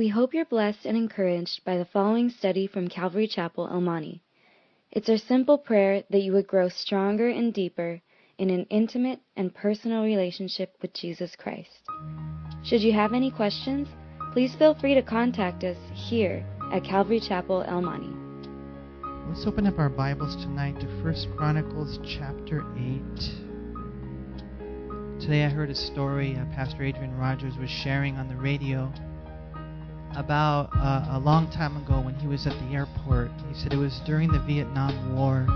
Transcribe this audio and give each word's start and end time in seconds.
We 0.00 0.08
hope 0.08 0.32
you're 0.32 0.46
blessed 0.46 0.86
and 0.86 0.96
encouraged 0.96 1.62
by 1.62 1.76
the 1.76 1.84
following 1.84 2.30
study 2.30 2.66
from 2.66 2.88
Calvary 2.88 3.28
Chapel, 3.28 3.68
El 3.70 3.82
Monte. 3.82 4.22
It's 4.90 5.10
our 5.10 5.18
simple 5.18 5.58
prayer 5.58 6.04
that 6.08 6.22
you 6.22 6.32
would 6.32 6.46
grow 6.46 6.70
stronger 6.70 7.28
and 7.28 7.52
deeper 7.52 8.00
in 8.38 8.48
an 8.48 8.64
intimate 8.70 9.20
and 9.36 9.54
personal 9.54 10.02
relationship 10.02 10.74
with 10.80 10.94
Jesus 10.94 11.36
Christ. 11.36 11.82
Should 12.62 12.80
you 12.80 12.94
have 12.94 13.12
any 13.12 13.30
questions, 13.30 13.88
please 14.32 14.54
feel 14.54 14.72
free 14.72 14.94
to 14.94 15.02
contact 15.02 15.64
us 15.64 15.76
here 15.92 16.46
at 16.72 16.82
Calvary 16.82 17.20
Chapel, 17.20 17.62
El 17.68 17.82
Monte. 17.82 18.16
Let's 19.28 19.46
open 19.46 19.66
up 19.66 19.78
our 19.78 19.90
Bibles 19.90 20.34
tonight 20.36 20.80
to 20.80 20.86
1 20.86 21.36
Chronicles 21.36 21.98
chapter 22.02 22.64
8. 22.74 23.02
Today 25.20 25.44
I 25.44 25.50
heard 25.50 25.68
a 25.68 25.74
story 25.74 26.36
uh, 26.36 26.46
Pastor 26.54 26.84
Adrian 26.84 27.18
Rogers 27.18 27.58
was 27.58 27.68
sharing 27.68 28.16
on 28.16 28.28
the 28.28 28.36
radio 28.36 28.90
about 30.16 30.70
uh, 30.74 31.16
a 31.16 31.18
long 31.18 31.50
time 31.50 31.76
ago 31.76 32.00
when 32.00 32.14
he 32.14 32.26
was 32.26 32.46
at 32.46 32.52
the 32.52 32.74
airport. 32.74 33.30
He 33.48 33.54
said 33.54 33.72
it 33.72 33.76
was 33.76 34.00
during 34.06 34.30
the 34.30 34.40
Vietnam 34.40 35.16
War. 35.16 35.46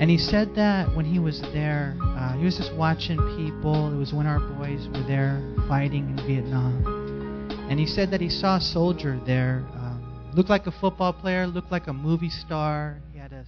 And 0.00 0.10
he 0.10 0.18
said 0.18 0.54
that 0.56 0.94
when 0.96 1.04
he 1.04 1.18
was 1.18 1.40
there, 1.52 1.96
uh, 2.02 2.36
he 2.36 2.44
was 2.44 2.56
just 2.56 2.74
watching 2.74 3.18
people. 3.36 3.92
It 3.92 3.96
was 3.96 4.12
when 4.12 4.26
our 4.26 4.40
boys 4.40 4.88
were 4.88 5.06
there 5.06 5.42
fighting 5.68 6.08
in 6.08 6.26
Vietnam. 6.26 7.48
And 7.70 7.78
he 7.78 7.86
said 7.86 8.10
that 8.10 8.20
he 8.20 8.28
saw 8.28 8.56
a 8.56 8.60
soldier 8.60 9.20
there, 9.26 9.64
um, 9.74 10.32
looked 10.34 10.50
like 10.50 10.66
a 10.66 10.72
football 10.72 11.12
player, 11.12 11.46
looked 11.46 11.70
like 11.70 11.86
a 11.86 11.92
movie 11.92 12.30
star. 12.30 12.98
He 13.12 13.18
had 13.18 13.32
a, 13.32 13.44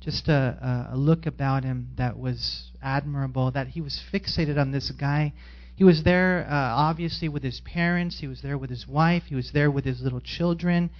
just 0.00 0.28
a, 0.28 0.88
a 0.92 0.96
look 0.96 1.26
about 1.26 1.64
him 1.64 1.88
that 1.96 2.18
was 2.18 2.70
admirable, 2.82 3.50
that 3.52 3.68
he 3.68 3.80
was 3.80 4.00
fixated 4.12 4.60
on 4.60 4.72
this 4.72 4.90
guy 4.90 5.32
he 5.76 5.84
was 5.84 6.02
there, 6.04 6.46
uh, 6.48 6.54
obviously, 6.54 7.28
with 7.28 7.42
his 7.42 7.60
parents. 7.60 8.18
He 8.18 8.26
was 8.26 8.40
there 8.40 8.56
with 8.56 8.70
his 8.70 8.88
wife. 8.88 9.24
He 9.28 9.34
was 9.34 9.52
there 9.52 9.70
with 9.70 9.84
his 9.84 10.00
little 10.00 10.22
children. 10.22 10.90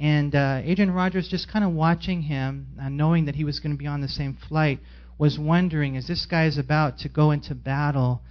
And 0.00 0.34
uh, 0.34 0.62
Adrian 0.64 0.90
Rogers, 0.90 1.28
just 1.28 1.48
kind 1.48 1.64
of 1.64 1.72
watching 1.72 2.22
him, 2.22 2.68
uh, 2.80 2.88
knowing 2.88 3.26
that 3.26 3.34
he 3.34 3.44
was 3.44 3.60
going 3.60 3.72
to 3.72 3.78
be 3.78 3.86
on 3.86 4.00
the 4.00 4.08
same 4.08 4.38
flight, 4.48 4.80
was 5.18 5.38
wondering 5.38 5.98
as 5.98 6.06
this 6.06 6.24
guy 6.24 6.46
is 6.46 6.56
about 6.56 6.98
to 6.98 7.10
go 7.10 7.30
into 7.30 7.54
battle, 7.54 8.22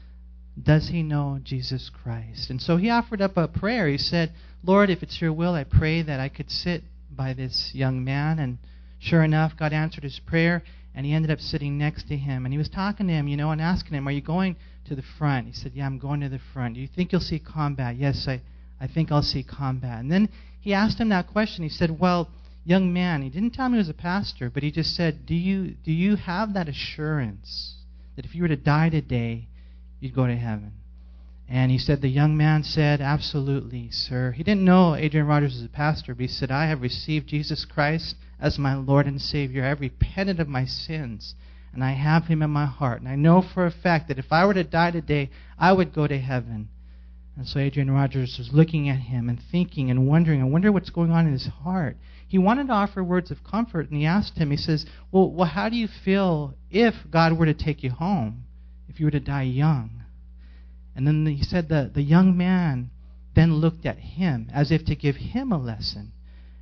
does 0.61 0.89
he 0.89 1.03
know 1.03 1.39
Jesus 1.43 1.89
Christ? 1.89 2.49
And 2.49 2.59
so 2.59 2.77
he 2.77 2.89
offered 2.89 3.21
up 3.21 3.37
a 3.37 3.47
prayer. 3.47 3.87
He 3.87 3.99
said, 3.99 4.33
Lord, 4.63 4.89
if 4.89 5.03
it's 5.03 5.21
your 5.21 5.31
will, 5.31 5.53
I 5.53 5.63
pray 5.63 6.01
that 6.01 6.19
I 6.19 6.29
could 6.29 6.49
sit 6.49 6.83
by 7.15 7.33
this 7.33 7.71
young 7.73 8.03
man. 8.03 8.39
And 8.39 8.57
sure 8.99 9.23
enough, 9.23 9.53
God 9.57 9.71
answered 9.71 10.03
his 10.03 10.19
prayer, 10.19 10.63
and 10.95 11.05
he 11.05 11.13
ended 11.13 11.31
up 11.31 11.39
sitting 11.39 11.77
next 11.77 12.07
to 12.07 12.17
him. 12.17 12.45
And 12.45 12.53
he 12.53 12.57
was 12.57 12.69
talking 12.69 13.07
to 13.07 13.13
him, 13.13 13.27
you 13.27 13.37
know, 13.37 13.51
and 13.51 13.61
asking 13.61 13.93
him, 13.93 14.07
Are 14.07 14.11
you 14.11 14.21
going 14.21 14.55
to 14.85 14.95
the 14.95 15.03
front. 15.17 15.47
He 15.47 15.53
said, 15.53 15.73
Yeah, 15.73 15.85
I'm 15.85 15.99
going 15.99 16.21
to 16.21 16.29
the 16.29 16.39
front. 16.53 16.75
Do 16.75 16.81
you 16.81 16.87
think 16.87 17.11
you'll 17.11 17.21
see 17.21 17.39
combat? 17.39 17.95
Yes, 17.95 18.27
I, 18.27 18.41
I 18.79 18.87
think 18.87 19.11
I'll 19.11 19.21
see 19.21 19.43
combat. 19.43 19.99
And 19.99 20.11
then 20.11 20.29
he 20.59 20.73
asked 20.73 20.99
him 20.99 21.09
that 21.09 21.27
question. 21.27 21.63
He 21.63 21.69
said, 21.69 21.99
Well, 21.99 22.29
young 22.63 22.93
man, 22.93 23.21
he 23.21 23.29
didn't 23.29 23.51
tell 23.51 23.69
me 23.69 23.75
he 23.75 23.79
was 23.79 23.89
a 23.89 23.93
pastor, 23.93 24.49
but 24.49 24.63
he 24.63 24.71
just 24.71 24.95
said, 24.95 25.25
Do 25.25 25.35
you 25.35 25.75
do 25.83 25.91
you 25.91 26.15
have 26.15 26.53
that 26.53 26.69
assurance 26.69 27.75
that 28.15 28.25
if 28.25 28.35
you 28.35 28.41
were 28.41 28.47
to 28.47 28.55
die 28.55 28.89
today, 28.89 29.47
you'd 29.99 30.15
go 30.15 30.27
to 30.27 30.35
heaven? 30.35 30.73
And 31.47 31.69
he 31.69 31.77
said, 31.77 32.01
The 32.01 32.07
young 32.07 32.37
man 32.37 32.63
said, 32.63 33.01
Absolutely, 33.01 33.91
sir. 33.91 34.31
He 34.31 34.43
didn't 34.43 34.63
know 34.63 34.95
Adrian 34.95 35.27
Rogers 35.27 35.55
was 35.55 35.65
a 35.65 35.69
pastor, 35.69 36.15
but 36.15 36.21
he 36.21 36.27
said, 36.27 36.49
I 36.49 36.67
have 36.67 36.81
received 36.81 37.27
Jesus 37.27 37.65
Christ 37.65 38.15
as 38.39 38.57
my 38.57 38.75
Lord 38.75 39.05
and 39.05 39.21
Savior. 39.21 39.65
I 39.65 39.69
have 39.69 39.81
repented 39.81 40.39
of 40.39 40.47
my 40.47 40.65
sins 40.65 41.35
and 41.73 41.83
I 41.83 41.91
have 41.93 42.25
him 42.25 42.41
in 42.41 42.49
my 42.49 42.65
heart. 42.65 42.99
And 42.99 43.09
I 43.09 43.15
know 43.15 43.41
for 43.41 43.65
a 43.65 43.71
fact 43.71 44.09
that 44.09 44.19
if 44.19 44.31
I 44.31 44.45
were 44.45 44.53
to 44.53 44.63
die 44.63 44.91
today, 44.91 45.29
I 45.57 45.71
would 45.71 45.93
go 45.93 46.05
to 46.05 46.17
heaven. 46.17 46.69
And 47.37 47.47
so 47.47 47.59
Adrian 47.59 47.89
Rogers 47.89 48.35
was 48.37 48.51
looking 48.51 48.89
at 48.89 48.99
him 48.99 49.29
and 49.29 49.39
thinking 49.51 49.89
and 49.89 50.07
wondering, 50.07 50.41
I 50.41 50.45
wonder 50.45 50.71
what's 50.71 50.89
going 50.89 51.11
on 51.11 51.27
in 51.27 51.31
his 51.31 51.47
heart. 51.47 51.95
He 52.27 52.37
wanted 52.37 52.67
to 52.67 52.73
offer 52.73 53.03
words 53.03 53.31
of 53.31 53.43
comfort, 53.43 53.89
and 53.89 53.97
he 53.97 54.05
asked 54.05 54.37
him, 54.37 54.51
he 54.51 54.57
says, 54.57 54.85
Well, 55.11 55.31
well 55.31 55.47
how 55.47 55.69
do 55.69 55.75
you 55.75 55.87
feel 55.87 56.55
if 56.69 56.93
God 57.09 57.37
were 57.37 57.45
to 57.45 57.53
take 57.53 57.83
you 57.83 57.91
home, 57.91 58.43
if 58.89 58.99
you 58.99 59.05
were 59.05 59.11
to 59.11 59.19
die 59.19 59.43
young? 59.43 60.03
And 60.93 61.07
then 61.07 61.25
he 61.25 61.41
said 61.41 61.69
that 61.69 61.93
the 61.93 62.01
young 62.01 62.37
man 62.37 62.89
then 63.33 63.55
looked 63.55 63.85
at 63.85 63.97
him 63.97 64.49
as 64.53 64.71
if 64.71 64.83
to 64.85 64.95
give 64.95 65.15
him 65.15 65.53
a 65.53 65.57
lesson. 65.57 66.11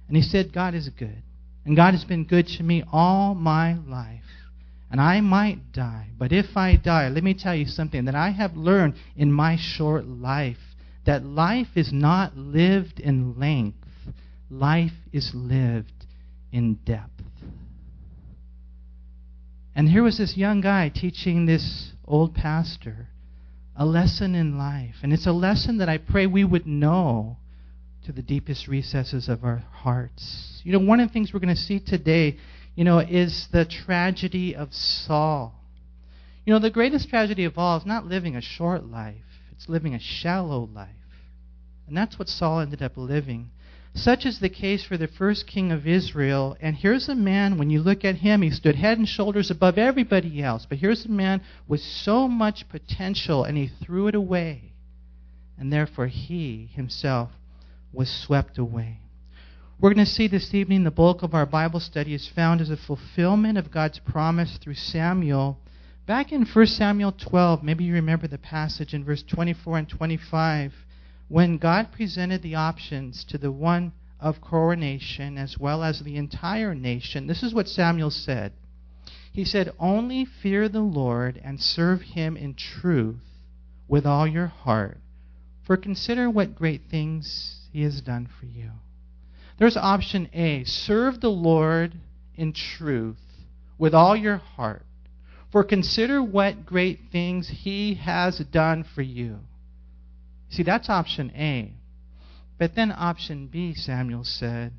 And 0.08 0.16
he 0.16 0.22
said, 0.22 0.54
God 0.54 0.76
is 0.76 0.88
good. 0.90 1.24
And 1.66 1.76
God 1.76 1.94
has 1.94 2.04
been 2.04 2.26
good 2.26 2.48
to 2.48 2.64
me 2.64 2.84
all 2.92 3.34
my 3.34 3.74
life 3.74 4.29
and 4.92 5.00
I 5.00 5.22
might 5.22 5.72
die. 5.72 6.08
But 6.18 6.32
if 6.32 6.58
I 6.58 6.76
die, 6.76 7.10
let 7.10 7.24
me 7.24 7.34
tell 7.34 7.56
you 7.56 7.66
something 7.66 8.06
that 8.06 8.16
I 8.16 8.32
have 8.32 8.56
learned 8.56 8.96
in 9.16 9.32
my 9.32 9.58
short 9.60 10.06
life 10.06 10.58
that 11.06 11.24
life 11.24 11.70
is 11.76 11.92
not 11.92 12.38
lived 12.38 13.00
in 13.00 13.40
length, 13.40 13.78
life 14.50 14.94
is 15.12 15.32
lived 15.34 16.06
in 16.52 16.76
depth. 16.86 17.24
And 19.76 19.90
here 19.90 20.04
was 20.04 20.18
this 20.18 20.36
young 20.36 20.62
guy 20.62 20.90
teaching 20.94 21.46
this 21.46 21.94
old 22.06 22.36
pastor 22.36 23.08
a 23.76 23.86
lesson 23.86 24.36
in 24.36 24.58
life. 24.58 24.96
And 25.02 25.14
it's 25.14 25.26
a 25.26 25.32
lesson 25.32 25.78
that 25.78 25.88
I 25.88 25.98
pray 25.98 26.28
we 26.28 26.44
would 26.44 26.68
know 26.68 27.38
to 28.06 28.12
the 28.12 28.22
deepest 28.22 28.68
recesses 28.68 29.30
of 29.30 29.44
our 29.44 29.64
hearts. 29.72 30.62
You 30.64 30.74
know, 30.74 30.86
one 30.86 31.00
of 31.00 31.08
the 31.08 31.14
things 31.14 31.34
we're 31.34 31.40
going 31.40 31.56
to 31.56 31.62
see 31.62 31.80
today 31.80 32.38
you 32.80 32.86
know, 32.86 33.00
is 33.00 33.50
the 33.52 33.66
tragedy 33.66 34.56
of 34.56 34.74
Saul. 34.74 35.54
You 36.46 36.54
know, 36.54 36.60
the 36.60 36.70
greatest 36.70 37.10
tragedy 37.10 37.44
of 37.44 37.58
all 37.58 37.78
is 37.78 37.86
not 37.86 38.06
living 38.06 38.38
a 38.38 38.42
short 38.42 38.86
life, 38.86 39.42
it's 39.52 39.68
living 39.68 39.94
a 39.94 40.00
shallow 40.00 40.70
life. 40.74 40.88
And 41.90 41.98
that's 41.98 42.18
what 42.18 42.30
Saul 42.30 42.62
ended 42.62 42.82
up 42.82 42.96
living. 42.96 43.52
Such 43.94 44.26
is 44.26 44.40
the 44.40 44.48
case 44.48 44.82
for 44.86 44.96
the 44.96 45.10
first 45.10 45.46
king 45.46 45.74
of 45.74 45.86
Israel. 45.86 46.56
And 46.62 46.74
here's 46.74 47.10
a 47.10 47.16
man, 47.16 47.58
when 47.58 47.70
you 47.70 47.82
look 47.82 48.06
at 48.06 48.16
him, 48.16 48.44
he 48.44 48.50
stood 48.50 48.78
head 48.78 48.98
and 48.98 49.10
shoulders 49.10 49.52
above 49.52 49.78
everybody 49.78 50.42
else. 50.42 50.66
But 50.66 50.78
here's 50.78 51.06
a 51.06 51.10
man 51.10 51.42
with 51.68 51.82
so 51.82 52.30
much 52.30 52.70
potential, 52.70 53.44
and 53.44 53.58
he 53.58 53.70
threw 53.84 54.08
it 54.08 54.16
away. 54.16 54.72
And 55.58 55.74
therefore, 55.74 56.08
he 56.08 56.70
himself 56.74 57.32
was 57.92 58.10
swept 58.10 58.58
away. 58.58 59.02
We're 59.82 59.94
going 59.94 60.06
to 60.06 60.12
see 60.12 60.28
this 60.28 60.54
evening 60.54 60.84
the 60.84 60.92
bulk 60.92 61.24
of 61.24 61.34
our 61.34 61.46
Bible 61.46 61.80
study 61.80 62.14
is 62.14 62.28
found 62.28 62.60
as 62.60 62.70
a 62.70 62.76
fulfillment 62.76 63.58
of 63.58 63.72
God's 63.72 64.00
promise 64.00 64.58
through 64.58 64.74
Samuel. 64.74 65.58
Back 66.06 66.34
in 66.34 66.46
1 66.46 66.68
Samuel 66.68 67.14
12, 67.14 67.64
maybe 67.64 67.86
you 67.86 67.94
remember 67.94 68.28
the 68.28 68.38
passage 68.38 68.94
in 68.94 69.06
verse 69.06 69.24
24 69.24 69.78
and 69.78 69.88
25, 69.88 70.74
when 71.30 71.58
God 71.58 71.94
presented 71.94 72.42
the 72.42 72.56
options 72.56 73.24
to 73.30 73.38
the 73.38 73.54
one 73.54 73.94
of 74.20 74.42
coronation 74.42 75.38
as 75.38 75.58
well 75.58 75.82
as 75.82 76.02
the 76.02 76.18
entire 76.18 76.76
nation. 76.76 77.28
This 77.28 77.42
is 77.42 77.54
what 77.54 77.70
Samuel 77.70 78.12
said. 78.12 78.52
He 79.32 79.46
said, 79.46 79.72
Only 79.80 80.26
fear 80.26 80.68
the 80.68 80.82
Lord 80.82 81.40
and 81.42 81.62
serve 81.62 82.02
him 82.02 82.36
in 82.36 82.54
truth 82.56 83.22
with 83.88 84.06
all 84.06 84.28
your 84.28 84.48
heart, 84.48 84.98
for 85.64 85.78
consider 85.78 86.30
what 86.30 86.54
great 86.54 86.82
things 86.92 87.62
he 87.72 87.84
has 87.84 88.02
done 88.02 88.28
for 88.38 88.46
you. 88.46 88.72
There's 89.60 89.76
option 89.76 90.30
A 90.34 90.64
serve 90.64 91.20
the 91.20 91.30
Lord 91.30 91.94
in 92.34 92.54
truth 92.54 93.20
with 93.78 93.94
all 93.94 94.16
your 94.16 94.38
heart. 94.38 94.86
For 95.52 95.64
consider 95.64 96.24
what 96.24 96.66
great 96.66 97.00
things 97.12 97.50
he 97.50 97.96
has 97.96 98.40
done 98.40 98.84
for 98.84 99.02
you. 99.02 99.40
See, 100.50 100.64
that's 100.64 100.90
option 100.90 101.32
A. 101.36 101.74
But 102.58 102.76
then 102.76 102.94
option 102.96 103.48
B, 103.48 103.74
Samuel 103.74 104.24
said, 104.24 104.74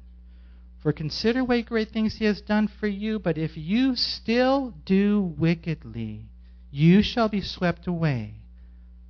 For 0.82 0.92
consider 0.92 1.44
what 1.44 1.66
great 1.66 1.90
things 1.90 2.16
he 2.16 2.24
has 2.24 2.40
done 2.40 2.68
for 2.68 2.86
you, 2.86 3.18
but 3.18 3.36
if 3.36 3.56
you 3.56 3.96
still 3.96 4.74
do 4.86 5.20
wickedly, 5.20 6.26
you 6.70 7.02
shall 7.02 7.28
be 7.28 7.40
swept 7.40 7.86
away, 7.86 8.34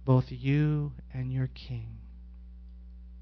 both 0.05 0.33
you 0.33 0.93
and 1.13 1.33
your 1.33 1.49
king. 1.49 2.00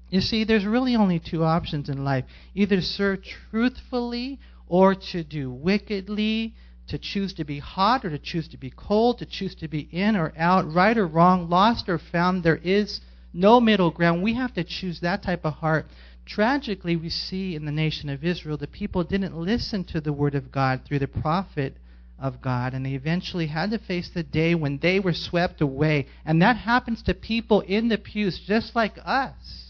You 0.09 0.21
see, 0.21 0.43
there's 0.43 0.65
really 0.65 0.95
only 0.95 1.19
two 1.19 1.43
options 1.43 1.89
in 1.89 2.03
life 2.03 2.25
either 2.55 2.81
serve 2.81 3.23
truthfully 3.23 4.39
or 4.67 4.95
to 4.95 5.23
do 5.23 5.51
wickedly, 5.51 6.55
to 6.87 6.97
choose 6.97 7.33
to 7.33 7.43
be 7.43 7.59
hot 7.59 8.03
or 8.03 8.09
to 8.09 8.17
choose 8.17 8.47
to 8.47 8.57
be 8.57 8.71
cold, 8.71 9.19
to 9.19 9.25
choose 9.25 9.53
to 9.55 9.67
be 9.67 9.87
in 9.91 10.15
or 10.15 10.33
out, 10.35 10.71
right 10.73 10.97
or 10.97 11.05
wrong, 11.05 11.49
lost 11.49 11.87
or 11.87 11.99
found. 11.99 12.43
There 12.43 12.57
is 12.57 13.01
no 13.33 13.59
middle 13.59 13.91
ground. 13.91 14.23
We 14.23 14.33
have 14.33 14.53
to 14.55 14.63
choose 14.63 14.99
that 15.01 15.21
type 15.21 15.45
of 15.45 15.53
heart. 15.53 15.85
Tragically, 16.25 16.95
we 16.95 17.09
see 17.09 17.55
in 17.55 17.65
the 17.65 17.71
nation 17.71 18.09
of 18.09 18.23
Israel 18.23 18.57
the 18.57 18.67
people 18.67 19.03
didn't 19.03 19.37
listen 19.37 19.83
to 19.85 20.01
the 20.01 20.13
word 20.13 20.35
of 20.35 20.51
God 20.51 20.81
through 20.85 20.99
the 20.99 21.07
prophet 21.07 21.77
of 22.19 22.41
God, 22.41 22.73
and 22.73 22.85
they 22.85 22.93
eventually 22.93 23.47
had 23.47 23.71
to 23.71 23.79
face 23.79 24.09
the 24.09 24.23
day 24.23 24.53
when 24.55 24.79
they 24.79 24.99
were 24.99 25.13
swept 25.13 25.61
away. 25.61 26.07
And 26.25 26.41
that 26.41 26.57
happens 26.57 27.01
to 27.03 27.13
people 27.13 27.61
in 27.61 27.87
the 27.87 27.97
pews 27.97 28.39
just 28.39 28.75
like 28.75 28.97
us. 29.05 29.68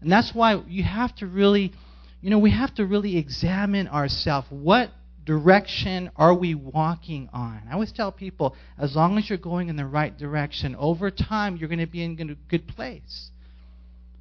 And 0.00 0.10
that's 0.10 0.34
why 0.34 0.62
you 0.66 0.82
have 0.82 1.14
to 1.16 1.26
really, 1.26 1.72
you 2.20 2.30
know, 2.30 2.38
we 2.38 2.50
have 2.50 2.74
to 2.76 2.86
really 2.86 3.16
examine 3.16 3.88
ourselves. 3.88 4.46
What 4.50 4.90
direction 5.24 6.10
are 6.16 6.34
we 6.34 6.54
walking 6.54 7.28
on? 7.32 7.62
I 7.68 7.74
always 7.74 7.92
tell 7.92 8.10
people, 8.10 8.56
as 8.78 8.96
long 8.96 9.18
as 9.18 9.28
you're 9.28 9.38
going 9.38 9.68
in 9.68 9.76
the 9.76 9.86
right 9.86 10.16
direction, 10.16 10.74
over 10.76 11.10
time 11.10 11.56
you're 11.56 11.68
going 11.68 11.80
to 11.80 11.86
be 11.86 12.02
in 12.02 12.18
a 12.30 12.34
good 12.50 12.66
place. 12.66 13.30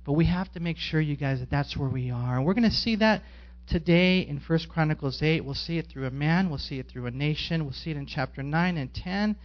But 0.05 0.13
we 0.13 0.25
have 0.25 0.51
to 0.53 0.59
make 0.59 0.77
sure, 0.77 0.99
you 0.99 1.15
guys, 1.15 1.39
that 1.39 1.49
that's 1.49 1.77
where 1.77 1.89
we 1.89 2.09
are. 2.11 2.37
And 2.37 2.45
we're 2.45 2.53
going 2.53 2.69
to 2.69 2.75
see 2.75 2.95
that 2.97 3.21
today 3.67 4.19
in 4.21 4.41
1 4.45 4.59
Chronicles 4.69 5.21
8. 5.21 5.45
We'll 5.45 5.53
see 5.53 5.77
it 5.77 5.87
through 5.87 6.07
a 6.07 6.11
man, 6.11 6.49
we'll 6.49 6.57
see 6.57 6.79
it 6.79 6.87
through 6.89 7.05
a 7.05 7.11
nation, 7.11 7.63
we'll 7.63 7.73
see 7.73 7.91
it 7.91 7.97
in 7.97 8.05
chapter 8.05 8.41
9 8.41 8.77
and 8.77 8.93
10. 8.93 9.35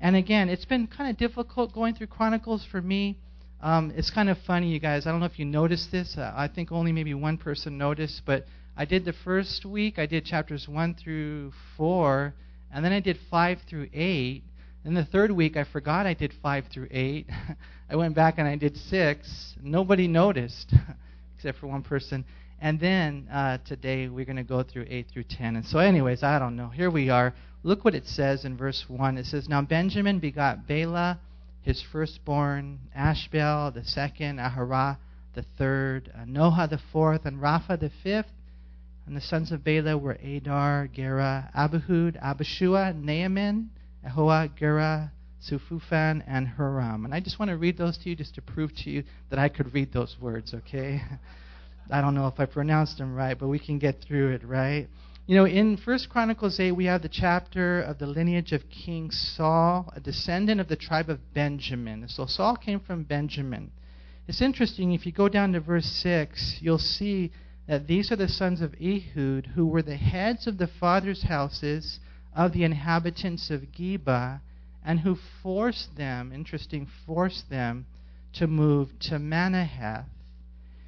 And 0.00 0.16
again, 0.16 0.48
it's 0.48 0.64
been 0.64 0.86
kind 0.86 1.10
of 1.10 1.16
difficult 1.16 1.72
going 1.72 1.94
through 1.94 2.08
Chronicles 2.08 2.64
for 2.64 2.82
me. 2.82 3.18
Um, 3.60 3.92
it's 3.96 4.10
kind 4.10 4.28
of 4.28 4.38
funny, 4.46 4.70
you 4.70 4.78
guys. 4.78 5.06
I 5.06 5.10
don't 5.10 5.18
know 5.18 5.26
if 5.26 5.38
you 5.38 5.44
noticed 5.44 5.90
this. 5.90 6.16
Uh, 6.16 6.32
I 6.36 6.46
think 6.46 6.70
only 6.70 6.92
maybe 6.92 7.12
one 7.14 7.38
person 7.38 7.76
noticed, 7.76 8.22
but 8.24 8.46
I 8.76 8.84
did 8.84 9.04
the 9.04 9.12
first 9.12 9.64
week, 9.64 9.98
I 9.98 10.06
did 10.06 10.24
chapters 10.24 10.68
1 10.68 10.94
through 10.94 11.52
4, 11.76 12.32
and 12.72 12.84
then 12.84 12.92
I 12.92 13.00
did 13.00 13.18
5 13.28 13.58
through 13.68 13.88
8. 13.92 14.44
And 14.84 14.96
the 14.96 15.04
third 15.04 15.32
week, 15.32 15.56
I 15.56 15.64
forgot 15.64 16.06
I 16.06 16.14
did 16.14 16.32
5 16.40 16.66
through 16.72 16.86
8. 16.92 17.28
I 17.90 17.96
went 17.96 18.14
back 18.14 18.38
and 18.38 18.46
I 18.46 18.54
did 18.54 18.76
6. 18.76 19.56
Nobody 19.60 20.06
noticed, 20.06 20.72
except 21.36 21.58
for 21.58 21.66
one 21.66 21.82
person. 21.82 22.24
And 22.60 22.78
then 22.78 23.26
uh, 23.32 23.58
today, 23.64 24.08
we're 24.08 24.24
going 24.24 24.36
to 24.36 24.44
go 24.44 24.62
through 24.62 24.86
8 24.88 25.06
through 25.12 25.24
10. 25.24 25.56
And 25.56 25.66
so, 25.66 25.80
anyways, 25.80 26.22
I 26.22 26.38
don't 26.38 26.54
know. 26.54 26.68
Here 26.68 26.90
we 26.90 27.10
are. 27.10 27.34
Look 27.64 27.84
what 27.84 27.96
it 27.96 28.06
says 28.06 28.44
in 28.44 28.56
verse 28.56 28.84
1. 28.88 29.18
It 29.18 29.26
says, 29.26 29.48
Now 29.48 29.62
Benjamin 29.62 30.20
begot 30.20 30.68
Bela, 30.68 31.18
his 31.68 31.84
firstborn, 31.92 32.78
Ashbel, 32.94 33.70
the 33.72 33.84
second, 33.84 34.38
Aharah, 34.38 34.96
the 35.34 35.44
third, 35.58 36.10
uh, 36.14 36.24
Noah, 36.24 36.66
the 36.68 36.80
fourth, 36.90 37.26
and 37.26 37.42
Rapha, 37.42 37.78
the 37.78 37.90
fifth. 38.02 38.32
And 39.06 39.14
the 39.14 39.20
sons 39.20 39.52
of 39.52 39.64
Bela 39.64 39.98
were 39.98 40.14
Adar, 40.14 40.88
Gera, 40.90 41.50
Abihud, 41.54 42.18
Abishua, 42.22 42.94
Naaman, 42.96 43.68
Ahoah, 44.02 44.48
Gera, 44.58 45.12
Sufufan, 45.46 46.24
and 46.26 46.48
Huram. 46.58 47.04
And 47.04 47.12
I 47.12 47.20
just 47.20 47.38
want 47.38 47.50
to 47.50 47.58
read 47.58 47.76
those 47.76 47.98
to 47.98 48.08
you 48.08 48.16
just 48.16 48.34
to 48.36 48.42
prove 48.42 48.74
to 48.76 48.90
you 48.90 49.04
that 49.28 49.38
I 49.38 49.50
could 49.50 49.74
read 49.74 49.92
those 49.92 50.16
words, 50.18 50.54
okay? 50.54 51.02
I 51.90 52.00
don't 52.00 52.14
know 52.14 52.28
if 52.28 52.40
I 52.40 52.46
pronounced 52.46 52.96
them 52.96 53.14
right, 53.14 53.38
but 53.38 53.48
we 53.48 53.58
can 53.58 53.78
get 53.78 54.02
through 54.02 54.32
it, 54.32 54.42
right? 54.42 54.88
You 55.28 55.34
know, 55.34 55.44
in 55.44 55.76
First 55.76 56.08
Chronicles 56.08 56.58
8, 56.58 56.72
we 56.72 56.86
have 56.86 57.02
the 57.02 57.08
chapter 57.10 57.82
of 57.82 57.98
the 57.98 58.06
lineage 58.06 58.52
of 58.52 58.70
King 58.70 59.10
Saul, 59.10 59.92
a 59.94 60.00
descendant 60.00 60.58
of 60.58 60.68
the 60.68 60.76
tribe 60.76 61.10
of 61.10 61.34
Benjamin. 61.34 62.08
So 62.08 62.24
Saul 62.24 62.56
came 62.56 62.80
from 62.80 63.02
Benjamin. 63.02 63.70
It's 64.26 64.40
interesting, 64.40 64.94
if 64.94 65.04
you 65.04 65.12
go 65.12 65.28
down 65.28 65.52
to 65.52 65.60
verse 65.60 65.84
6, 65.84 66.60
you'll 66.62 66.78
see 66.78 67.30
that 67.66 67.86
these 67.86 68.10
are 68.10 68.16
the 68.16 68.26
sons 68.26 68.62
of 68.62 68.72
Ehud, 68.80 69.48
who 69.54 69.66
were 69.66 69.82
the 69.82 69.98
heads 69.98 70.46
of 70.46 70.56
the 70.56 70.66
fathers' 70.66 71.24
houses 71.24 72.00
of 72.34 72.54
the 72.54 72.64
inhabitants 72.64 73.50
of 73.50 73.70
Geba, 73.78 74.40
and 74.82 75.00
who 75.00 75.18
forced 75.42 75.94
them, 75.98 76.32
interesting, 76.32 76.88
forced 77.04 77.50
them 77.50 77.84
to 78.32 78.46
move 78.46 78.98
to 79.00 79.18
Manahath. 79.18 80.06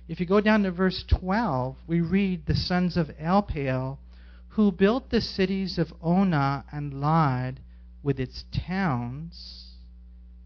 If 0.08 0.19
you 0.19 0.25
go 0.25 0.40
down 0.40 0.62
to 0.62 0.70
verse 0.70 1.04
12, 1.06 1.76
we 1.86 2.00
read 2.00 2.46
the 2.46 2.56
sons 2.56 2.96
of 2.96 3.10
Elpaal, 3.20 3.98
who 4.50 4.73
built 4.73 5.11
the 5.11 5.20
cities 5.20 5.79
of 5.79 5.93
Ono 6.02 6.62
and 6.73 6.94
Lod 6.94 7.61
with 8.02 8.19
its 8.19 8.44
towns. 8.67 9.75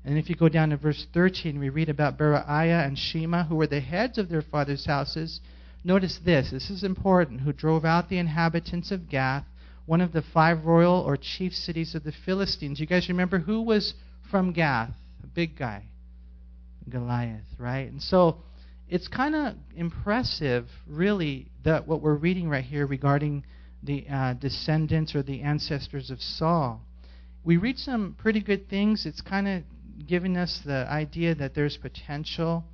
And 0.04 0.18
if 0.18 0.28
you 0.28 0.36
go 0.36 0.48
down 0.48 0.70
to 0.70 0.76
verse 0.76 1.06
13, 1.14 1.58
we 1.58 1.68
read 1.68 1.88
about 1.88 2.18
Beriah 2.18 2.86
and 2.86 2.98
Shema, 2.98 3.44
who 3.44 3.56
were 3.56 3.66
the 3.66 3.80
heads 3.80 4.18
of 4.18 4.28
their 4.28 4.42
fathers' 4.42 4.86
houses, 4.86 5.40
Notice 5.86 6.18
this, 6.24 6.50
this 6.50 6.70
is 6.70 6.82
important, 6.82 7.42
who 7.42 7.52
drove 7.52 7.84
out 7.84 8.08
the 8.08 8.16
inhabitants 8.16 8.90
of 8.90 9.10
Gath, 9.10 9.44
one 9.84 10.00
of 10.00 10.12
the 10.12 10.22
five 10.22 10.64
royal 10.64 11.00
or 11.06 11.18
chief 11.18 11.52
cities 11.52 11.94
of 11.94 12.04
the 12.04 12.12
Philistines. 12.24 12.80
You 12.80 12.86
guys 12.86 13.10
remember 13.10 13.38
who 13.38 13.60
was 13.60 13.92
from 14.30 14.52
Gath? 14.54 14.94
A 15.22 15.26
big 15.26 15.58
guy. 15.58 15.84
Goliath, 16.88 17.44
right? 17.58 17.90
And 17.90 18.02
so 18.02 18.38
it's 18.88 19.08
kind 19.08 19.34
of 19.34 19.56
impressive, 19.76 20.68
really, 20.86 21.50
that 21.64 21.86
what 21.86 22.00
we're 22.00 22.14
reading 22.14 22.48
right 22.48 22.64
here 22.64 22.86
regarding 22.86 23.44
the 23.84 24.06
uh, 24.10 24.32
descendants 24.34 25.14
or 25.14 25.22
the 25.22 25.42
ancestors 25.42 26.10
of 26.10 26.22
Saul. 26.22 26.82
We 27.44 27.56
read 27.56 27.78
some 27.78 28.16
pretty 28.18 28.40
good 28.40 28.68
things. 28.68 29.04
It's 29.04 29.20
kind 29.20 29.46
of 29.46 29.62
giving 30.06 30.36
us 30.36 30.60
the 30.64 30.86
idea 30.88 31.34
that 31.34 31.54
there's 31.54 31.76
potential 31.76 32.64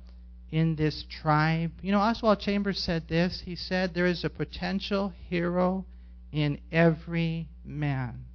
in 0.51 0.75
this 0.75 1.05
tribe. 1.09 1.71
You 1.81 1.91
know, 1.91 1.99
Oswald 1.99 2.39
Chambers 2.39 2.79
said 2.79 3.07
this. 3.07 3.41
He 3.45 3.55
said, 3.55 3.93
There 3.93 4.05
is 4.05 4.23
a 4.23 4.29
potential 4.29 5.13
hero 5.29 5.85
in 6.31 6.59
every 6.71 7.49
man. 7.65 8.25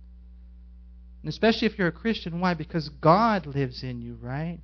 And 1.23 1.28
especially 1.28 1.67
if 1.67 1.78
you're 1.78 1.88
a 1.88 1.93
Christian. 1.93 2.40
Why? 2.40 2.55
Because 2.55 2.88
God 2.88 3.46
lives 3.46 3.82
in 3.82 4.00
you, 4.00 4.19
right? 4.20 4.61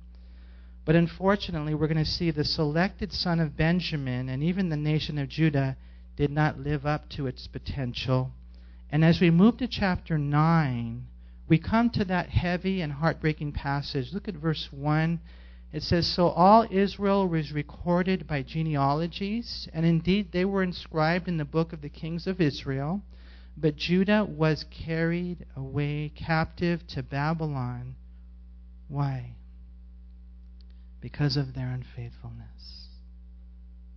But 0.85 0.95
unfortunately, 0.95 1.73
we're 1.73 1.87
going 1.87 2.03
to 2.03 2.09
see 2.09 2.31
the 2.31 2.43
selected 2.43 3.13
son 3.13 3.39
of 3.39 3.57
Benjamin 3.57 4.29
and 4.29 4.43
even 4.43 4.69
the 4.69 4.77
nation 4.77 5.17
of 5.17 5.29
Judah 5.29 5.77
did 6.15 6.31
not 6.31 6.59
live 6.59 6.85
up 6.85 7.09
to 7.09 7.27
its 7.27 7.47
potential. 7.47 8.31
And 8.89 9.03
as 9.03 9.19
we 9.19 9.31
move 9.31 9.57
to 9.57 9.67
chapter 9.67 10.17
9, 10.17 11.07
we 11.47 11.57
come 11.57 11.89
to 11.91 12.05
that 12.05 12.29
heavy 12.29 12.81
and 12.81 12.93
heartbreaking 12.93 13.53
passage. 13.53 14.13
Look 14.13 14.27
at 14.27 14.35
verse 14.35 14.69
1 14.71 15.19
it 15.73 15.81
says, 15.81 16.07
So 16.07 16.27
all 16.27 16.67
Israel 16.69 17.27
was 17.27 17.51
recorded 17.51 18.27
by 18.27 18.43
genealogies, 18.43 19.67
and 19.73 19.87
indeed 19.87 20.31
they 20.31 20.45
were 20.45 20.61
inscribed 20.61 21.27
in 21.27 21.37
the 21.37 21.45
book 21.45 21.73
of 21.73 21.81
the 21.81 21.89
kings 21.89 22.27
of 22.27 22.39
Israel. 22.39 23.01
But 23.57 23.75
Judah 23.75 24.23
was 24.23 24.65
carried 24.69 25.47
away 25.55 26.11
captive 26.15 26.85
to 26.89 27.01
Babylon. 27.01 27.95
Why? 28.87 29.35
Because 31.01 31.37
of 31.37 31.55
their 31.55 31.69
unfaithfulness. 31.69 32.89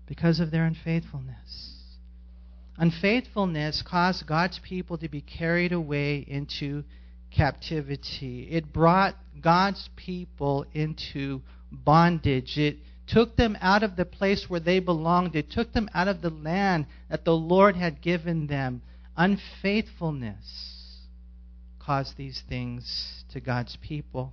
Because 0.07 0.41
of 0.41 0.51
their 0.51 0.65
unfaithfulness. 0.65 1.76
Unfaithfulness 2.79 3.83
caused 3.83 4.27
God's 4.27 4.59
people 4.59 4.99
to 4.99 5.09
be 5.09 5.21
carried 5.21 5.73
away 5.73 6.19
into 6.19 6.85
captivity. 7.31 8.49
It 8.51 8.73
brought 8.73 9.17
God's 9.41 9.89
people 9.97 10.67
into 10.73 11.43
bondage. 11.71 12.59
It 12.59 12.79
took 13.07 13.37
them 13.37 13.57
out 13.61 13.83
of 13.83 13.97
the 13.97 14.05
place 14.05 14.49
where 14.49 14.61
they 14.61 14.79
belonged. 14.79 15.37
It 15.37 15.51
took 15.51 15.73
them 15.73 15.89
out 15.95 16.09
of 16.09 16.23
the 16.23 16.31
land 16.31 16.87
that 17.09 17.25
the 17.25 17.37
Lord 17.37 17.77
had 17.77 18.03
given 18.03 18.47
them. 18.47 18.83
Unfaithfulness 19.17 21.01
caused 21.79 22.17
these 22.17 22.43
things 22.49 23.25
to 23.31 23.41
God's 23.41 23.77
people. 23.77 24.33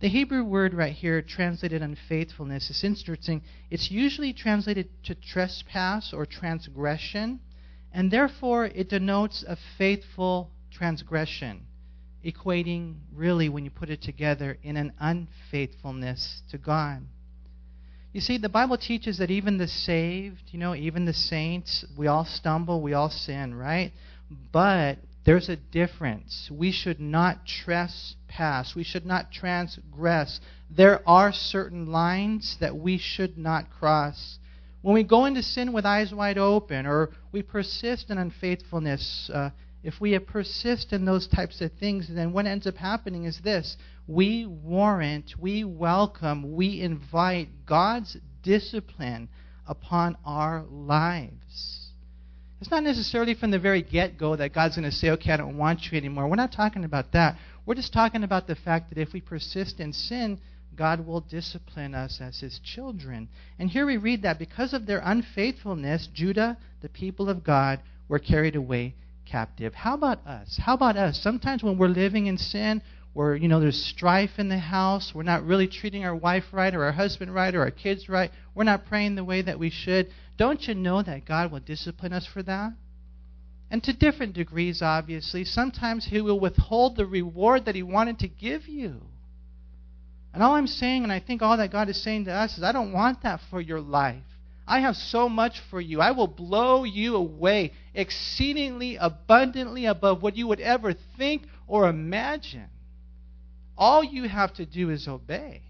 The 0.00 0.08
Hebrew 0.08 0.42
word 0.44 0.74
right 0.74 0.92
here, 0.92 1.22
translated 1.22 1.80
unfaithfulness, 1.80 2.68
is 2.70 2.82
interesting. 2.82 3.42
It's 3.70 3.90
usually 3.90 4.32
translated 4.32 4.88
to 5.04 5.14
trespass 5.14 6.12
or 6.12 6.26
transgression, 6.26 7.40
and 7.94 8.10
therefore 8.10 8.66
it 8.66 8.90
denotes 8.90 9.44
a 9.46 9.56
faithful 9.78 10.50
transgression 10.70 11.62
equating 12.24 12.96
really, 13.14 13.48
when 13.48 13.64
you 13.64 13.70
put 13.70 13.90
it 13.90 14.02
together, 14.02 14.58
in 14.62 14.76
an 14.76 14.92
unfaithfulness 14.98 16.42
to 16.50 16.58
God. 16.58 17.02
You 18.12 18.20
see, 18.20 18.38
the 18.38 18.48
Bible 18.48 18.78
teaches 18.78 19.18
that 19.18 19.30
even 19.30 19.58
the 19.58 19.68
saved, 19.68 20.42
you 20.50 20.58
know, 20.58 20.74
even 20.74 21.04
the 21.04 21.12
saints, 21.12 21.84
we 21.96 22.06
all 22.06 22.24
stumble, 22.24 22.80
we 22.80 22.94
all 22.94 23.10
sin, 23.10 23.54
right? 23.54 23.92
But 24.52 24.98
there's 25.24 25.48
a 25.48 25.56
difference. 25.56 26.50
We 26.50 26.70
should 26.70 27.00
not 27.00 27.46
trespass. 27.46 28.74
We 28.74 28.84
should 28.84 29.04
not 29.04 29.32
transgress. 29.32 30.40
There 30.70 31.06
are 31.08 31.32
certain 31.32 31.90
lines 31.90 32.56
that 32.60 32.76
we 32.76 32.98
should 32.98 33.36
not 33.36 33.70
cross. 33.70 34.38
When 34.84 34.92
we 34.92 35.02
go 35.02 35.24
into 35.24 35.42
sin 35.42 35.72
with 35.72 35.86
eyes 35.86 36.12
wide 36.12 36.36
open, 36.36 36.84
or 36.84 37.08
we 37.32 37.40
persist 37.40 38.10
in 38.10 38.18
unfaithfulness, 38.18 39.30
uh, 39.32 39.48
if 39.82 39.98
we 39.98 40.18
persist 40.18 40.92
in 40.92 41.06
those 41.06 41.26
types 41.26 41.62
of 41.62 41.72
things, 41.72 42.06
then 42.06 42.34
what 42.34 42.44
ends 42.44 42.66
up 42.66 42.76
happening 42.76 43.24
is 43.24 43.40
this 43.40 43.78
we 44.06 44.44
warrant, 44.44 45.36
we 45.40 45.64
welcome, 45.64 46.54
we 46.54 46.82
invite 46.82 47.64
God's 47.64 48.18
discipline 48.42 49.30
upon 49.66 50.18
our 50.22 50.64
lives. 50.70 51.88
It's 52.60 52.70
not 52.70 52.82
necessarily 52.82 53.32
from 53.32 53.52
the 53.52 53.58
very 53.58 53.80
get 53.80 54.18
go 54.18 54.36
that 54.36 54.52
God's 54.52 54.76
going 54.76 54.90
to 54.90 54.94
say, 54.94 55.08
okay, 55.12 55.32
I 55.32 55.38
don't 55.38 55.56
want 55.56 55.90
you 55.90 55.96
anymore. 55.96 56.28
We're 56.28 56.36
not 56.36 56.52
talking 56.52 56.84
about 56.84 57.12
that. 57.12 57.38
We're 57.64 57.74
just 57.74 57.94
talking 57.94 58.22
about 58.22 58.46
the 58.46 58.54
fact 58.54 58.90
that 58.90 58.98
if 58.98 59.14
we 59.14 59.22
persist 59.22 59.80
in 59.80 59.94
sin, 59.94 60.40
God 60.76 61.06
will 61.06 61.20
discipline 61.20 61.94
us 61.94 62.20
as 62.20 62.40
his 62.40 62.58
children. 62.58 63.28
And 63.58 63.70
here 63.70 63.86
we 63.86 63.96
read 63.96 64.22
that 64.22 64.38
because 64.38 64.72
of 64.72 64.86
their 64.86 65.00
unfaithfulness, 65.04 66.08
Judah, 66.12 66.58
the 66.80 66.88
people 66.88 67.28
of 67.28 67.44
God, 67.44 67.80
were 68.08 68.18
carried 68.18 68.56
away 68.56 68.94
captive. 69.24 69.74
How 69.74 69.94
about 69.94 70.26
us? 70.26 70.58
How 70.62 70.74
about 70.74 70.96
us? 70.96 71.20
Sometimes 71.20 71.62
when 71.62 71.78
we're 71.78 71.88
living 71.88 72.26
in 72.26 72.38
sin, 72.38 72.82
where 73.14 73.36
you 73.36 73.48
know 73.48 73.60
there's 73.60 73.82
strife 73.82 74.38
in 74.38 74.48
the 74.48 74.58
house, 74.58 75.12
we're 75.14 75.22
not 75.22 75.46
really 75.46 75.68
treating 75.68 76.04
our 76.04 76.16
wife 76.16 76.44
right 76.52 76.74
or 76.74 76.84
our 76.84 76.92
husband 76.92 77.32
right 77.32 77.54
or 77.54 77.60
our 77.60 77.70
kids 77.70 78.08
right, 78.08 78.30
we're 78.54 78.64
not 78.64 78.86
praying 78.86 79.14
the 79.14 79.24
way 79.24 79.40
that 79.40 79.58
we 79.58 79.70
should. 79.70 80.10
Don't 80.36 80.66
you 80.66 80.74
know 80.74 81.02
that 81.02 81.24
God 81.24 81.52
will 81.52 81.60
discipline 81.60 82.12
us 82.12 82.26
for 82.26 82.42
that? 82.42 82.72
And 83.70 83.82
to 83.84 83.92
different 83.92 84.34
degrees, 84.34 84.82
obviously. 84.82 85.44
Sometimes 85.44 86.06
He 86.06 86.20
will 86.20 86.38
withhold 86.38 86.96
the 86.96 87.06
reward 87.06 87.64
that 87.64 87.74
He 87.74 87.82
wanted 87.82 88.18
to 88.20 88.28
give 88.28 88.68
you. 88.68 89.02
And 90.34 90.42
all 90.42 90.56
I'm 90.56 90.66
saying, 90.66 91.04
and 91.04 91.12
I 91.12 91.20
think 91.20 91.42
all 91.42 91.56
that 91.56 91.70
God 91.70 91.88
is 91.88 92.02
saying 92.02 92.24
to 92.24 92.32
us, 92.32 92.58
is 92.58 92.64
I 92.64 92.72
don't 92.72 92.92
want 92.92 93.22
that 93.22 93.40
for 93.50 93.60
your 93.60 93.80
life. 93.80 94.24
I 94.66 94.80
have 94.80 94.96
so 94.96 95.28
much 95.28 95.60
for 95.70 95.80
you. 95.80 96.00
I 96.00 96.10
will 96.10 96.26
blow 96.26 96.82
you 96.82 97.14
away 97.14 97.72
exceedingly 97.94 98.96
abundantly 98.96 99.86
above 99.86 100.22
what 100.22 100.36
you 100.36 100.48
would 100.48 100.58
ever 100.58 100.92
think 101.16 101.44
or 101.68 101.88
imagine. 101.88 102.68
All 103.78 104.02
you 104.02 104.28
have 104.28 104.52
to 104.54 104.66
do 104.66 104.90
is 104.90 105.06
obey. 105.06 105.62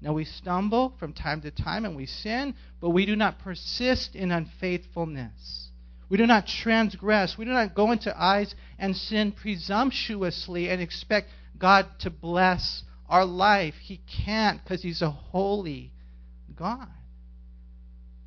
Now, 0.00 0.14
we 0.14 0.24
stumble 0.24 0.94
from 0.98 1.12
time 1.12 1.42
to 1.42 1.50
time 1.50 1.84
and 1.84 1.94
we 1.94 2.06
sin, 2.06 2.54
but 2.80 2.90
we 2.90 3.04
do 3.04 3.16
not 3.16 3.40
persist 3.40 4.16
in 4.16 4.30
unfaithfulness. 4.30 5.68
We 6.08 6.16
do 6.16 6.26
not 6.26 6.46
transgress. 6.46 7.36
We 7.36 7.44
do 7.44 7.52
not 7.52 7.74
go 7.74 7.92
into 7.92 8.18
eyes 8.18 8.54
and 8.78 8.96
sin 8.96 9.32
presumptuously 9.32 10.70
and 10.70 10.80
expect 10.80 11.28
God 11.58 11.86
to 11.98 12.08
bless 12.08 12.82
our 13.10 13.24
life. 13.26 13.74
He 13.82 14.00
can't 14.24 14.62
because 14.62 14.82
He's 14.82 15.02
a 15.02 15.10
holy 15.10 15.92
God. 16.54 16.88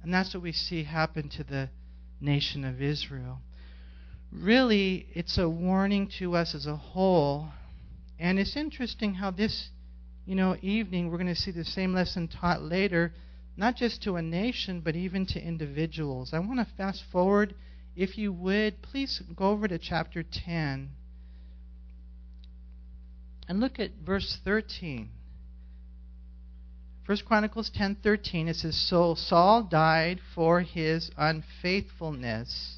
And 0.04 0.14
that's 0.14 0.34
what 0.34 0.44
we 0.44 0.52
see 0.52 0.84
happen 0.84 1.30
to 1.30 1.44
the 1.44 1.70
nation 2.20 2.66
of 2.66 2.82
Israel. 2.82 3.40
Really, 4.32 5.08
it's 5.14 5.38
a 5.38 5.48
warning 5.48 6.10
to 6.20 6.36
us 6.36 6.54
as 6.54 6.66
a 6.66 6.76
whole. 6.76 7.48
And 8.20 8.38
it's 8.38 8.58
interesting 8.58 9.14
how 9.14 9.32
this, 9.32 9.70
you 10.26 10.36
know, 10.36 10.58
evening 10.62 11.10
we're 11.10 11.18
going 11.18 11.34
to 11.34 11.36
see 11.36 11.52
the 11.52 11.64
same 11.64 11.94
lesson 11.94 12.28
taught 12.28 12.62
later, 12.62 13.14
not 13.56 13.78
just 13.78 14.04
to 14.04 14.18
a 14.18 14.22
nation, 14.22 14.82
but 14.82 14.96
even 14.96 15.26
to 15.28 15.42
individuals. 15.42 16.34
I 16.34 16.40
want 16.40 16.60
to 16.60 16.76
fast 16.76 17.04
forward. 17.10 17.56
If 17.96 18.18
you 18.18 18.34
would, 18.34 18.82
please 18.82 19.22
go 19.36 19.52
over 19.52 19.68
to 19.68 19.78
chapter 19.78 20.24
10 20.24 20.90
and 23.48 23.60
look 23.60 23.80
at 23.80 23.92
verse 24.04 24.40
13. 24.44 25.10
First 27.04 27.26
Chronicles 27.26 27.70
10:13 27.72 28.48
it 28.48 28.56
says 28.56 28.78
so 28.78 29.14
Saul 29.14 29.64
died 29.64 30.22
for 30.34 30.62
his 30.62 31.12
unfaithfulness 31.18 32.78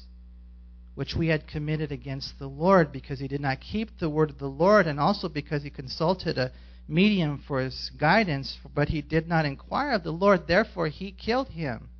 which 0.96 1.14
we 1.14 1.28
had 1.28 1.46
committed 1.46 1.92
against 1.92 2.38
the 2.38 2.48
Lord 2.48 2.90
because 2.90 3.20
he 3.20 3.28
did 3.28 3.40
not 3.40 3.60
keep 3.60 3.98
the 3.98 4.10
word 4.10 4.30
of 4.30 4.38
the 4.38 4.48
Lord 4.48 4.86
and 4.86 4.98
also 4.98 5.28
because 5.28 5.62
he 5.62 5.70
consulted 5.70 6.38
a 6.38 6.50
medium 6.88 7.38
for 7.38 7.60
his 7.60 7.90
guidance 7.90 8.58
but 8.74 8.88
he 8.88 9.02
did 9.02 9.28
not 9.28 9.44
inquire 9.44 9.92
of 9.92 10.02
the 10.02 10.12
Lord 10.12 10.48
therefore 10.48 10.88
he 10.88 11.12
killed 11.12 11.50
him 11.50 11.90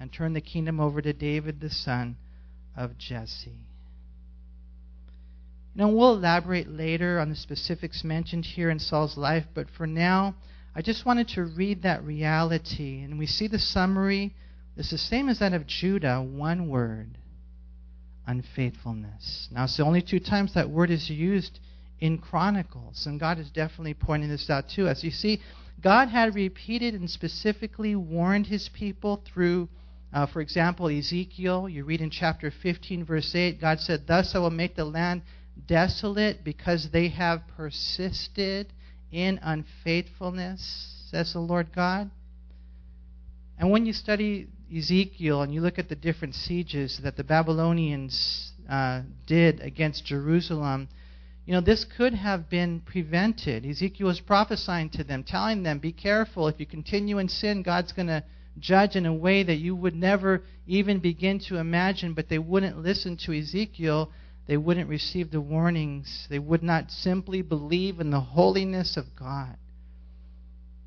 and 0.00 0.10
turned 0.10 0.34
the 0.34 0.40
kingdom 0.40 0.80
over 0.80 1.02
to 1.02 1.12
David 1.12 1.60
the 1.60 1.70
son 1.70 2.16
of 2.74 2.96
Jesse 2.96 3.66
now, 5.74 5.88
we'll 5.88 6.14
elaborate 6.14 6.68
later 6.68 7.18
on 7.18 7.30
the 7.30 7.36
specifics 7.36 8.04
mentioned 8.04 8.44
here 8.44 8.68
in 8.68 8.78
Saul's 8.78 9.16
life, 9.16 9.46
but 9.54 9.70
for 9.70 9.86
now, 9.86 10.34
I 10.74 10.82
just 10.82 11.06
wanted 11.06 11.28
to 11.28 11.44
read 11.44 11.82
that 11.82 12.04
reality. 12.04 13.02
And 13.02 13.18
we 13.18 13.26
see 13.26 13.46
the 13.46 13.58
summary. 13.58 14.34
It's 14.76 14.90
the 14.90 14.98
same 14.98 15.28
as 15.28 15.38
that 15.38 15.54
of 15.54 15.66
Judah, 15.66 16.20
one 16.22 16.68
word 16.68 17.18
unfaithfulness. 18.26 19.48
Now, 19.50 19.64
it's 19.64 19.76
the 19.76 19.84
only 19.84 20.02
two 20.02 20.20
times 20.20 20.54
that 20.54 20.70
word 20.70 20.90
is 20.90 21.10
used 21.10 21.58
in 22.00 22.18
Chronicles, 22.18 23.06
and 23.06 23.18
God 23.18 23.38
is 23.38 23.50
definitely 23.50 23.94
pointing 23.94 24.28
this 24.28 24.50
out 24.50 24.68
to 24.70 24.88
us. 24.88 25.02
You 25.02 25.10
see, 25.10 25.40
God 25.80 26.08
had 26.08 26.34
repeated 26.34 26.94
and 26.94 27.08
specifically 27.10 27.96
warned 27.96 28.46
his 28.46 28.68
people 28.68 29.22
through, 29.24 29.68
uh, 30.12 30.26
for 30.26 30.40
example, 30.40 30.88
Ezekiel. 30.88 31.68
You 31.68 31.84
read 31.84 32.00
in 32.00 32.10
chapter 32.10 32.50
15, 32.50 33.04
verse 33.04 33.34
8, 33.34 33.60
God 33.60 33.80
said, 33.80 34.06
Thus 34.06 34.34
I 34.34 34.38
will 34.38 34.50
make 34.50 34.76
the 34.76 34.84
land 34.84 35.22
desolate 35.66 36.44
because 36.44 36.90
they 36.90 37.08
have 37.08 37.42
persisted 37.56 38.72
in 39.10 39.38
unfaithfulness, 39.42 41.08
says 41.10 41.32
the 41.32 41.40
Lord 41.40 41.72
God. 41.74 42.10
And 43.58 43.70
when 43.70 43.86
you 43.86 43.92
study 43.92 44.48
Ezekiel 44.74 45.42
and 45.42 45.52
you 45.52 45.60
look 45.60 45.78
at 45.78 45.88
the 45.88 45.94
different 45.94 46.34
sieges 46.34 46.98
that 47.02 47.16
the 47.16 47.24
Babylonians 47.24 48.52
uh, 48.68 49.02
did 49.26 49.60
against 49.60 50.06
Jerusalem, 50.06 50.88
you 51.44 51.52
know, 51.52 51.60
this 51.60 51.84
could 51.84 52.14
have 52.14 52.48
been 52.48 52.80
prevented. 52.80 53.66
Ezekiel 53.66 54.06
was 54.06 54.20
prophesying 54.20 54.90
to 54.90 55.04
them, 55.04 55.24
telling 55.24 55.62
them, 55.62 55.78
be 55.78 55.92
careful. 55.92 56.48
If 56.48 56.60
you 56.60 56.66
continue 56.66 57.18
in 57.18 57.28
sin, 57.28 57.62
God's 57.62 57.92
going 57.92 58.06
to 58.06 58.24
judge 58.58 58.96
in 58.96 59.06
a 59.06 59.12
way 59.12 59.42
that 59.42 59.56
you 59.56 59.74
would 59.74 59.94
never 59.94 60.44
even 60.66 61.00
begin 61.00 61.40
to 61.40 61.56
imagine, 61.56 62.14
but 62.14 62.28
they 62.28 62.38
wouldn't 62.38 62.78
listen 62.78 63.16
to 63.16 63.32
Ezekiel 63.32 64.10
they 64.46 64.56
wouldn't 64.56 64.88
receive 64.88 65.30
the 65.30 65.40
warnings. 65.40 66.26
They 66.28 66.38
would 66.38 66.62
not 66.62 66.90
simply 66.90 67.42
believe 67.42 68.00
in 68.00 68.10
the 68.10 68.20
holiness 68.20 68.96
of 68.96 69.14
God. 69.14 69.56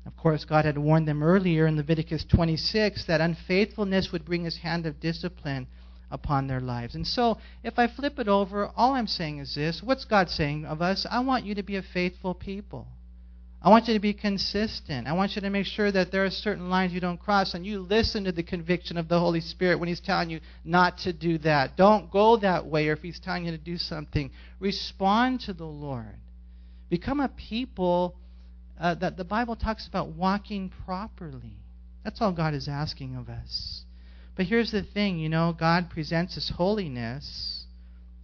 Of 0.06 0.16
course, 0.16 0.44
God 0.44 0.64
had 0.64 0.78
warned 0.78 1.08
them 1.08 1.22
earlier 1.22 1.66
in 1.66 1.76
Leviticus 1.76 2.24
26 2.24 3.04
that 3.06 3.20
unfaithfulness 3.20 4.12
would 4.12 4.24
bring 4.24 4.44
his 4.44 4.58
hand 4.58 4.86
of 4.86 5.00
discipline 5.00 5.66
upon 6.10 6.46
their 6.46 6.60
lives. 6.60 6.94
And 6.94 7.06
so, 7.06 7.38
if 7.64 7.78
I 7.78 7.88
flip 7.88 8.18
it 8.18 8.28
over, 8.28 8.70
all 8.76 8.92
I'm 8.92 9.08
saying 9.08 9.38
is 9.38 9.54
this 9.54 9.82
what's 9.82 10.04
God 10.04 10.30
saying 10.30 10.64
of 10.64 10.80
us? 10.80 11.06
I 11.10 11.20
want 11.20 11.44
you 11.44 11.54
to 11.56 11.62
be 11.62 11.76
a 11.76 11.82
faithful 11.82 12.34
people. 12.34 12.86
I 13.62 13.70
want 13.70 13.88
you 13.88 13.94
to 13.94 14.00
be 14.00 14.14
consistent. 14.14 15.08
I 15.08 15.14
want 15.14 15.34
you 15.34 15.42
to 15.42 15.50
make 15.50 15.66
sure 15.66 15.90
that 15.90 16.12
there 16.12 16.24
are 16.24 16.30
certain 16.30 16.70
lines 16.70 16.92
you 16.92 17.00
don't 17.00 17.18
cross 17.18 17.54
and 17.54 17.66
you 17.66 17.80
listen 17.80 18.24
to 18.24 18.32
the 18.32 18.42
conviction 18.42 18.96
of 18.96 19.08
the 19.08 19.18
Holy 19.18 19.40
Spirit 19.40 19.78
when 19.78 19.88
He's 19.88 20.00
telling 20.00 20.30
you 20.30 20.40
not 20.64 20.98
to 20.98 21.12
do 21.12 21.38
that. 21.38 21.76
Don't 21.76 22.10
go 22.10 22.36
that 22.36 22.66
way, 22.66 22.88
or 22.88 22.92
if 22.92 23.02
He's 23.02 23.18
telling 23.18 23.46
you 23.46 23.52
to 23.52 23.58
do 23.58 23.76
something, 23.76 24.30
respond 24.60 25.40
to 25.40 25.52
the 25.52 25.64
Lord. 25.64 26.16
Become 26.88 27.20
a 27.20 27.28
people 27.28 28.14
uh, 28.78 28.94
that 28.96 29.16
the 29.16 29.24
Bible 29.24 29.56
talks 29.56 29.88
about 29.88 30.10
walking 30.10 30.70
properly. 30.84 31.58
That's 32.04 32.20
all 32.20 32.32
God 32.32 32.54
is 32.54 32.68
asking 32.68 33.16
of 33.16 33.28
us. 33.28 33.84
But 34.36 34.46
here's 34.46 34.70
the 34.70 34.82
thing 34.82 35.18
you 35.18 35.28
know, 35.28 35.56
God 35.58 35.90
presents 35.90 36.34
His 36.34 36.50
holiness, 36.50 37.64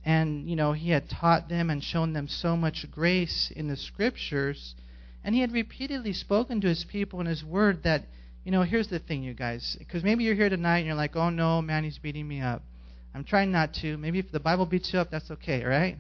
and, 0.04 0.48
you 0.48 0.54
know, 0.54 0.72
He 0.72 0.90
had 0.90 1.08
taught 1.08 1.48
them 1.48 1.70
and 1.70 1.82
shown 1.82 2.12
them 2.12 2.28
so 2.28 2.56
much 2.56 2.86
grace 2.90 3.50
in 3.56 3.66
the 3.66 3.76
Scriptures 3.76 4.76
and 5.24 5.34
he 5.34 5.40
had 5.40 5.52
repeatedly 5.52 6.12
spoken 6.12 6.60
to 6.60 6.68
his 6.68 6.84
people 6.84 7.20
in 7.20 7.26
his 7.26 7.44
word 7.44 7.82
that, 7.84 8.04
you 8.44 8.50
know, 8.50 8.62
here's 8.62 8.88
the 8.88 8.98
thing, 8.98 9.22
you 9.22 9.34
guys. 9.34 9.76
Because 9.78 10.02
maybe 10.02 10.24
you're 10.24 10.34
here 10.34 10.48
tonight 10.48 10.78
and 10.78 10.86
you're 10.86 10.96
like, 10.96 11.16
oh 11.16 11.30
no, 11.30 11.62
man, 11.62 11.84
he's 11.84 11.98
beating 11.98 12.26
me 12.26 12.40
up. 12.40 12.62
I'm 13.14 13.24
trying 13.24 13.52
not 13.52 13.74
to. 13.74 13.96
Maybe 13.98 14.18
if 14.18 14.32
the 14.32 14.40
Bible 14.40 14.66
beats 14.66 14.92
you 14.92 14.98
up, 14.98 15.10
that's 15.10 15.30
okay, 15.30 15.64
right? 15.64 15.96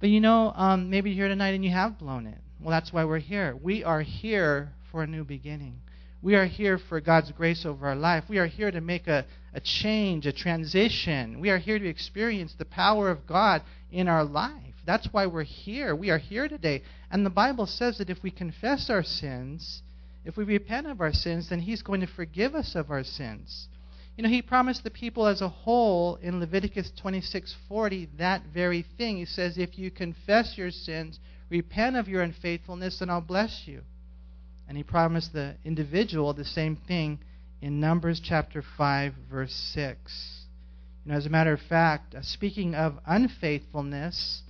But 0.00 0.08
you 0.08 0.20
know, 0.20 0.52
um, 0.56 0.90
maybe 0.90 1.10
you're 1.10 1.26
here 1.26 1.28
tonight 1.28 1.54
and 1.54 1.64
you 1.64 1.70
have 1.70 1.98
blown 1.98 2.26
it. 2.26 2.38
Well, 2.60 2.70
that's 2.70 2.92
why 2.92 3.04
we're 3.04 3.18
here. 3.18 3.56
We 3.60 3.84
are 3.84 4.02
here 4.02 4.72
for 4.90 5.02
a 5.02 5.06
new 5.06 5.24
beginning. 5.24 5.80
We 6.22 6.36
are 6.36 6.46
here 6.46 6.78
for 6.78 7.00
God's 7.00 7.32
grace 7.32 7.66
over 7.66 7.88
our 7.88 7.96
life. 7.96 8.24
We 8.28 8.38
are 8.38 8.46
here 8.46 8.70
to 8.70 8.80
make 8.80 9.08
a, 9.08 9.26
a 9.52 9.60
change, 9.60 10.26
a 10.26 10.32
transition. 10.32 11.40
We 11.40 11.50
are 11.50 11.58
here 11.58 11.78
to 11.78 11.88
experience 11.88 12.54
the 12.56 12.64
power 12.64 13.10
of 13.10 13.26
God 13.26 13.62
in 13.90 14.06
our 14.08 14.24
life. 14.24 14.71
That's 14.84 15.08
why 15.12 15.26
we're 15.26 15.44
here. 15.44 15.94
We 15.94 16.10
are 16.10 16.18
here 16.18 16.48
today. 16.48 16.82
And 17.10 17.24
the 17.24 17.30
Bible 17.30 17.66
says 17.66 17.98
that 17.98 18.10
if 18.10 18.22
we 18.22 18.30
confess 18.30 18.90
our 18.90 19.02
sins, 19.02 19.82
if 20.24 20.36
we 20.36 20.44
repent 20.44 20.86
of 20.86 21.00
our 21.00 21.12
sins, 21.12 21.48
then 21.48 21.60
He's 21.60 21.82
going 21.82 22.00
to 22.00 22.06
forgive 22.06 22.54
us 22.54 22.74
of 22.74 22.90
our 22.90 23.04
sins. 23.04 23.68
You 24.16 24.24
know, 24.24 24.28
He 24.28 24.42
promised 24.42 24.84
the 24.84 24.90
people 24.90 25.26
as 25.26 25.40
a 25.40 25.48
whole 25.48 26.16
in 26.16 26.40
Leviticus 26.40 26.92
26:40 27.00 28.08
that 28.18 28.46
very 28.52 28.82
thing. 28.82 29.16
He 29.16 29.24
says, 29.24 29.56
"If 29.56 29.78
you 29.78 29.90
confess 29.90 30.58
your 30.58 30.70
sins, 30.70 31.18
repent 31.48 31.96
of 31.96 32.08
your 32.08 32.22
unfaithfulness, 32.22 32.98
then 32.98 33.10
I'll 33.10 33.20
bless 33.20 33.66
you." 33.66 33.82
And 34.68 34.76
He 34.76 34.82
promised 34.82 35.32
the 35.32 35.56
individual 35.64 36.32
the 36.32 36.44
same 36.44 36.76
thing 36.76 37.20
in 37.60 37.78
Numbers 37.78 38.20
chapter 38.20 38.62
5, 38.62 39.14
verse 39.30 39.54
6. 39.54 40.46
You 41.04 41.12
know, 41.12 41.18
as 41.18 41.26
a 41.26 41.30
matter 41.30 41.52
of 41.52 41.60
fact, 41.60 42.14
uh, 42.14 42.22
speaking 42.22 42.74
of 42.74 42.98
unfaithfulness, 43.06 44.42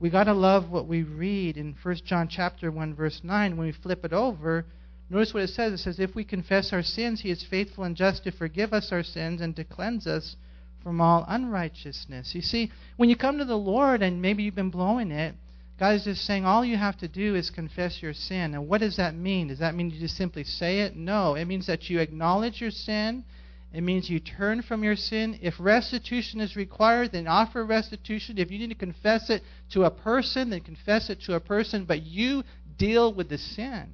we 0.00 0.10
got 0.10 0.24
to 0.24 0.32
love 0.32 0.70
what 0.70 0.86
we 0.86 1.02
read 1.02 1.56
in 1.56 1.74
1 1.82 1.96
John 2.04 2.28
chapter 2.28 2.70
1 2.70 2.94
verse 2.94 3.20
9 3.24 3.56
when 3.56 3.66
we 3.66 3.72
flip 3.72 4.04
it 4.04 4.12
over 4.12 4.64
notice 5.10 5.32
what 5.32 5.42
it 5.42 5.50
says. 5.50 5.72
It 5.72 5.78
says 5.78 5.98
if 5.98 6.14
we 6.14 6.24
confess 6.24 6.72
our 6.72 6.82
sins 6.82 7.20
he 7.20 7.30
is 7.30 7.42
faithful 7.42 7.84
and 7.84 7.96
just 7.96 8.24
to 8.24 8.30
forgive 8.30 8.72
us 8.72 8.92
our 8.92 9.02
sins 9.02 9.40
and 9.40 9.56
to 9.56 9.64
cleanse 9.64 10.06
us 10.06 10.36
from 10.82 11.00
all 11.00 11.24
unrighteousness. 11.28 12.34
You 12.34 12.42
see 12.42 12.70
when 12.96 13.08
you 13.08 13.16
come 13.16 13.38
to 13.38 13.44
the 13.44 13.56
lord 13.56 14.02
and 14.02 14.22
maybe 14.22 14.42
you've 14.42 14.54
been 14.54 14.70
blowing 14.70 15.10
it 15.10 15.34
god 15.78 15.94
is 15.94 16.04
just 16.04 16.24
saying 16.24 16.44
all 16.44 16.64
you 16.64 16.76
have 16.76 16.98
to 16.98 17.08
do 17.08 17.34
is 17.34 17.50
confess 17.50 18.02
your 18.02 18.14
sin. 18.14 18.54
And 18.54 18.68
what 18.68 18.80
does 18.80 18.96
that 18.96 19.14
mean? 19.14 19.48
Does 19.48 19.58
that 19.58 19.74
mean 19.74 19.90
you 19.90 19.98
just 19.98 20.16
simply 20.16 20.44
say 20.44 20.80
it? 20.80 20.96
No. 20.96 21.34
It 21.34 21.46
means 21.46 21.66
that 21.66 21.90
you 21.90 22.00
acknowledge 22.00 22.60
your 22.60 22.70
sin 22.70 23.24
it 23.72 23.82
means 23.82 24.08
you 24.08 24.18
turn 24.18 24.62
from 24.62 24.82
your 24.82 24.96
sin. 24.96 25.38
If 25.42 25.54
restitution 25.60 26.40
is 26.40 26.56
required, 26.56 27.12
then 27.12 27.26
offer 27.26 27.64
restitution. 27.64 28.38
If 28.38 28.50
you 28.50 28.58
need 28.58 28.70
to 28.70 28.74
confess 28.74 29.28
it 29.28 29.42
to 29.72 29.84
a 29.84 29.90
person, 29.90 30.50
then 30.50 30.60
confess 30.60 31.10
it 31.10 31.20
to 31.22 31.34
a 31.34 31.40
person, 31.40 31.84
but 31.84 32.02
you 32.02 32.44
deal 32.78 33.12
with 33.12 33.28
the 33.28 33.36
sin. 33.36 33.92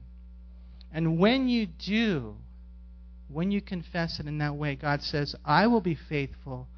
And 0.92 1.18
when 1.18 1.48
you 1.48 1.66
do, 1.66 2.36
when 3.28 3.50
you 3.50 3.60
confess 3.60 4.20
it 4.20 4.26
in 4.26 4.38
that 4.38 4.54
way, 4.54 4.76
God 4.76 5.02
says, 5.02 5.34
I 5.44 5.66
will 5.66 5.80
be 5.80 5.98
faithful 6.08 6.68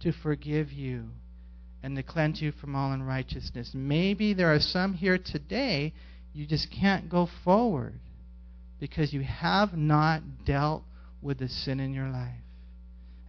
to 0.00 0.10
forgive 0.10 0.72
you 0.72 1.10
and 1.84 1.94
to 1.96 2.02
cleanse 2.02 2.42
you 2.42 2.50
from 2.50 2.74
all 2.74 2.92
unrighteousness. 2.92 3.70
Maybe 3.74 4.34
there 4.34 4.52
are 4.52 4.60
some 4.60 4.94
here 4.94 5.18
today, 5.18 5.92
you 6.32 6.46
just 6.46 6.68
can't 6.72 7.08
go 7.08 7.28
forward 7.44 8.00
because 8.80 9.12
you 9.12 9.22
have 9.22 9.74
not 9.76 10.44
dealt 10.44 10.82
with 11.22 11.38
the 11.38 11.48
sin 11.48 11.78
in 11.78 11.94
your 11.94 12.08
life. 12.08 12.39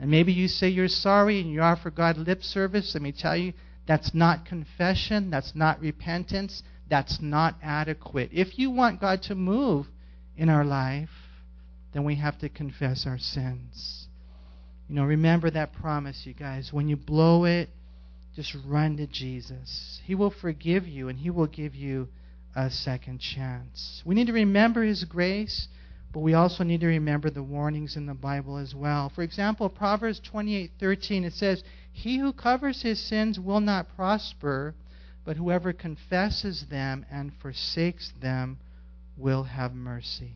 And 0.02 0.10
maybe 0.10 0.34
you 0.34 0.48
say 0.48 0.68
you're 0.68 0.88
sorry 0.88 1.40
and 1.40 1.52
you 1.52 1.62
offer 1.62 1.92
God 1.92 2.18
lip 2.18 2.44
service. 2.44 2.96
Let 2.96 3.04
me 3.04 3.12
tell 3.12 3.38
you, 3.38 3.54
that's 3.86 4.16
not 4.16 4.48
confession. 4.48 5.30
That's 5.30 5.56
not 5.56 5.80
repentance. 5.80 6.64
That's 6.90 7.22
not 7.22 7.56
adequate. 7.62 8.32
If 8.34 8.58
you 8.58 8.72
want 8.72 9.00
God 9.00 9.22
to 9.24 9.36
move 9.36 9.86
in 10.36 10.50
our 10.50 10.66
life, 10.66 11.12
then 11.94 12.04
we 12.04 12.16
have 12.16 12.40
to 12.40 12.50
confess 12.50 13.06
our 13.06 13.20
sins. 13.20 14.08
You 14.90 14.96
know, 14.96 15.06
remember 15.06 15.52
that 15.52 15.72
promise, 15.74 16.26
you 16.26 16.34
guys. 16.34 16.74
When 16.74 16.90
you 16.90 16.98
blow 16.98 17.46
it, 17.46 17.70
just 18.36 18.56
run 18.66 18.98
to 18.98 19.06
Jesus. 19.06 20.02
He 20.04 20.16
will 20.16 20.32
forgive 20.32 20.88
you 20.88 21.10
and 21.10 21.20
He 21.20 21.30
will 21.30 21.48
give 21.48 21.76
you 21.76 22.08
a 22.56 22.72
second 22.72 23.20
chance. 23.20 24.02
We 24.04 24.16
need 24.16 24.28
to 24.28 24.34
remember 24.34 24.84
His 24.84 25.04
grace, 25.04 25.68
but 26.14 26.20
we 26.20 26.34
also 26.34 26.64
need 26.64 26.82
to 26.82 26.88
remember 26.88 27.30
the 27.30 27.44
warnings 27.44 27.96
in 27.96 28.06
the 28.06 28.14
Bible 28.14 28.58
as 28.58 28.76
well. 28.76 29.10
For 29.10 29.22
example, 29.22 29.70
Proverbs 29.70 30.20
28:13 30.20 31.24
it 31.24 31.34
says, 31.34 31.64
"He 31.92 32.18
who 32.18 32.34
covers 32.34 32.82
his 32.82 33.00
sins 33.00 33.40
will 33.40 33.62
not 33.62 33.96
prosper, 33.96 34.76
but 35.24 35.38
whoever 35.38 35.72
confesses 35.72 36.66
them 36.66 37.06
and 37.10 37.34
forsakes 37.36 38.12
them 38.20 38.58
will 39.18 39.44
have 39.44 39.74
mercy." 39.74 40.34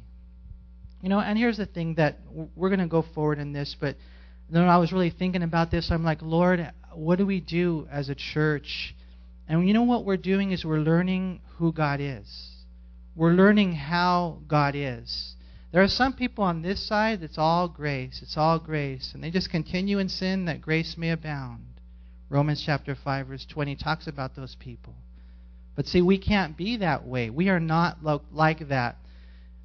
You 1.02 1.10
know, 1.10 1.20
and 1.20 1.38
here's 1.38 1.58
the 1.58 1.66
thing 1.66 1.96
that 1.96 2.20
we're 2.56 2.70
going 2.70 2.80
to 2.80 2.88
go 2.88 3.02
forward 3.02 3.38
in 3.38 3.52
this, 3.52 3.76
but 3.80 3.96
then 4.50 4.64
I 4.64 4.78
was 4.78 4.92
really 4.92 5.10
thinking 5.10 5.44
about 5.44 5.72
this. 5.72 5.92
I'm 5.92 6.04
like, 6.04 6.22
Lord, 6.22 6.72
what 6.94 7.18
do 7.18 7.26
we 7.26 7.40
do 7.40 7.88
as 7.92 8.10
a 8.10 8.16
church? 8.16 8.96
And 9.48 9.68
you 9.68 9.74
know 9.74 9.84
what 9.84 10.06
we're 10.06 10.18
doing 10.18 10.52
is 10.52 10.66
we're 10.66 10.80
learning 10.80 11.42
who 11.58 11.72
God 11.72 12.00
is. 12.00 12.50
We're 13.16 13.34
learning 13.34 13.74
how 13.74 14.40
God 14.48 14.76
is. 14.76 15.35
There 15.76 15.84
are 15.84 15.90
some 15.90 16.14
people 16.14 16.46
on 16.46 16.62
this 16.62 16.88
side 16.88 17.20
that's 17.20 17.38
all 17.38 17.68
grace. 17.68 18.22
It's 18.22 18.38
all 18.38 18.60
grace. 18.60 19.12
And 19.14 19.22
they 19.22 19.30
just 19.30 19.50
continue 19.50 20.00
in 20.00 20.08
sin 20.08 20.46
that 20.46 20.62
grace 20.62 20.96
may 20.98 21.10
abound. 21.10 21.66
Romans 22.30 22.64
chapter 22.66 22.96
5, 22.96 23.28
verse 23.28 23.46
20 23.46 23.76
talks 23.76 24.08
about 24.08 24.38
those 24.38 24.56
people. 24.58 24.94
But 25.76 25.86
see, 25.86 26.02
we 26.02 26.18
can't 26.18 26.56
be 26.56 26.78
that 26.78 27.06
way. 27.06 27.30
We 27.30 27.50
are 27.50 27.60
not 27.60 27.98
like 28.32 28.70
that. 28.70 28.96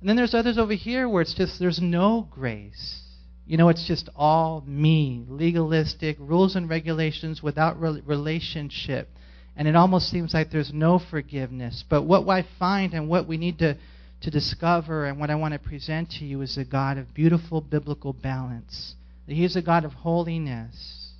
And 0.01 0.09
then 0.09 0.17
there's 0.17 0.35
others 0.35 0.59
over 0.59 0.73
here 0.73 1.09
where 1.09 1.23
it's 1.23 1.33
just 1.35 1.61
there's 1.61 1.81
no 1.81 2.27
grace. 2.29 3.03
You 3.47 3.57
know, 3.57 3.69
it's 3.69 3.87
just 3.87 4.09
all 4.17 4.65
me, 4.67 5.25
legalistic, 5.29 6.17
rules 6.19 6.57
and 6.57 6.69
regulations 6.69 7.41
without 7.41 7.81
re- 7.81 8.03
relationship. 8.05 9.11
And 9.55 9.69
it 9.69 9.77
almost 9.77 10.11
seems 10.11 10.35
like 10.35 10.51
there's 10.51 10.73
no 10.73 10.99
forgiveness. 10.99 11.85
But 11.89 12.03
what 12.03 12.29
I 12.29 12.45
find 12.59 12.95
and 12.95 13.09
what 13.09 13.29
we 13.29 13.37
need 13.37 13.61
to, 13.61 13.77
to 14.21 14.31
discover 14.31 15.07
and 15.07 15.19
what 15.19 15.31
I 15.31 15.35
want 15.35 15.55
to 15.55 15.59
present 15.59 16.11
to 16.13 16.25
you 16.25 16.43
is 16.43 16.57
a 16.57 16.65
God 16.65 16.99
of 16.99 17.15
beautiful 17.15 17.61
biblical 17.61 18.13
balance. 18.13 18.95
That 19.27 19.35
He 19.35 19.45
is 19.45 19.57
a 19.57 19.63
God 19.63 19.85
of 19.85 19.93
holiness 19.93 21.13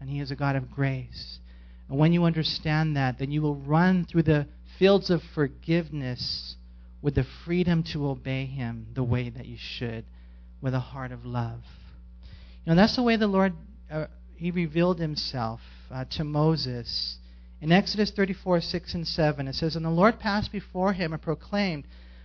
and 0.00 0.08
He 0.08 0.20
is 0.20 0.30
a 0.30 0.36
God 0.36 0.56
of 0.56 0.70
grace. 0.70 1.38
And 1.88 1.98
when 1.98 2.12
you 2.12 2.24
understand 2.24 2.96
that, 2.96 3.18
then 3.18 3.30
you 3.30 3.42
will 3.42 3.56
run 3.56 4.04
through 4.04 4.22
the 4.22 4.46
fields 4.78 5.10
of 5.10 5.22
forgiveness 5.34 6.56
with 7.02 7.14
the 7.14 7.26
freedom 7.44 7.82
to 7.92 8.08
obey 8.08 8.46
Him 8.46 8.86
the 8.94 9.04
way 9.04 9.28
that 9.30 9.46
you 9.46 9.58
should 9.58 10.04
with 10.60 10.74
a 10.74 10.80
heart 10.80 11.12
of 11.12 11.26
love. 11.26 11.60
You 12.64 12.70
know, 12.72 12.76
that's 12.76 12.96
the 12.96 13.02
way 13.02 13.16
the 13.16 13.26
Lord 13.26 13.52
uh, 13.90 14.06
he 14.36 14.50
revealed 14.50 14.98
himself 14.98 15.60
uh, 15.90 16.04
to 16.10 16.24
Moses. 16.24 17.18
In 17.60 17.72
Exodus 17.72 18.10
34, 18.10 18.60
6 18.60 18.94
and 18.94 19.06
7, 19.06 19.48
it 19.48 19.54
says, 19.54 19.76
And 19.76 19.84
the 19.84 19.90
Lord 19.90 20.18
passed 20.18 20.52
before 20.52 20.92
him 20.92 21.12
and 21.12 21.22
proclaimed, 21.22 21.84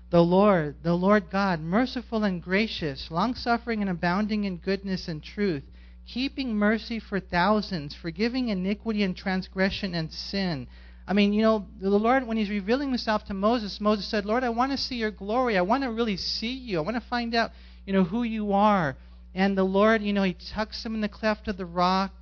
The 0.10 0.24
Lord, 0.24 0.78
the 0.82 0.96
Lord 0.96 1.30
God, 1.30 1.60
merciful 1.60 2.24
and 2.24 2.42
gracious, 2.42 3.12
long-suffering 3.12 3.82
and 3.82 3.90
abounding 3.90 4.44
in 4.44 4.58
goodness 4.58 5.08
and 5.08 5.22
truth, 5.22 5.64
keeping 6.08 6.56
mercy 6.56 7.00
for 7.00 7.20
thousands, 7.20 7.94
forgiving 7.94 8.50
iniquity 8.50 9.04
and 9.04 9.16
transgression 9.16 9.94
and 9.94 10.12
sin. 10.12 10.68
I 11.08 11.14
mean, 11.14 11.34
you 11.34 11.44
know, 11.44 11.68
the 11.80 11.90
Lord, 11.90 12.26
when 12.26 12.38
He's 12.38 12.50
revealing 12.50 12.90
Himself 12.90 13.26
to 13.26 13.34
Moses, 13.34 13.80
Moses 13.80 14.06
said, 14.08 14.26
Lord, 14.26 14.44
I 14.44 14.50
want 14.50 14.72
to 14.72 14.78
see 14.78 14.96
your 14.96 15.12
glory. 15.12 15.58
I 15.58 15.62
want 15.62 15.84
to 15.84 15.92
really 15.92 16.18
see 16.18 16.54
you. 16.54 16.80
I 16.80 16.82
want 16.82 16.96
to 16.96 17.10
find 17.10 17.36
out 17.36 17.52
you 17.90 17.94
know, 17.94 18.04
who 18.04 18.22
you 18.22 18.54
are. 18.54 18.96
And 19.34 19.58
the 19.58 19.64
Lord, 19.64 20.04
you 20.04 20.14
know, 20.14 20.22
he 20.22 20.36
tucks 20.54 20.86
him 20.86 20.94
in 20.94 21.02
the 21.02 21.10
cleft 21.10 21.48
of 21.48 21.58
the 21.58 21.66
rock, 21.66 22.14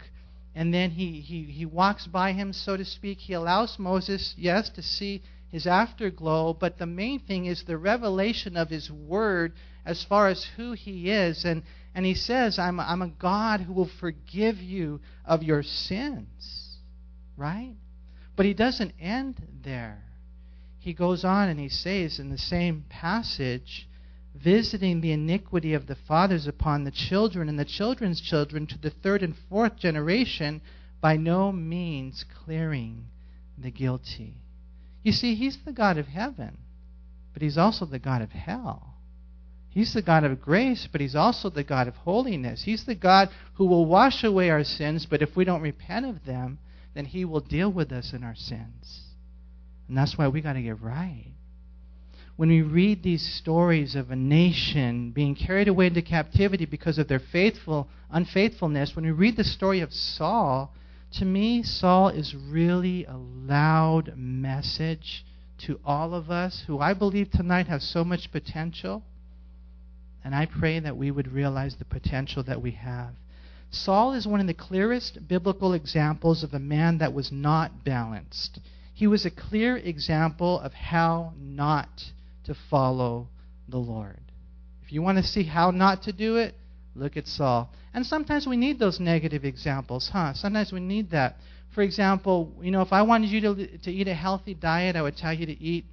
and 0.56 0.74
then 0.74 0.92
he, 0.92 1.20
he, 1.20 1.44
he 1.44 1.66
walks 1.66 2.08
by 2.08 2.32
him, 2.32 2.54
so 2.54 2.78
to 2.78 2.86
speak. 2.86 3.18
He 3.18 3.34
allows 3.34 3.78
Moses, 3.78 4.34
yes, 4.38 4.70
to 4.70 4.82
see 4.82 5.22
his 5.52 5.66
afterglow, 5.66 6.54
but 6.54 6.78
the 6.78 6.86
main 6.86 7.20
thing 7.20 7.46
is 7.46 7.64
the 7.64 7.78
revelation 7.78 8.58
of 8.58 8.70
his 8.70 8.92
word 8.92 9.54
as 9.86 10.04
far 10.04 10.28
as 10.28 10.44
who 10.58 10.74
he 10.74 11.10
is. 11.10 11.46
And, 11.46 11.64
and 11.96 12.06
he 12.06 12.16
says, 12.16 12.60
I'm, 12.60 12.80
I'm 12.80 13.02
a 13.02 13.08
God 13.08 13.62
who 13.62 13.74
will 13.74 13.90
forgive 14.00 14.58
you 14.58 15.00
of 15.26 15.44
your 15.44 15.64
sins. 15.64 16.78
Right? 17.38 17.76
But 18.36 18.46
he 18.46 18.54
doesn't 18.54 18.94
end 19.00 19.42
there. 19.64 20.04
He 20.80 20.94
goes 20.94 21.24
on 21.24 21.50
and 21.50 21.60
he 21.60 21.70
says 21.70 22.20
in 22.20 22.30
the 22.30 22.38
same 22.38 22.86
passage, 22.90 23.88
visiting 24.36 25.02
the 25.02 25.12
iniquity 25.12 25.74
of 25.74 25.88
the 25.88 25.96
fathers 25.96 26.48
upon 26.48 26.84
the 26.84 26.92
children 26.92 27.50
and 27.50 27.58
the 27.58 27.66
children's 27.66 28.22
children 28.22 28.68
to 28.68 28.78
the 28.78 28.90
third 28.90 29.24
and 29.24 29.36
fourth 29.50 29.78
generation, 29.78 30.62
by 31.02 31.16
no 31.16 31.52
means 31.52 32.26
clearing 32.44 33.06
the 33.58 33.72
guilty. 33.72 34.36
You 35.04 35.12
see, 35.12 35.36
He's 35.36 35.58
the 35.58 35.72
God 35.72 35.98
of 35.98 36.08
heaven, 36.08 36.58
but 37.34 37.42
He's 37.42 37.58
also 37.58 37.86
the 37.86 38.00
God 38.00 38.22
of 38.22 38.32
hell. 38.32 38.96
He's 39.70 39.94
the 39.94 40.02
God 40.02 40.24
of 40.24 40.42
grace, 40.42 40.88
but 40.92 41.02
He's 41.02 41.16
also 41.16 41.50
the 41.50 41.64
God 41.64 41.88
of 41.88 41.96
holiness. 41.98 42.64
He's 42.64 42.86
the 42.86 42.96
God 42.96 43.30
who 43.56 43.66
will 43.66 43.86
wash 43.86 44.24
away 44.24 44.50
our 44.50 44.64
sins, 44.64 45.06
but 45.06 45.22
if 45.22 45.36
we 45.36 45.46
don't 45.46 45.62
repent 45.62 46.06
of 46.06 46.26
them, 46.26 46.60
then 46.94 47.06
He 47.06 47.26
will 47.26 47.42
deal 47.42 47.72
with 47.72 47.92
us 47.92 48.14
in 48.14 48.24
our 48.24 48.36
sins. 48.36 49.02
And 49.88 49.98
that's 49.98 50.18
why 50.18 50.28
we 50.28 50.42
got 50.42 50.54
to 50.54 50.62
get 50.62 50.82
right 50.82 51.32
when 52.38 52.50
we 52.50 52.62
read 52.62 53.02
these 53.02 53.26
stories 53.36 53.96
of 53.96 54.12
a 54.12 54.16
nation 54.16 55.10
being 55.12 55.36
carried 55.36 55.68
away 55.68 55.88
into 55.88 56.02
captivity 56.04 56.66
because 56.66 57.00
of 57.00 57.08
their 57.08 57.20
faithful 57.20 57.90
unfaithfulness, 58.12 58.96
when 58.96 59.06
we 59.06 59.12
read 59.12 59.36
the 59.36 59.44
story 59.44 59.82
of 59.82 59.92
Saul, 59.92 60.72
to 61.14 61.26
me, 61.26 61.64
Saul 61.64 62.10
is 62.10 62.36
really 62.36 63.06
a 63.06 63.18
loud 63.18 64.14
message 64.18 65.26
to 65.60 65.80
all 65.86 66.14
of 66.14 66.30
us 66.30 66.64
who 66.68 66.80
I 66.80 66.94
believe 66.94 67.32
tonight 67.32 67.68
have 67.68 67.82
so 67.82 68.04
much 68.04 68.32
potential. 68.32 69.04
And 70.24 70.36
I 70.36 70.46
pray 70.46 70.80
that 70.80 70.98
we 70.98 71.10
would 71.10 71.32
realize 71.32 71.76
the 71.76 71.86
potential 71.86 72.44
that 72.44 72.62
we 72.62 72.72
have. 72.72 73.14
Saul 73.72 74.14
is 74.14 74.28
one 74.28 74.40
of 74.40 74.48
the 74.48 74.54
clearest 74.54 75.28
biblical 75.28 75.74
examples 75.74 76.44
of 76.44 76.54
a 76.54 76.60
man 76.60 77.00
that 77.00 77.14
was 77.14 77.32
not 77.32 77.84
balanced. 77.84 78.60
He 78.94 79.08
was 79.08 79.26
a 79.26 79.32
clear 79.32 79.78
example 79.78 80.60
of 80.60 80.74
how 80.74 81.34
not 81.38 82.12
to 82.46 82.56
follow 82.70 83.28
the 83.68 83.78
Lord. 83.78 84.20
If 84.86 84.94
you 84.94 85.02
want 85.02 85.18
to 85.18 85.24
see 85.24 85.44
how 85.44 85.72
not 85.72 86.04
to 86.04 86.14
do 86.14 86.38
it, 86.38 86.56
look 86.98 87.18
at 87.18 87.28
Saul. 87.28 87.70
And 87.94 88.06
sometimes 88.06 88.48
we 88.48 88.58
need 88.58 88.80
those 88.80 89.00
negative 89.00 89.46
examples, 89.46 90.10
huh? 90.12 90.34
Sometimes 90.34 90.72
we 90.72 90.80
need 90.80 91.12
that. 91.12 91.38
For 91.74 91.82
example, 91.82 92.54
you 92.62 92.72
know, 92.72 92.82
if 92.82 92.92
I 92.92 93.02
wanted 93.02 93.30
you 93.30 93.42
to, 93.42 93.78
to 93.78 93.92
eat 93.92 94.08
a 94.08 94.14
healthy 94.14 94.54
diet, 94.54 94.96
I 94.96 95.02
would 95.02 95.18
tell 95.18 95.34
you 95.34 95.46
to 95.46 95.64
eat, 95.64 95.86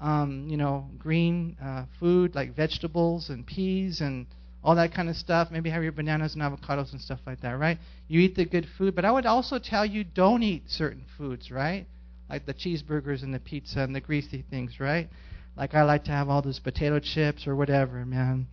um, 0.00 0.46
you 0.48 0.56
know, 0.56 0.88
green 0.98 1.56
uh, 1.62 1.84
food 1.98 2.34
like 2.34 2.54
vegetables 2.54 3.28
and 3.28 3.46
peas 3.46 4.00
and 4.00 4.26
all 4.62 4.76
that 4.76 4.94
kind 4.94 5.08
of 5.08 5.16
stuff. 5.16 5.48
Maybe 5.50 5.70
have 5.70 5.82
your 5.82 5.92
bananas 5.92 6.34
and 6.34 6.42
avocados 6.42 6.92
and 6.92 7.00
stuff 7.00 7.20
like 7.26 7.40
that, 7.40 7.58
right? 7.58 7.78
You 8.08 8.20
eat 8.20 8.36
the 8.36 8.44
good 8.44 8.66
food, 8.78 8.94
but 8.94 9.04
I 9.04 9.10
would 9.10 9.26
also 9.26 9.58
tell 9.58 9.84
you 9.84 10.04
don't 10.04 10.42
eat 10.42 10.70
certain 10.70 11.04
foods, 11.18 11.50
right? 11.50 11.86
Like 12.30 12.46
the 12.46 12.54
cheeseburgers 12.54 13.22
and 13.22 13.34
the 13.34 13.40
pizza 13.40 13.80
and 13.80 13.94
the 13.94 14.00
greasy 14.00 14.44
things, 14.48 14.78
right? 14.78 15.08
Like 15.56 15.74
I 15.74 15.82
like 15.82 16.04
to 16.04 16.12
have 16.12 16.28
all 16.28 16.40
those 16.40 16.60
potato 16.60 16.98
chips 16.98 17.46
or 17.46 17.56
whatever, 17.56 18.06
man. 18.06 18.46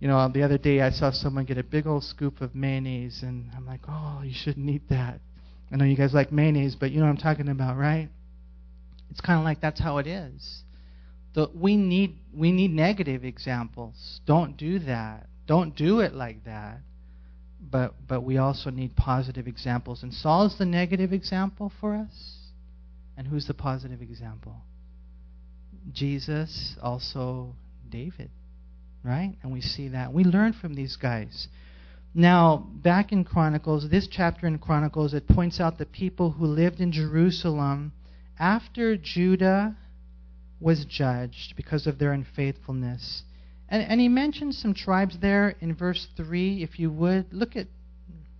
You 0.00 0.08
know, 0.08 0.30
the 0.32 0.42
other 0.42 0.56
day 0.56 0.80
I 0.80 0.90
saw 0.90 1.10
someone 1.10 1.44
get 1.44 1.58
a 1.58 1.62
big 1.62 1.86
old 1.86 2.04
scoop 2.04 2.40
of 2.40 2.54
mayonnaise, 2.54 3.22
and 3.22 3.50
I'm 3.54 3.66
like, 3.66 3.82
oh, 3.86 4.22
you 4.24 4.32
shouldn't 4.34 4.68
eat 4.68 4.88
that. 4.88 5.20
I 5.70 5.76
know 5.76 5.84
you 5.84 5.96
guys 5.96 6.14
like 6.14 6.32
mayonnaise, 6.32 6.74
but 6.74 6.90
you 6.90 6.98
know 6.98 7.04
what 7.04 7.12
I'm 7.12 7.16
talking 7.18 7.48
about, 7.48 7.76
right? 7.76 8.08
It's 9.10 9.20
kind 9.20 9.38
of 9.38 9.44
like 9.44 9.60
that's 9.60 9.78
how 9.78 9.98
it 9.98 10.06
is. 10.06 10.62
The, 11.34 11.48
we 11.54 11.76
need 11.76 12.18
we 12.34 12.50
need 12.50 12.72
negative 12.72 13.24
examples. 13.24 14.20
Don't 14.24 14.56
do 14.56 14.80
that. 14.80 15.28
Don't 15.46 15.76
do 15.76 16.00
it 16.00 16.14
like 16.14 16.44
that. 16.44 16.80
But 17.60 17.94
but 18.08 18.22
we 18.22 18.38
also 18.38 18.70
need 18.70 18.96
positive 18.96 19.46
examples. 19.46 20.02
And 20.02 20.12
Saul 20.14 20.46
is 20.46 20.56
the 20.58 20.64
negative 20.64 21.12
example 21.12 21.70
for 21.80 21.94
us. 21.94 22.38
And 23.16 23.28
who's 23.28 23.46
the 23.46 23.54
positive 23.54 24.00
example? 24.00 24.56
Jesus, 25.92 26.76
also 26.82 27.54
David, 27.88 28.30
right? 29.02 29.34
And 29.42 29.52
we 29.52 29.60
see 29.60 29.88
that. 29.88 30.12
We 30.12 30.24
learn 30.24 30.52
from 30.52 30.74
these 30.74 30.96
guys. 30.96 31.48
Now, 32.14 32.66
back 32.74 33.12
in 33.12 33.24
Chronicles, 33.24 33.88
this 33.88 34.08
chapter 34.08 34.46
in 34.46 34.58
Chronicles, 34.58 35.14
it 35.14 35.28
points 35.28 35.60
out 35.60 35.78
the 35.78 35.86
people 35.86 36.32
who 36.32 36.46
lived 36.46 36.80
in 36.80 36.90
Jerusalem 36.90 37.92
after 38.38 38.96
Judah 38.96 39.76
was 40.58 40.84
judged 40.84 41.54
because 41.56 41.86
of 41.86 41.98
their 41.98 42.12
unfaithfulness. 42.12 43.22
And, 43.68 43.82
and 43.82 44.00
he 44.00 44.08
mentions 44.08 44.58
some 44.58 44.74
tribes 44.74 45.18
there 45.20 45.54
in 45.60 45.74
verse 45.74 46.08
3, 46.16 46.62
if 46.62 46.78
you 46.78 46.90
would. 46.90 47.32
Look 47.32 47.56
at 47.56 47.68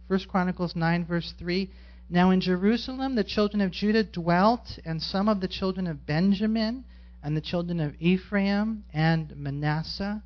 1 0.08 0.20
Chronicles 0.28 0.74
9, 0.74 1.06
verse 1.06 1.32
3. 1.38 1.70
Now 2.08 2.30
in 2.30 2.40
Jerusalem 2.40 3.14
the 3.14 3.22
children 3.22 3.60
of 3.60 3.70
Judah 3.70 4.02
dwelt, 4.02 4.80
and 4.84 5.00
some 5.00 5.28
of 5.28 5.40
the 5.40 5.46
children 5.46 5.86
of 5.86 6.04
Benjamin, 6.04 6.84
and 7.22 7.36
the 7.36 7.40
children 7.40 7.78
of 7.78 7.94
Ephraim 8.00 8.84
and 8.92 9.36
Manasseh. 9.36 10.22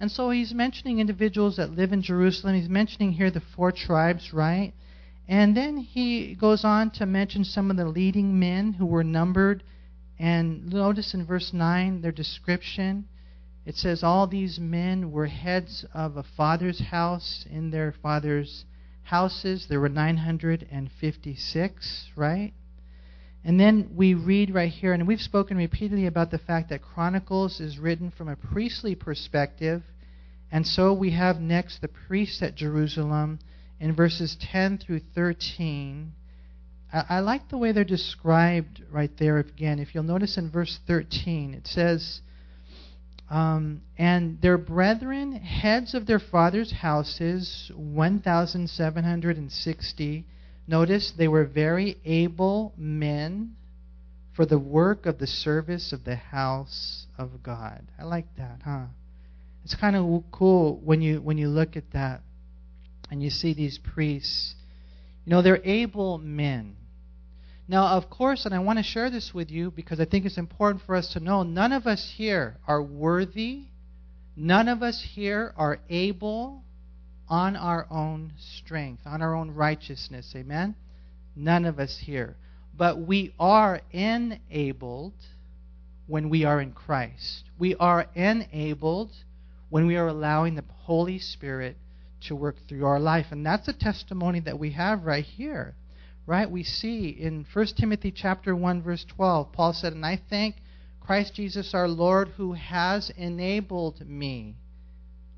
And 0.00 0.10
so 0.10 0.30
he's 0.30 0.52
mentioning 0.52 0.98
individuals 0.98 1.56
that 1.56 1.76
live 1.76 1.92
in 1.92 2.02
Jerusalem. 2.02 2.56
He's 2.56 2.68
mentioning 2.68 3.12
here 3.12 3.30
the 3.30 3.40
four 3.40 3.72
tribes, 3.72 4.32
right? 4.32 4.72
And 5.28 5.56
then 5.56 5.78
he 5.78 6.34
goes 6.34 6.64
on 6.64 6.90
to 6.92 7.06
mention 7.06 7.44
some 7.44 7.70
of 7.70 7.76
the 7.76 7.86
leading 7.86 8.38
men 8.38 8.74
who 8.74 8.86
were 8.86 9.04
numbered. 9.04 9.62
And 10.18 10.72
notice 10.72 11.14
in 11.14 11.24
verse 11.24 11.52
9 11.52 12.02
their 12.02 12.12
description. 12.12 13.08
It 13.64 13.76
says, 13.76 14.02
All 14.02 14.26
these 14.26 14.58
men 14.58 15.10
were 15.10 15.26
heads 15.26 15.84
of 15.94 16.16
a 16.16 16.22
father's 16.22 16.80
house 16.80 17.46
in 17.48 17.70
their 17.70 17.92
father's 17.92 18.64
houses. 19.04 19.66
There 19.68 19.80
were 19.80 19.88
956, 19.88 22.10
right? 22.16 22.52
And 23.44 23.60
then 23.60 23.90
we 23.94 24.14
read 24.14 24.54
right 24.54 24.72
here, 24.72 24.94
and 24.94 25.06
we've 25.06 25.20
spoken 25.20 25.58
repeatedly 25.58 26.06
about 26.06 26.30
the 26.30 26.38
fact 26.38 26.70
that 26.70 26.80
Chronicles 26.80 27.60
is 27.60 27.78
written 27.78 28.10
from 28.10 28.28
a 28.28 28.36
priestly 28.36 28.94
perspective. 28.94 29.82
And 30.50 30.66
so 30.66 30.94
we 30.94 31.10
have 31.10 31.40
next 31.40 31.82
the 31.82 31.88
priests 31.88 32.42
at 32.42 32.54
Jerusalem 32.54 33.38
in 33.78 33.94
verses 33.94 34.34
10 34.40 34.78
through 34.78 35.00
13. 35.14 36.12
I, 36.90 37.04
I 37.10 37.20
like 37.20 37.50
the 37.50 37.58
way 37.58 37.72
they're 37.72 37.84
described 37.84 38.82
right 38.90 39.14
there 39.18 39.36
again. 39.38 39.78
If 39.78 39.94
you'll 39.94 40.04
notice 40.04 40.38
in 40.38 40.50
verse 40.50 40.78
13, 40.86 41.52
it 41.52 41.66
says, 41.66 42.22
um, 43.28 43.82
And 43.98 44.40
their 44.40 44.56
brethren, 44.56 45.32
heads 45.32 45.92
of 45.92 46.06
their 46.06 46.18
fathers' 46.18 46.72
houses, 46.72 47.70
1,760. 47.74 50.24
Notice 50.66 51.10
they 51.10 51.28
were 51.28 51.44
very 51.44 51.98
able 52.04 52.72
men 52.76 53.56
for 54.32 54.46
the 54.46 54.58
work 54.58 55.06
of 55.06 55.18
the 55.18 55.26
service 55.26 55.92
of 55.92 56.04
the 56.04 56.16
house 56.16 57.06
of 57.18 57.42
God. 57.42 57.86
I 57.98 58.04
like 58.04 58.34
that, 58.36 58.62
huh? 58.64 58.86
It's 59.64 59.74
kind 59.74 59.96
of 59.96 60.24
cool 60.30 60.80
when 60.84 61.00
you 61.00 61.20
when 61.20 61.38
you 61.38 61.48
look 61.48 61.76
at 61.76 61.90
that 61.92 62.22
and 63.10 63.22
you 63.22 63.30
see 63.30 63.54
these 63.54 63.78
priests. 63.78 64.54
You 65.24 65.30
know, 65.30 65.42
they're 65.42 65.62
able 65.64 66.18
men. 66.18 66.76
Now, 67.66 67.96
of 67.96 68.10
course, 68.10 68.44
and 68.44 68.54
I 68.54 68.58
want 68.58 68.78
to 68.78 68.82
share 68.82 69.08
this 69.08 69.32
with 69.32 69.50
you 69.50 69.70
because 69.70 69.98
I 70.00 70.04
think 70.04 70.26
it's 70.26 70.36
important 70.36 70.82
for 70.82 70.94
us 70.94 71.08
to 71.14 71.20
know 71.20 71.42
none 71.42 71.72
of 71.72 71.86
us 71.86 72.10
here 72.16 72.58
are 72.66 72.82
worthy, 72.82 73.68
none 74.36 74.68
of 74.68 74.82
us 74.82 75.00
here 75.00 75.54
are 75.56 75.78
able 75.88 76.62
on 77.28 77.56
our 77.56 77.86
own 77.90 78.32
strength, 78.36 79.02
on 79.06 79.22
our 79.22 79.34
own 79.34 79.50
righteousness. 79.50 80.32
Amen? 80.36 80.74
None 81.36 81.64
of 81.64 81.78
us 81.78 81.98
here. 81.98 82.36
But 82.76 83.00
we 83.00 83.34
are 83.38 83.80
enabled 83.92 85.14
when 86.06 86.28
we 86.28 86.44
are 86.44 86.60
in 86.60 86.72
Christ. 86.72 87.44
We 87.58 87.74
are 87.76 88.06
enabled 88.14 89.12
when 89.70 89.86
we 89.86 89.96
are 89.96 90.08
allowing 90.08 90.54
the 90.54 90.64
Holy 90.82 91.18
Spirit 91.18 91.76
to 92.22 92.36
work 92.36 92.56
through 92.68 92.84
our 92.84 93.00
life. 93.00 93.26
And 93.30 93.44
that's 93.44 93.68
a 93.68 93.72
testimony 93.72 94.40
that 94.40 94.58
we 94.58 94.70
have 94.70 95.04
right 95.04 95.24
here. 95.24 95.74
Right? 96.26 96.50
We 96.50 96.62
see 96.62 97.08
in 97.08 97.46
1 97.52 97.66
Timothy 97.66 98.10
chapter 98.10 98.56
1 98.56 98.82
verse 98.82 99.04
12, 99.04 99.52
Paul 99.52 99.72
said, 99.72 99.92
"And 99.92 100.06
I 100.06 100.16
thank 100.16 100.56
Christ 101.00 101.34
Jesus 101.34 101.74
our 101.74 101.88
Lord 101.88 102.28
who 102.28 102.54
has 102.54 103.10
enabled 103.10 104.06
me." 104.08 104.56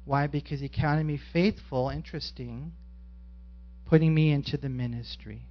Why? 0.07 0.29
Because 0.29 0.61
he 0.61 0.69
counted 0.69 1.05
me 1.05 1.21
faithful, 1.33 1.91
interesting, 1.91 2.73
putting 3.85 4.15
me 4.15 4.33
into 4.33 4.57
the 4.57 4.69
ministry. 4.69 5.43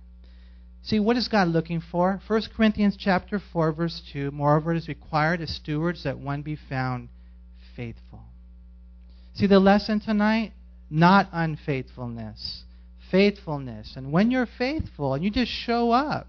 See, 0.82 1.00
what 1.00 1.18
is 1.18 1.28
God 1.28 1.50
looking 1.50 1.82
for? 1.82 2.22
1 2.26 2.42
Corinthians 2.56 2.96
chapter 2.98 3.40
4 3.52 3.74
verse 3.74 4.02
2, 4.14 4.32
moreover 4.32 4.74
it 4.74 4.78
is 4.78 4.88
required 4.88 5.42
as 5.42 5.54
stewards 5.54 6.04
that 6.04 6.18
one 6.20 6.42
be 6.42 6.56
found 6.56 7.10
faithful. 7.76 8.22
See 9.34 9.48
the 9.48 9.60
lesson 9.60 10.00
tonight? 10.00 10.54
Not 10.90 11.28
unfaithfulness. 11.34 12.64
Faithfulness. 13.12 13.96
And 13.98 14.12
when 14.12 14.32
you're 14.32 14.48
faithful 14.58 15.14
and 15.14 15.24
you 15.24 15.30
just 15.32 15.52
show 15.52 15.92
up, 15.92 16.28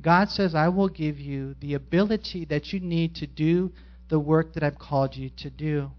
God 0.00 0.30
says, 0.30 0.54
I 0.54 0.68
will 0.68 0.88
give 0.88 1.18
you 1.18 1.54
the 1.60 1.74
ability 1.74 2.46
that 2.46 2.72
you 2.72 2.80
need 2.80 3.16
to 3.16 3.26
do 3.26 3.72
the 4.08 4.18
work 4.18 4.54
that 4.54 4.62
I've 4.62 4.78
called 4.78 5.16
you 5.16 5.30
to 5.38 5.50
do. 5.50 5.90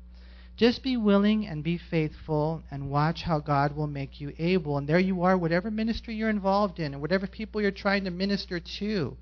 Just 0.56 0.84
be 0.84 0.98
willing 0.98 1.48
and 1.48 1.64
be 1.64 1.80
faithful 1.90 2.62
and 2.70 2.92
watch 2.92 3.24
how 3.24 3.40
God 3.40 3.76
will 3.76 3.88
make 3.88 4.22
you 4.22 4.34
able. 4.38 4.78
And 4.78 4.88
there 4.88 5.00
you 5.00 5.24
are, 5.24 5.38
whatever 5.38 5.72
ministry 5.72 6.16
you're 6.16 6.30
involved 6.30 6.80
in 6.80 6.94
and 6.94 7.02
whatever 7.02 7.26
people 7.26 7.62
you're 7.62 7.72
trying 7.72 8.04
to 8.04 8.12
minister 8.12 8.60
to, 8.80 9.18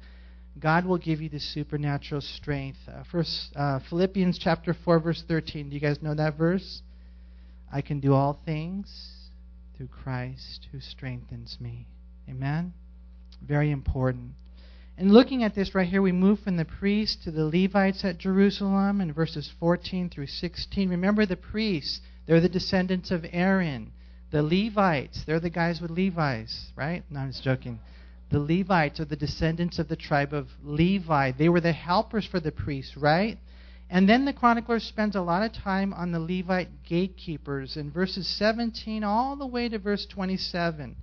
God 0.59 0.85
will 0.85 0.97
give 0.97 1.21
you 1.21 1.29
the 1.29 1.39
supernatural 1.39 2.19
strength. 2.19 2.79
Uh, 2.87 3.03
first, 3.09 3.53
uh, 3.55 3.79
Philippians 3.89 4.37
chapter 4.37 4.75
4, 4.83 4.99
verse 4.99 5.23
13. 5.27 5.69
Do 5.69 5.75
you 5.75 5.79
guys 5.79 6.01
know 6.01 6.13
that 6.15 6.37
verse? 6.37 6.81
I 7.71 7.81
can 7.81 8.01
do 8.01 8.13
all 8.13 8.37
things 8.45 9.11
through 9.77 9.87
Christ 9.87 10.67
who 10.73 10.81
strengthens 10.81 11.57
me. 11.61 11.87
Amen? 12.29 12.73
Very 13.41 13.71
important. 13.71 14.33
And 14.97 15.11
looking 15.11 15.43
at 15.43 15.55
this 15.55 15.73
right 15.73 15.87
here, 15.87 16.01
we 16.01 16.11
move 16.11 16.39
from 16.41 16.57
the 16.57 16.65
priests 16.65 17.23
to 17.23 17.31
the 17.31 17.45
Levites 17.45 18.05
at 18.05 18.17
Jerusalem 18.17 19.01
in 19.01 19.13
verses 19.13 19.51
14 19.59 20.09
through 20.09 20.27
16. 20.27 20.89
Remember 20.89 21.25
the 21.25 21.35
priests, 21.35 22.01
they're 22.25 22.41
the 22.41 22.49
descendants 22.49 23.09
of 23.09 23.25
Aaron. 23.31 23.93
The 24.31 24.43
Levites, 24.43 25.23
they're 25.25 25.39
the 25.39 25.49
guys 25.49 25.81
with 25.81 25.91
Levi's, 25.91 26.71
right? 26.75 27.03
No, 27.09 27.21
I'm 27.21 27.31
just 27.31 27.43
joking. 27.43 27.79
The 28.29 28.39
Levites 28.39 28.99
are 29.01 29.05
the 29.05 29.17
descendants 29.17 29.77
of 29.77 29.89
the 29.89 29.97
tribe 29.97 30.33
of 30.33 30.47
Levi. 30.63 31.31
They 31.31 31.49
were 31.49 31.59
the 31.59 31.73
helpers 31.73 32.25
for 32.25 32.39
the 32.39 32.51
priests, 32.51 32.95
right? 32.95 33.37
And 33.89 34.07
then 34.07 34.23
the 34.23 34.31
chronicler 34.31 34.79
spends 34.79 35.17
a 35.17 35.21
lot 35.21 35.43
of 35.43 35.51
time 35.51 35.93
on 35.93 36.13
the 36.13 36.19
Levite 36.19 36.83
gatekeepers 36.85 37.75
in 37.75 37.91
verses 37.91 38.25
17 38.27 39.03
all 39.03 39.35
the 39.35 39.45
way 39.45 39.67
to 39.67 39.79
verse 39.79 40.05
27. 40.05 40.95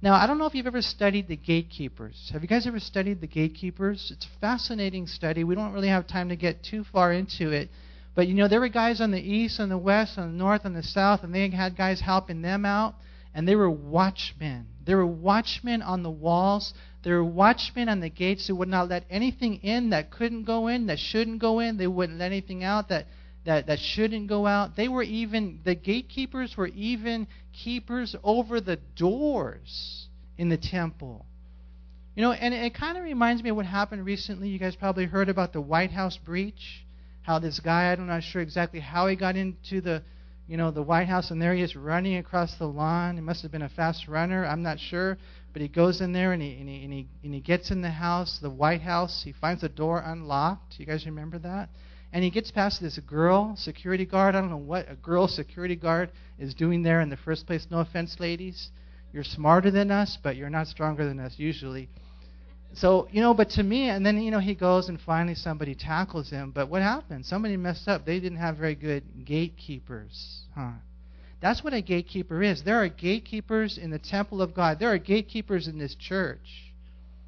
Now, 0.00 0.14
I 0.14 0.26
don't 0.26 0.38
know 0.38 0.46
if 0.46 0.54
you've 0.54 0.66
ever 0.66 0.82
studied 0.82 1.26
the 1.26 1.36
gatekeepers. 1.36 2.30
Have 2.32 2.42
you 2.42 2.48
guys 2.48 2.66
ever 2.66 2.78
studied 2.78 3.20
the 3.20 3.26
gatekeepers? 3.26 4.12
It's 4.14 4.26
a 4.26 4.40
fascinating 4.40 5.08
study. 5.08 5.42
We 5.42 5.56
don't 5.56 5.72
really 5.72 5.88
have 5.88 6.06
time 6.06 6.28
to 6.28 6.36
get 6.36 6.62
too 6.62 6.84
far 6.84 7.12
into 7.12 7.50
it. 7.50 7.68
But 8.14 8.28
you 8.28 8.34
know, 8.34 8.46
there 8.46 8.60
were 8.60 8.68
guys 8.68 9.00
on 9.00 9.10
the 9.10 9.20
east 9.20 9.58
and 9.58 9.70
the 9.70 9.78
west 9.78 10.16
and 10.16 10.32
the 10.32 10.38
north 10.38 10.64
and 10.64 10.76
the 10.76 10.82
south, 10.82 11.24
and 11.24 11.34
they 11.34 11.48
had 11.50 11.76
guys 11.76 12.00
helping 12.00 12.42
them 12.42 12.64
out. 12.64 12.94
And 13.34 13.46
they 13.46 13.56
were 13.56 13.70
watchmen. 13.70 14.66
There 14.84 14.96
were 14.96 15.06
watchmen 15.06 15.82
on 15.82 16.02
the 16.02 16.10
walls 16.10 16.74
there 17.02 17.14
were 17.14 17.24
watchmen 17.24 17.88
on 17.88 18.00
the 18.00 18.10
gates 18.10 18.48
who 18.48 18.56
would 18.56 18.68
not 18.68 18.88
let 18.88 19.04
anything 19.08 19.56
in 19.62 19.90
that 19.90 20.10
couldn't 20.10 20.44
go 20.44 20.66
in, 20.66 20.86
that 20.86 20.98
shouldn't 20.98 21.38
go 21.38 21.60
in. 21.60 21.76
They 21.76 21.86
wouldn't 21.86 22.18
let 22.18 22.32
anything 22.32 22.64
out 22.64 22.88
that, 22.88 23.06
that, 23.48 23.66
that 23.66 23.78
shouldn't 23.78 24.28
go 24.28 24.46
out. 24.46 24.76
They 24.76 24.88
were 24.88 25.02
even, 25.02 25.60
the 25.64 25.74
gatekeepers 25.74 26.54
were 26.54 26.66
even 26.66 27.26
keepers 27.54 28.14
over 28.22 28.60
the 28.60 28.76
doors 28.94 30.08
in 30.36 30.50
the 30.50 30.58
temple. 30.58 31.24
You 32.14 32.24
know, 32.24 32.32
and 32.32 32.52
it 32.52 32.74
kind 32.74 32.98
of 32.98 33.04
reminds 33.04 33.42
me 33.42 33.48
of 33.48 33.56
what 33.56 33.64
happened 33.64 34.04
recently. 34.04 34.50
You 34.50 34.58
guys 34.58 34.76
probably 34.76 35.06
heard 35.06 35.30
about 35.30 35.54
the 35.54 35.62
White 35.62 35.92
House 35.92 36.18
breach. 36.18 36.84
How 37.22 37.38
this 37.38 37.58
guy, 37.58 37.90
I'm 37.90 38.06
not 38.06 38.22
sure 38.22 38.42
exactly 38.42 38.80
how 38.80 39.06
he 39.06 39.16
got 39.16 39.34
into 39.34 39.80
the, 39.80 40.02
you 40.46 40.58
know, 40.58 40.70
the 40.70 40.82
White 40.82 41.08
House, 41.08 41.30
and 41.30 41.40
there 41.40 41.54
he 41.54 41.62
is 41.62 41.74
running 41.74 42.18
across 42.18 42.54
the 42.56 42.66
lawn. 42.66 43.14
He 43.14 43.22
must 43.22 43.40
have 43.40 43.50
been 43.50 43.62
a 43.62 43.70
fast 43.70 44.08
runner. 44.08 44.44
I'm 44.44 44.62
not 44.62 44.78
sure. 44.78 45.16
But 45.54 45.62
he 45.62 45.68
goes 45.68 46.02
in 46.02 46.12
there 46.12 46.34
and 46.34 46.42
he, 46.42 46.52
and 46.60 46.68
he, 46.68 46.84
and 46.84 46.92
he, 46.92 47.08
and 47.24 47.32
he 47.32 47.40
gets 47.40 47.70
in 47.70 47.80
the 47.80 47.90
house, 47.90 48.40
the 48.42 48.50
White 48.50 48.82
House. 48.82 49.22
He 49.24 49.32
finds 49.32 49.62
the 49.62 49.70
door 49.70 50.02
unlocked. 50.04 50.78
You 50.78 50.84
guys 50.84 51.06
remember 51.06 51.38
that? 51.38 51.70
And 52.12 52.24
he 52.24 52.30
gets 52.30 52.50
past 52.50 52.80
this 52.80 52.98
girl 53.00 53.54
security 53.56 54.06
guard. 54.06 54.34
I 54.34 54.40
don't 54.40 54.50
know 54.50 54.56
what 54.56 54.90
a 54.90 54.94
girl 54.94 55.28
security 55.28 55.76
guard 55.76 56.10
is 56.38 56.54
doing 56.54 56.82
there 56.82 57.00
in 57.00 57.10
the 57.10 57.16
first 57.16 57.46
place. 57.46 57.66
No 57.70 57.80
offense, 57.80 58.16
ladies. 58.18 58.70
You're 59.12 59.24
smarter 59.24 59.70
than 59.70 59.90
us, 59.90 60.18
but 60.22 60.36
you're 60.36 60.50
not 60.50 60.68
stronger 60.68 61.06
than 61.06 61.20
us 61.20 61.34
usually. 61.36 61.88
So, 62.74 63.08
you 63.10 63.20
know, 63.22 63.34
but 63.34 63.50
to 63.50 63.62
me, 63.62 63.88
and 63.88 64.04
then, 64.04 64.20
you 64.20 64.30
know, 64.30 64.38
he 64.38 64.54
goes 64.54 64.88
and 64.88 65.00
finally 65.00 65.34
somebody 65.34 65.74
tackles 65.74 66.30
him. 66.30 66.50
But 66.54 66.68
what 66.68 66.82
happened? 66.82 67.24
Somebody 67.24 67.56
messed 67.56 67.88
up. 67.88 68.04
They 68.04 68.20
didn't 68.20 68.38
have 68.38 68.56
very 68.56 68.74
good 68.74 69.24
gatekeepers, 69.24 70.42
huh? 70.54 70.72
That's 71.40 71.62
what 71.62 71.72
a 71.72 71.80
gatekeeper 71.80 72.42
is. 72.42 72.62
There 72.62 72.82
are 72.82 72.88
gatekeepers 72.88 73.78
in 73.78 73.90
the 73.90 73.98
temple 73.98 74.42
of 74.42 74.54
God. 74.54 74.78
There 74.78 74.92
are 74.92 74.98
gatekeepers 74.98 75.68
in 75.68 75.78
this 75.78 75.94
church. 75.94 76.72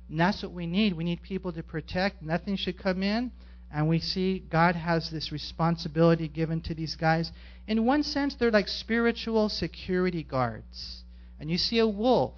And 0.09 0.19
that's 0.19 0.43
what 0.43 0.53
we 0.53 0.67
need. 0.67 0.95
We 0.95 1.05
need 1.05 1.23
people 1.23 1.53
to 1.53 1.63
protect. 1.63 2.21
Nothing 2.21 2.57
should 2.57 2.77
come 2.77 3.03
in. 3.03 3.31
And 3.73 3.89
we 3.89 4.01
see 4.01 4.41
God 4.41 4.75
has 4.75 5.11
this 5.11 5.31
responsibility 5.31 6.27
given 6.27 6.61
to 6.63 6.75
these 6.75 6.97
guys. 6.97 7.31
In 7.69 7.87
one 7.87 8.03
sense, 8.03 8.35
they're 8.35 8.51
like 8.51 8.67
spiritual 8.69 9.49
security 9.49 10.25
guards. 10.25 11.05
And 11.39 11.51
you 11.51 11.57
see 11.57 11.79
a 11.79 11.87
wolf. 11.87 12.35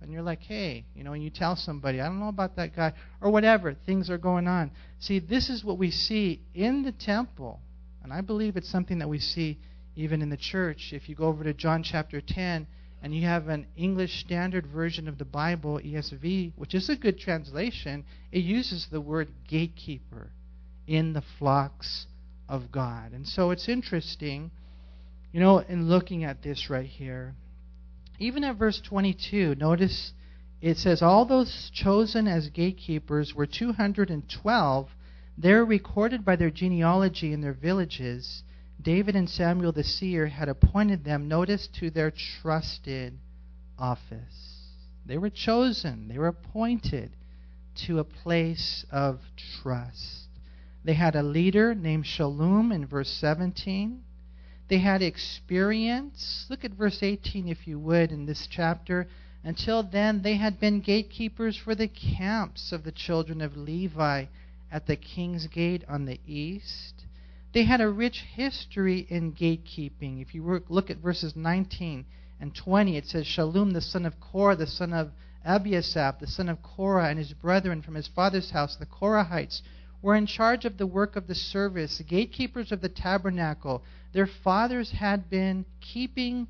and 0.00 0.10
you're 0.10 0.22
like, 0.22 0.42
hey, 0.42 0.84
you 0.94 1.04
know, 1.04 1.12
and 1.12 1.22
you 1.22 1.30
tell 1.30 1.54
somebody, 1.56 2.00
I 2.00 2.06
don't 2.06 2.18
know 2.18 2.28
about 2.28 2.56
that 2.56 2.74
guy, 2.74 2.92
or 3.20 3.30
whatever, 3.30 3.74
things 3.74 4.10
are 4.10 4.18
going 4.18 4.48
on. 4.48 4.72
See, 4.98 5.20
this 5.20 5.48
is 5.48 5.62
what 5.62 5.78
we 5.78 5.90
see 5.92 6.40
in 6.54 6.82
the 6.82 6.90
temple, 6.90 7.60
and 8.02 8.12
I 8.12 8.20
believe 8.20 8.56
it's 8.56 8.68
something 8.68 8.98
that 8.98 9.08
we 9.08 9.20
see 9.20 9.58
even 9.94 10.20
in 10.20 10.28
the 10.28 10.36
church. 10.36 10.92
If 10.92 11.08
you 11.08 11.14
go 11.14 11.26
over 11.26 11.44
to 11.44 11.54
John 11.54 11.84
chapter 11.84 12.20
10, 12.20 12.66
and 13.00 13.14
you 13.14 13.26
have 13.26 13.48
an 13.48 13.66
English 13.76 14.20
Standard 14.20 14.66
Version 14.66 15.06
of 15.06 15.18
the 15.18 15.24
Bible, 15.24 15.78
ESV, 15.78 16.52
which 16.56 16.74
is 16.74 16.88
a 16.88 16.96
good 16.96 17.18
translation, 17.18 18.04
it 18.32 18.40
uses 18.40 18.88
the 18.90 19.00
word 19.00 19.28
gatekeeper 19.46 20.30
in 20.86 21.12
the 21.12 21.22
flocks 21.38 22.06
of 22.48 22.72
God. 22.72 23.12
And 23.12 23.26
so 23.26 23.50
it's 23.50 23.68
interesting, 23.68 24.50
you 25.32 25.40
know, 25.40 25.58
in 25.58 25.88
looking 25.88 26.24
at 26.24 26.42
this 26.42 26.68
right 26.68 26.86
here. 26.86 27.34
Even 28.18 28.44
at 28.44 28.56
verse 28.56 28.80
22, 28.80 29.54
notice 29.56 30.12
it 30.60 30.78
says, 30.78 31.02
All 31.02 31.24
those 31.24 31.70
chosen 31.74 32.28
as 32.28 32.48
gatekeepers 32.48 33.34
were 33.34 33.46
212. 33.46 34.88
They're 35.36 35.64
recorded 35.64 36.24
by 36.24 36.36
their 36.36 36.50
genealogy 36.50 37.32
in 37.32 37.40
their 37.40 37.52
villages. 37.52 38.44
David 38.80 39.16
and 39.16 39.28
Samuel 39.28 39.72
the 39.72 39.82
seer 39.82 40.28
had 40.28 40.48
appointed 40.48 41.04
them, 41.04 41.26
notice, 41.26 41.66
to 41.80 41.90
their 41.90 42.12
trusted 42.12 43.18
office. 43.78 44.52
They 45.04 45.18
were 45.18 45.30
chosen, 45.30 46.06
they 46.08 46.18
were 46.18 46.28
appointed 46.28 47.16
to 47.86 47.98
a 47.98 48.04
place 48.04 48.84
of 48.90 49.20
trust. 49.62 50.21
They 50.84 50.94
had 50.94 51.14
a 51.14 51.22
leader 51.22 51.74
named 51.74 52.04
Shallum 52.04 52.72
in 52.72 52.86
verse 52.86 53.10
17. 53.10 54.02
They 54.68 54.78
had 54.78 55.02
experience. 55.02 56.46
Look 56.48 56.64
at 56.64 56.72
verse 56.72 57.02
18, 57.02 57.48
if 57.48 57.68
you 57.68 57.78
would, 57.78 58.10
in 58.10 58.26
this 58.26 58.46
chapter. 58.46 59.06
Until 59.44 59.82
then, 59.82 60.22
they 60.22 60.36
had 60.36 60.58
been 60.58 60.80
gatekeepers 60.80 61.56
for 61.56 61.74
the 61.74 61.88
camps 61.88 62.72
of 62.72 62.84
the 62.84 62.92
children 62.92 63.40
of 63.40 63.56
Levi 63.56 64.26
at 64.70 64.86
the 64.86 64.96
king's 64.96 65.46
gate 65.46 65.84
on 65.88 66.04
the 66.04 66.20
east. 66.26 67.04
They 67.52 67.64
had 67.64 67.80
a 67.80 67.88
rich 67.88 68.22
history 68.22 69.06
in 69.10 69.32
gatekeeping. 69.32 70.22
If 70.22 70.34
you 70.34 70.62
look 70.68 70.90
at 70.90 70.98
verses 70.98 71.36
19 71.36 72.06
and 72.40 72.54
20, 72.54 72.96
it 72.96 73.06
says 73.06 73.26
Shallum, 73.26 73.72
the 73.72 73.80
son 73.80 74.06
of 74.06 74.18
Kore, 74.18 74.56
the 74.56 74.66
son 74.66 74.92
of 74.92 75.12
Ebiasaph, 75.46 76.18
the 76.18 76.26
son 76.26 76.48
of 76.48 76.62
Korah, 76.62 77.08
and 77.08 77.18
his 77.18 77.32
brethren 77.32 77.82
from 77.82 77.94
his 77.94 78.06
father's 78.06 78.50
house, 78.50 78.76
the 78.76 78.86
Korahites, 78.86 79.60
were 80.02 80.16
in 80.16 80.26
charge 80.26 80.64
of 80.64 80.76
the 80.76 80.86
work 80.86 81.16
of 81.16 81.28
the 81.28 81.34
service, 81.34 82.02
gatekeepers 82.06 82.72
of 82.72 82.80
the 82.80 82.88
tabernacle. 82.88 83.82
Their 84.12 84.26
fathers 84.26 84.90
had 84.90 85.30
been 85.30 85.64
keeping 85.80 86.48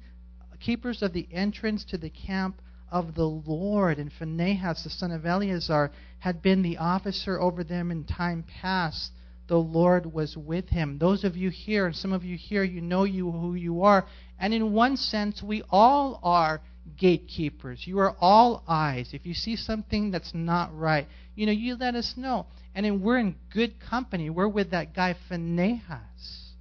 keepers 0.59 1.03
of 1.03 1.13
the 1.13 1.29
entrance 1.33 1.85
to 1.85 1.99
the 1.99 2.11
camp 2.11 2.61
of 2.91 3.15
the 3.15 3.27
Lord, 3.27 3.99
and 3.99 4.13
Phinehas, 4.13 4.85
the 4.85 4.91
son 4.91 5.11
of 5.11 5.27
Eleazar, 5.27 5.91
had 6.21 6.43
been 6.43 6.63
the 6.63 6.79
officer 6.79 7.41
over 7.41 7.65
them 7.65 7.91
in 7.91 8.05
time 8.05 8.45
past 8.61 9.13
the 9.49 9.59
Lord 9.59 10.13
was 10.13 10.37
with 10.37 10.69
him. 10.69 10.99
Those 10.99 11.25
of 11.25 11.37
you 11.37 11.51
here, 11.51 11.87
and 11.87 11.95
some 11.95 12.13
of 12.13 12.25
you 12.25 12.37
here, 12.37 12.63
you 12.63 12.81
know 12.81 13.05
you 13.05 13.31
who 13.31 13.55
you 13.55 13.83
are. 13.83 14.07
And 14.39 14.55
in 14.55 14.73
one 14.73 14.97
sense, 14.97 15.43
we 15.43 15.63
all 15.71 16.21
are 16.23 16.63
gatekeepers. 16.97 17.87
You 17.87 17.99
are 17.99 18.17
all 18.21 18.63
eyes. 18.69 19.11
If 19.13 19.27
you 19.27 19.35
see 19.35 19.57
something 19.57 20.11
that's 20.11 20.35
not 20.35 20.77
right, 20.77 21.07
you 21.35 21.47
know, 21.47 21.53
you 21.53 21.77
let 21.77 21.95
us 21.95 22.15
know. 22.17 22.47
And 22.75 22.87
then 22.87 23.03
we're 23.03 23.19
in 23.19 23.37
good 23.53 23.81
company. 23.81 24.31
We're 24.31 24.49
with 24.49 24.71
that 24.71 24.95
guy 24.95 25.15
Phinehas. 25.29 26.53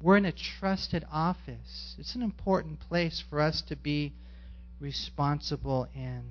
We're 0.00 0.16
in 0.16 0.24
a 0.24 0.32
trusted 0.32 1.04
office. 1.10 1.94
It's 1.98 2.14
an 2.14 2.22
important 2.22 2.80
place 2.80 3.22
for 3.28 3.40
us 3.40 3.62
to 3.68 3.76
be 3.76 4.12
responsible 4.80 5.88
in 5.94 6.22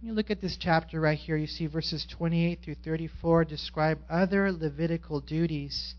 When 0.00 0.08
you 0.08 0.12
look 0.14 0.30
at 0.30 0.40
this 0.40 0.56
chapter 0.56 1.00
right 1.00 1.18
here, 1.18 1.36
you 1.36 1.46
see 1.46 1.66
verses 1.66 2.06
28 2.10 2.60
through 2.62 2.76
34 2.84 3.44
describe 3.44 3.98
other 4.08 4.52
Levitical 4.52 5.20
duties. 5.20 5.94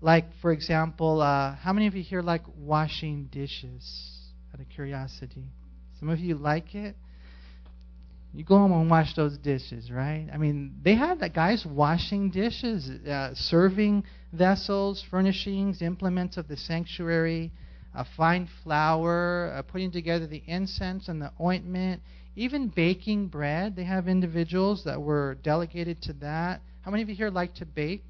Like, 0.00 0.26
for 0.40 0.52
example, 0.52 1.20
uh, 1.20 1.54
how 1.56 1.72
many 1.72 1.86
of 1.86 1.94
you 1.94 2.02
here 2.02 2.22
like 2.22 2.42
washing 2.58 3.28
dishes? 3.32 4.12
Out 4.52 4.60
of 4.60 4.68
curiosity. 4.68 5.46
Some 5.98 6.08
of 6.10 6.20
you 6.20 6.34
like 6.36 6.74
it. 6.74 6.96
You 8.36 8.44
go 8.44 8.58
home 8.58 8.72
and 8.72 8.90
wash 8.90 9.14
those 9.14 9.38
dishes, 9.38 9.90
right? 9.90 10.28
I 10.30 10.36
mean, 10.36 10.74
they 10.82 10.94
had 10.94 11.20
the 11.20 11.30
guys 11.30 11.64
washing 11.64 12.30
dishes, 12.30 12.86
uh, 13.08 13.34
serving 13.34 14.04
vessels, 14.30 15.02
furnishings, 15.10 15.80
implements 15.80 16.36
of 16.36 16.46
the 16.46 16.56
sanctuary, 16.58 17.50
uh, 17.94 18.04
fine 18.14 18.46
flour, 18.62 19.54
uh, 19.56 19.62
putting 19.62 19.90
together 19.90 20.26
the 20.26 20.42
incense 20.46 21.08
and 21.08 21.22
the 21.22 21.32
ointment, 21.40 22.02
even 22.36 22.68
baking 22.68 23.28
bread, 23.28 23.74
they 23.74 23.84
have 23.84 24.06
individuals 24.06 24.84
that 24.84 25.00
were 25.00 25.38
delegated 25.42 26.02
to 26.02 26.12
that. 26.12 26.60
How 26.82 26.90
many 26.90 27.02
of 27.02 27.08
you 27.08 27.14
here 27.14 27.30
like 27.30 27.54
to 27.54 27.64
bake? 27.64 28.04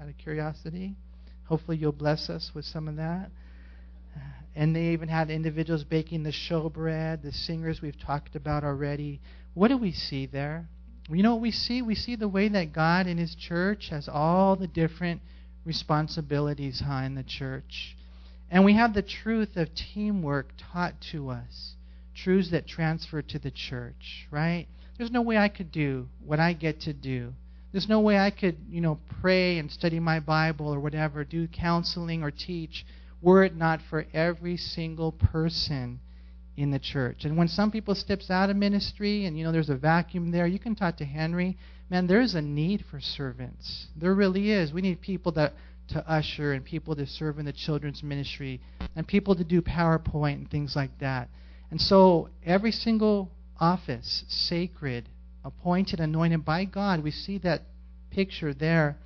Out 0.00 0.08
of 0.08 0.16
curiosity. 0.18 0.94
Hopefully, 1.46 1.76
you'll 1.78 1.90
bless 1.90 2.30
us 2.30 2.52
with 2.54 2.64
some 2.64 2.86
of 2.86 2.96
that. 2.96 3.30
And 4.56 4.74
they 4.74 4.92
even 4.92 5.08
had 5.08 5.30
individuals 5.30 5.82
baking 5.82 6.22
the 6.22 6.30
showbread, 6.30 7.22
the 7.22 7.32
singers 7.32 7.82
we've 7.82 7.98
talked 7.98 8.36
about 8.36 8.62
already. 8.62 9.20
What 9.54 9.68
do 9.68 9.76
we 9.76 9.92
see 9.92 10.26
there? 10.26 10.68
You 11.08 11.22
know 11.22 11.34
what 11.34 11.42
we 11.42 11.50
see? 11.50 11.80
We 11.80 11.94
see 11.94 12.16
the 12.16 12.28
way 12.28 12.48
that 12.48 12.72
God 12.72 13.06
in 13.06 13.18
His 13.18 13.34
church 13.34 13.88
has 13.90 14.08
all 14.08 14.56
the 14.56 14.66
different 14.66 15.20
responsibilities 15.64 16.82
huh, 16.84 17.02
in 17.04 17.14
the 17.14 17.22
church. 17.22 17.96
And 18.50 18.64
we 18.64 18.74
have 18.74 18.94
the 18.94 19.02
truth 19.02 19.56
of 19.56 19.74
teamwork 19.74 20.52
taught 20.56 21.00
to 21.12 21.30
us 21.30 21.74
truths 22.14 22.50
that 22.50 22.66
transfer 22.66 23.22
to 23.22 23.38
the 23.38 23.50
church, 23.50 24.26
right? 24.30 24.66
There's 24.96 25.10
no 25.10 25.22
way 25.22 25.36
I 25.36 25.48
could 25.48 25.72
do 25.72 26.08
what 26.24 26.38
I 26.38 26.52
get 26.52 26.80
to 26.82 26.92
do. 26.92 27.32
There's 27.72 27.88
no 27.88 28.00
way 28.00 28.18
I 28.18 28.30
could, 28.30 28.56
you 28.70 28.80
know, 28.80 29.00
pray 29.20 29.58
and 29.58 29.70
study 29.70 29.98
my 29.98 30.20
Bible 30.20 30.72
or 30.72 30.78
whatever, 30.78 31.24
do 31.24 31.48
counseling 31.48 32.22
or 32.22 32.30
teach, 32.30 32.86
were 33.20 33.42
it 33.42 33.56
not 33.56 33.80
for 33.90 34.06
every 34.14 34.56
single 34.56 35.10
person 35.10 35.98
in 36.56 36.70
the 36.70 36.78
church. 36.78 37.24
And 37.24 37.36
when 37.36 37.48
some 37.48 37.70
people 37.70 37.94
steps 37.94 38.30
out 38.30 38.50
of 38.50 38.56
ministry 38.56 39.24
and 39.24 39.36
you 39.36 39.44
know 39.44 39.52
there's 39.52 39.70
a 39.70 39.76
vacuum 39.76 40.30
there, 40.30 40.46
you 40.46 40.58
can 40.58 40.74
talk 40.74 40.96
to 40.98 41.04
Henry. 41.04 41.56
Man, 41.90 42.06
there's 42.06 42.34
a 42.34 42.42
need 42.42 42.84
for 42.90 43.00
servants. 43.00 43.88
There 43.96 44.14
really 44.14 44.50
is. 44.50 44.72
We 44.72 44.80
need 44.80 45.00
people 45.00 45.32
that 45.32 45.54
to 45.88 46.10
usher 46.10 46.52
and 46.52 46.64
people 46.64 46.96
to 46.96 47.06
serve 47.06 47.38
in 47.38 47.44
the 47.44 47.52
children's 47.52 48.02
ministry 48.02 48.60
and 48.96 49.06
people 49.06 49.34
to 49.34 49.44
do 49.44 49.60
PowerPoint 49.60 50.34
and 50.34 50.50
things 50.50 50.74
like 50.74 50.98
that. 51.00 51.28
And 51.70 51.80
so 51.80 52.30
every 52.44 52.72
single 52.72 53.30
office, 53.60 54.24
sacred, 54.28 55.08
appointed, 55.44 56.00
anointed 56.00 56.44
by 56.44 56.64
God, 56.64 57.02
we 57.02 57.10
see 57.10 57.38
that 57.38 57.62
picture 58.10 58.54
there. 58.54 58.96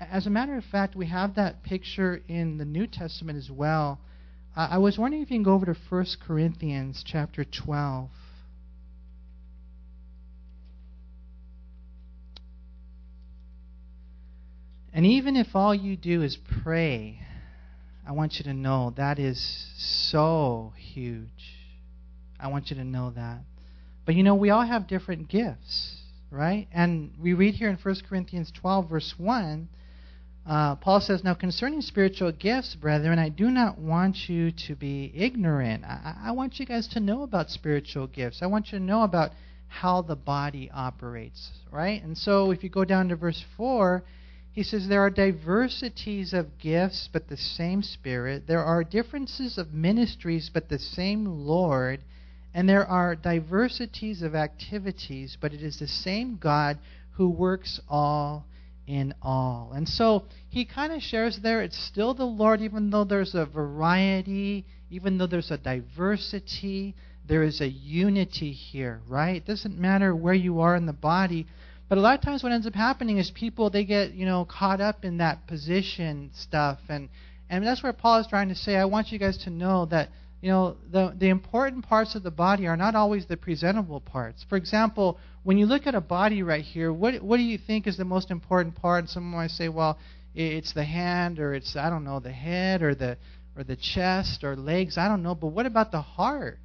As 0.00 0.26
a 0.26 0.30
matter 0.30 0.56
of 0.56 0.64
fact, 0.64 0.94
we 0.94 1.06
have 1.06 1.34
that 1.34 1.62
picture 1.62 2.22
in 2.28 2.58
the 2.58 2.64
New 2.64 2.86
Testament 2.86 3.38
as 3.38 3.50
well. 3.50 4.00
I 4.58 4.78
was 4.78 4.96
wondering 4.96 5.22
if 5.22 5.30
you 5.30 5.36
can 5.36 5.42
go 5.42 5.52
over 5.52 5.66
to 5.66 5.76
1 5.90 6.06
Corinthians 6.26 7.04
chapter 7.06 7.44
12. 7.44 8.08
And 14.94 15.04
even 15.04 15.36
if 15.36 15.54
all 15.54 15.74
you 15.74 15.94
do 15.94 16.22
is 16.22 16.38
pray, 16.62 17.20
I 18.08 18.12
want 18.12 18.38
you 18.38 18.44
to 18.44 18.54
know 18.54 18.94
that 18.96 19.18
is 19.18 19.66
so 19.76 20.72
huge. 20.78 21.28
I 22.40 22.48
want 22.48 22.70
you 22.70 22.76
to 22.76 22.84
know 22.84 23.10
that. 23.10 23.40
But 24.06 24.14
you 24.14 24.22
know, 24.22 24.36
we 24.36 24.48
all 24.48 24.64
have 24.64 24.86
different 24.86 25.28
gifts, 25.28 26.00
right? 26.30 26.66
And 26.72 27.12
we 27.20 27.34
read 27.34 27.56
here 27.56 27.68
in 27.68 27.76
1 27.76 27.94
Corinthians 28.08 28.50
12, 28.58 28.88
verse 28.88 29.14
1, 29.18 29.68
uh, 30.48 30.76
Paul 30.76 31.00
says, 31.00 31.24
Now 31.24 31.34
concerning 31.34 31.80
spiritual 31.80 32.30
gifts, 32.30 32.76
brethren, 32.76 33.18
I 33.18 33.30
do 33.30 33.50
not 33.50 33.78
want 33.78 34.28
you 34.28 34.52
to 34.52 34.76
be 34.76 35.12
ignorant. 35.14 35.84
I, 35.84 36.14
I 36.26 36.30
want 36.30 36.60
you 36.60 36.66
guys 36.66 36.86
to 36.88 37.00
know 37.00 37.22
about 37.22 37.50
spiritual 37.50 38.06
gifts. 38.06 38.42
I 38.42 38.46
want 38.46 38.70
you 38.70 38.78
to 38.78 38.84
know 38.84 39.02
about 39.02 39.32
how 39.66 40.02
the 40.02 40.14
body 40.14 40.70
operates, 40.72 41.50
right? 41.72 42.00
And 42.00 42.16
so 42.16 42.52
if 42.52 42.62
you 42.62 42.70
go 42.70 42.84
down 42.84 43.08
to 43.08 43.16
verse 43.16 43.44
4, 43.56 44.04
he 44.52 44.62
says, 44.62 44.86
There 44.86 45.02
are 45.02 45.10
diversities 45.10 46.32
of 46.32 46.58
gifts, 46.58 47.08
but 47.12 47.28
the 47.28 47.36
same 47.36 47.82
Spirit. 47.82 48.46
There 48.46 48.64
are 48.64 48.84
differences 48.84 49.58
of 49.58 49.74
ministries, 49.74 50.48
but 50.52 50.68
the 50.68 50.78
same 50.78 51.24
Lord. 51.24 52.00
And 52.54 52.68
there 52.68 52.86
are 52.86 53.16
diversities 53.16 54.22
of 54.22 54.36
activities, 54.36 55.36
but 55.40 55.52
it 55.52 55.62
is 55.62 55.80
the 55.80 55.88
same 55.88 56.36
God 56.36 56.78
who 57.16 57.28
works 57.28 57.80
all 57.88 58.46
in 58.86 59.14
all. 59.22 59.72
And 59.74 59.88
so 59.88 60.24
he 60.48 60.64
kind 60.64 60.92
of 60.92 61.02
shares 61.02 61.38
there 61.42 61.62
it's 61.62 61.78
still 61.78 62.14
the 62.14 62.24
Lord, 62.24 62.60
even 62.60 62.90
though 62.90 63.04
there's 63.04 63.34
a 63.34 63.46
variety, 63.46 64.64
even 64.90 65.18
though 65.18 65.26
there's 65.26 65.50
a 65.50 65.58
diversity, 65.58 66.94
there 67.26 67.42
is 67.42 67.60
a 67.60 67.68
unity 67.68 68.52
here, 68.52 69.00
right? 69.08 69.36
It 69.36 69.46
doesn't 69.46 69.78
matter 69.78 70.14
where 70.14 70.34
you 70.34 70.60
are 70.60 70.76
in 70.76 70.86
the 70.86 70.92
body. 70.92 71.46
But 71.88 71.98
a 71.98 72.00
lot 72.00 72.18
of 72.18 72.24
times 72.24 72.42
what 72.42 72.52
ends 72.52 72.66
up 72.66 72.74
happening 72.74 73.18
is 73.18 73.30
people 73.30 73.70
they 73.70 73.84
get, 73.84 74.12
you 74.12 74.26
know, 74.26 74.44
caught 74.44 74.80
up 74.80 75.04
in 75.04 75.18
that 75.18 75.46
position 75.46 76.30
stuff 76.34 76.78
and 76.88 77.08
and 77.48 77.64
that's 77.64 77.80
where 77.80 77.92
Paul 77.92 78.18
is 78.18 78.26
trying 78.26 78.48
to 78.48 78.56
say, 78.56 78.74
I 78.74 78.86
want 78.86 79.12
you 79.12 79.20
guys 79.20 79.38
to 79.44 79.50
know 79.50 79.86
that 79.86 80.08
you 80.40 80.50
know, 80.50 80.76
the, 80.92 81.14
the 81.16 81.28
important 81.28 81.88
parts 81.88 82.14
of 82.14 82.22
the 82.22 82.30
body 82.30 82.66
are 82.66 82.76
not 82.76 82.94
always 82.94 83.26
the 83.26 83.36
presentable 83.36 84.00
parts. 84.00 84.44
For 84.48 84.56
example, 84.56 85.18
when 85.46 85.58
you 85.58 85.66
look 85.66 85.86
at 85.86 85.94
a 85.94 86.00
body 86.00 86.42
right 86.42 86.64
here, 86.64 86.92
what, 86.92 87.22
what 87.22 87.36
do 87.36 87.44
you 87.44 87.56
think 87.56 87.86
is 87.86 87.96
the 87.96 88.04
most 88.04 88.32
important 88.32 88.74
part? 88.74 89.04
And 89.04 89.08
someone 89.08 89.42
might 89.42 89.52
say, 89.52 89.68
well, 89.68 89.96
it's 90.34 90.72
the 90.72 90.82
hand, 90.82 91.38
or 91.38 91.54
it's, 91.54 91.76
I 91.76 91.88
don't 91.88 92.02
know, 92.02 92.18
the 92.18 92.32
head, 92.32 92.82
or 92.82 92.96
the, 92.96 93.16
or 93.56 93.62
the 93.62 93.76
chest, 93.76 94.42
or 94.42 94.56
legs. 94.56 94.98
I 94.98 95.06
don't 95.06 95.22
know. 95.22 95.36
But 95.36 95.52
what 95.52 95.64
about 95.64 95.92
the 95.92 96.02
heart? 96.02 96.58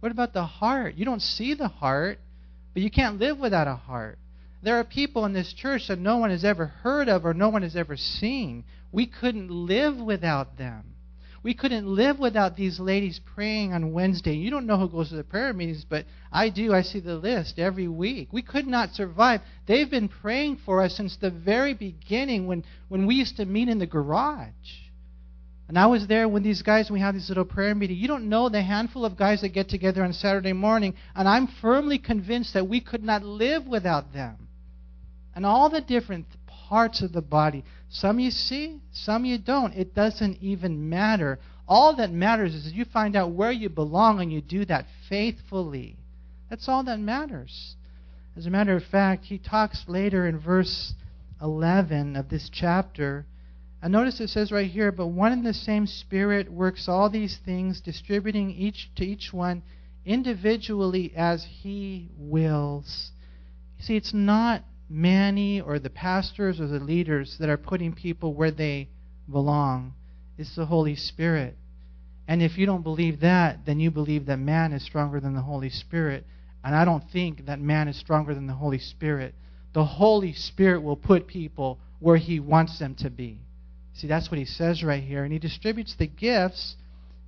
What 0.00 0.12
about 0.12 0.34
the 0.34 0.44
heart? 0.44 0.96
You 0.96 1.06
don't 1.06 1.22
see 1.22 1.54
the 1.54 1.68
heart, 1.68 2.18
but 2.74 2.82
you 2.82 2.90
can't 2.90 3.18
live 3.18 3.38
without 3.38 3.66
a 3.66 3.76
heart. 3.76 4.18
There 4.62 4.78
are 4.78 4.84
people 4.84 5.24
in 5.24 5.32
this 5.32 5.54
church 5.54 5.88
that 5.88 5.98
no 5.98 6.18
one 6.18 6.28
has 6.28 6.44
ever 6.44 6.66
heard 6.66 7.08
of 7.08 7.24
or 7.24 7.32
no 7.32 7.48
one 7.48 7.62
has 7.62 7.76
ever 7.76 7.96
seen. 7.96 8.64
We 8.92 9.06
couldn't 9.06 9.50
live 9.50 9.96
without 9.96 10.58
them. 10.58 10.96
We 11.42 11.54
couldn't 11.54 11.86
live 11.86 12.18
without 12.18 12.56
these 12.56 12.78
ladies 12.78 13.18
praying 13.34 13.72
on 13.72 13.92
Wednesday. 13.92 14.34
You 14.34 14.50
don't 14.50 14.66
know 14.66 14.76
who 14.76 14.90
goes 14.90 15.08
to 15.08 15.16
the 15.16 15.24
prayer 15.24 15.54
meetings, 15.54 15.86
but 15.88 16.04
I 16.30 16.50
do. 16.50 16.74
I 16.74 16.82
see 16.82 17.00
the 17.00 17.16
list 17.16 17.58
every 17.58 17.88
week. 17.88 18.28
We 18.30 18.42
could 18.42 18.66
not 18.66 18.94
survive. 18.94 19.40
They've 19.66 19.90
been 19.90 20.08
praying 20.08 20.58
for 20.66 20.82
us 20.82 20.96
since 20.96 21.16
the 21.16 21.30
very 21.30 21.72
beginning 21.72 22.46
when, 22.46 22.64
when 22.88 23.06
we 23.06 23.14
used 23.14 23.38
to 23.38 23.46
meet 23.46 23.70
in 23.70 23.78
the 23.78 23.86
garage. 23.86 24.48
And 25.66 25.78
I 25.78 25.86
was 25.86 26.06
there 26.08 26.28
when 26.28 26.42
these 26.42 26.62
guys, 26.62 26.90
we 26.90 27.00
had 27.00 27.14
these 27.14 27.28
little 27.28 27.44
prayer 27.44 27.74
meeting. 27.74 27.96
You 27.96 28.08
don't 28.08 28.28
know 28.28 28.48
the 28.48 28.60
handful 28.60 29.06
of 29.06 29.16
guys 29.16 29.40
that 29.40 29.50
get 29.50 29.68
together 29.68 30.04
on 30.04 30.12
Saturday 30.12 30.52
morning, 30.52 30.94
and 31.14 31.28
I'm 31.28 31.46
firmly 31.62 31.98
convinced 31.98 32.52
that 32.54 32.68
we 32.68 32.80
could 32.80 33.04
not 33.04 33.22
live 33.22 33.66
without 33.66 34.12
them. 34.12 34.48
And 35.34 35.46
all 35.46 35.70
the 35.70 35.80
different 35.80 36.26
parts 36.70 37.02
of 37.02 37.12
the 37.12 37.22
body. 37.22 37.64
Some 37.90 38.20
you 38.20 38.30
see, 38.30 38.80
some 38.92 39.24
you 39.24 39.36
don't. 39.36 39.74
It 39.74 39.94
doesn't 39.94 40.38
even 40.40 40.88
matter. 40.88 41.40
All 41.66 41.96
that 41.96 42.12
matters 42.12 42.54
is 42.54 42.72
you 42.72 42.84
find 42.84 43.16
out 43.16 43.32
where 43.32 43.50
you 43.50 43.68
belong 43.68 44.20
and 44.20 44.32
you 44.32 44.40
do 44.40 44.64
that 44.66 44.86
faithfully. 45.08 45.96
That's 46.48 46.68
all 46.68 46.84
that 46.84 47.00
matters. 47.00 47.74
As 48.36 48.46
a 48.46 48.50
matter 48.50 48.76
of 48.76 48.84
fact, 48.84 49.24
he 49.24 49.38
talks 49.38 49.88
later 49.88 50.26
in 50.26 50.38
verse 50.38 50.94
11 51.42 52.14
of 52.14 52.28
this 52.28 52.48
chapter. 52.48 53.26
And 53.82 53.92
notice 53.92 54.20
it 54.20 54.28
says 54.28 54.52
right 54.52 54.70
here, 54.70 54.92
but 54.92 55.08
one 55.08 55.32
and 55.32 55.44
the 55.44 55.52
same 55.52 55.86
Spirit 55.88 56.50
works 56.50 56.88
all 56.88 57.10
these 57.10 57.38
things, 57.44 57.80
distributing 57.80 58.52
each 58.52 58.88
to 58.96 59.04
each 59.04 59.32
one 59.32 59.62
individually 60.04 61.12
as 61.16 61.44
he 61.44 62.08
wills. 62.16 63.10
You 63.78 63.84
see, 63.84 63.96
it's 63.96 64.14
not 64.14 64.62
Manny 64.90 65.60
or 65.60 65.78
the 65.78 65.88
pastors 65.88 66.60
or 66.60 66.66
the 66.66 66.80
leaders 66.80 67.36
that 67.38 67.48
are 67.48 67.56
putting 67.56 67.94
people 67.94 68.34
where 68.34 68.50
they 68.50 68.88
belong. 69.30 69.94
It's 70.36 70.56
the 70.56 70.66
Holy 70.66 70.96
Spirit. 70.96 71.56
And 72.26 72.42
if 72.42 72.58
you 72.58 72.66
don't 72.66 72.82
believe 72.82 73.20
that, 73.20 73.64
then 73.66 73.80
you 73.80 73.90
believe 73.90 74.26
that 74.26 74.38
man 74.38 74.72
is 74.72 74.84
stronger 74.84 75.20
than 75.20 75.34
the 75.34 75.42
Holy 75.42 75.70
Spirit. 75.70 76.26
And 76.64 76.74
I 76.74 76.84
don't 76.84 77.08
think 77.10 77.46
that 77.46 77.60
man 77.60 77.88
is 77.88 77.98
stronger 77.98 78.34
than 78.34 78.46
the 78.46 78.52
Holy 78.52 78.78
Spirit. 78.78 79.34
The 79.72 79.84
Holy 79.84 80.32
Spirit 80.32 80.82
will 80.82 80.96
put 80.96 81.26
people 81.26 81.78
where 82.00 82.16
he 82.16 82.40
wants 82.40 82.78
them 82.78 82.94
to 82.96 83.10
be. 83.10 83.40
See, 83.94 84.08
that's 84.08 84.30
what 84.30 84.38
he 84.38 84.44
says 84.44 84.82
right 84.82 85.02
here. 85.02 85.24
And 85.24 85.32
he 85.32 85.38
distributes 85.38 85.94
the 85.94 86.06
gifts. 86.06 86.76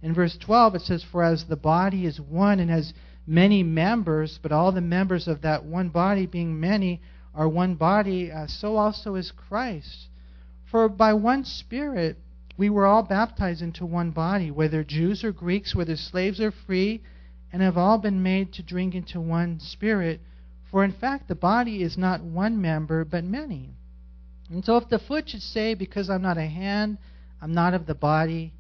In 0.03 0.15
verse 0.15 0.37
12, 0.37 0.77
it 0.77 0.83
says, 0.83 1.05
For 1.05 1.23
as 1.23 1.45
the 1.45 1.57
body 1.57 2.07
is 2.07 2.21
one 2.21 2.59
and 2.59 2.71
has 2.71 2.93
many 3.27 3.63
members, 3.63 4.39
but 4.43 4.53
all 4.53 4.73
the 4.73 4.81
members 4.81 5.29
of 5.29 5.43
that 5.43 5.65
one 5.65 5.91
body, 5.91 6.27
being 6.27 6.59
many, 6.59 7.01
are 7.35 7.49
one 7.49 7.75
body, 7.75 8.31
uh, 8.31 8.47
so 8.47 8.77
also 8.77 9.15
is 9.15 9.31
Christ. 9.31 10.09
For 10.71 10.89
by 10.89 11.13
one 11.15 11.45
Spirit 11.45 12.19
we 12.57 12.69
were 12.69 12.87
all 12.87 13.03
baptized 13.03 13.63
into 13.63 13.87
one 13.87 14.11
body, 14.11 14.51
whether 14.51 14.85
Jews 14.85 15.25
or 15.25 15.33
Greeks, 15.33 15.75
whether 15.75 15.97
slaves 15.97 16.41
or 16.41 16.51
free, 16.51 17.03
and 17.53 17.63
have 17.63 17.77
all 17.77 17.99
been 17.99 18.23
made 18.23 18.53
to 18.55 18.63
drink 18.63 18.95
into 18.95 19.21
one 19.21 19.61
Spirit. 19.61 20.21
For 20.71 20.85
in 20.85 20.93
fact, 20.93 21.29
the 21.29 21.35
body 21.35 21.83
is 21.83 21.99
not 21.99 22.23
one 22.23 22.61
member, 22.61 23.05
but 23.05 23.25
many. 23.25 23.71
And 24.51 24.65
so 24.65 24.77
if 24.77 24.89
the 24.89 24.99
foot 24.99 25.29
should 25.29 25.43
say, 25.43 25.75
Because 25.75 26.11
I'm 26.11 26.23
not 26.23 26.39
a 26.39 26.47
hand, 26.47 26.99
I'm 27.41 27.53
not 27.53 27.75
of 27.75 27.87
the 27.87 27.95
body, 27.95 28.53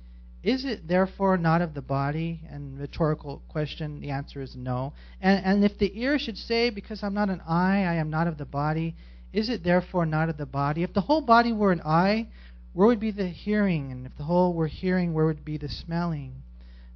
is 0.42 0.64
it 0.64 0.88
therefore 0.88 1.36
not 1.36 1.62
of 1.62 1.74
the 1.74 1.82
body? 1.82 2.40
And 2.50 2.78
rhetorical 2.78 3.42
question, 3.48 4.00
the 4.00 4.10
answer 4.10 4.42
is 4.42 4.56
no. 4.56 4.92
And, 5.20 5.44
and 5.44 5.64
if 5.64 5.78
the 5.78 5.92
ear 6.00 6.18
should 6.18 6.36
say, 6.36 6.70
Because 6.70 7.02
I'm 7.02 7.14
not 7.14 7.30
an 7.30 7.40
eye, 7.46 7.84
I 7.84 7.94
am 7.94 8.10
not 8.10 8.26
of 8.26 8.38
the 8.38 8.44
body, 8.44 8.96
is 9.32 9.48
it 9.48 9.62
therefore 9.62 10.04
not 10.04 10.28
of 10.28 10.36
the 10.36 10.46
body? 10.46 10.82
If 10.82 10.92
the 10.92 11.00
whole 11.00 11.22
body 11.22 11.52
were 11.52 11.72
an 11.72 11.80
eye, 11.82 12.28
where 12.72 12.88
would 12.88 13.00
be 13.00 13.12
the 13.12 13.28
hearing? 13.28 13.92
And 13.92 14.04
if 14.04 14.16
the 14.16 14.24
whole 14.24 14.52
were 14.52 14.66
hearing, 14.66 15.14
where 15.14 15.26
would 15.26 15.44
be 15.44 15.58
the 15.58 15.68
smelling? 15.68 16.42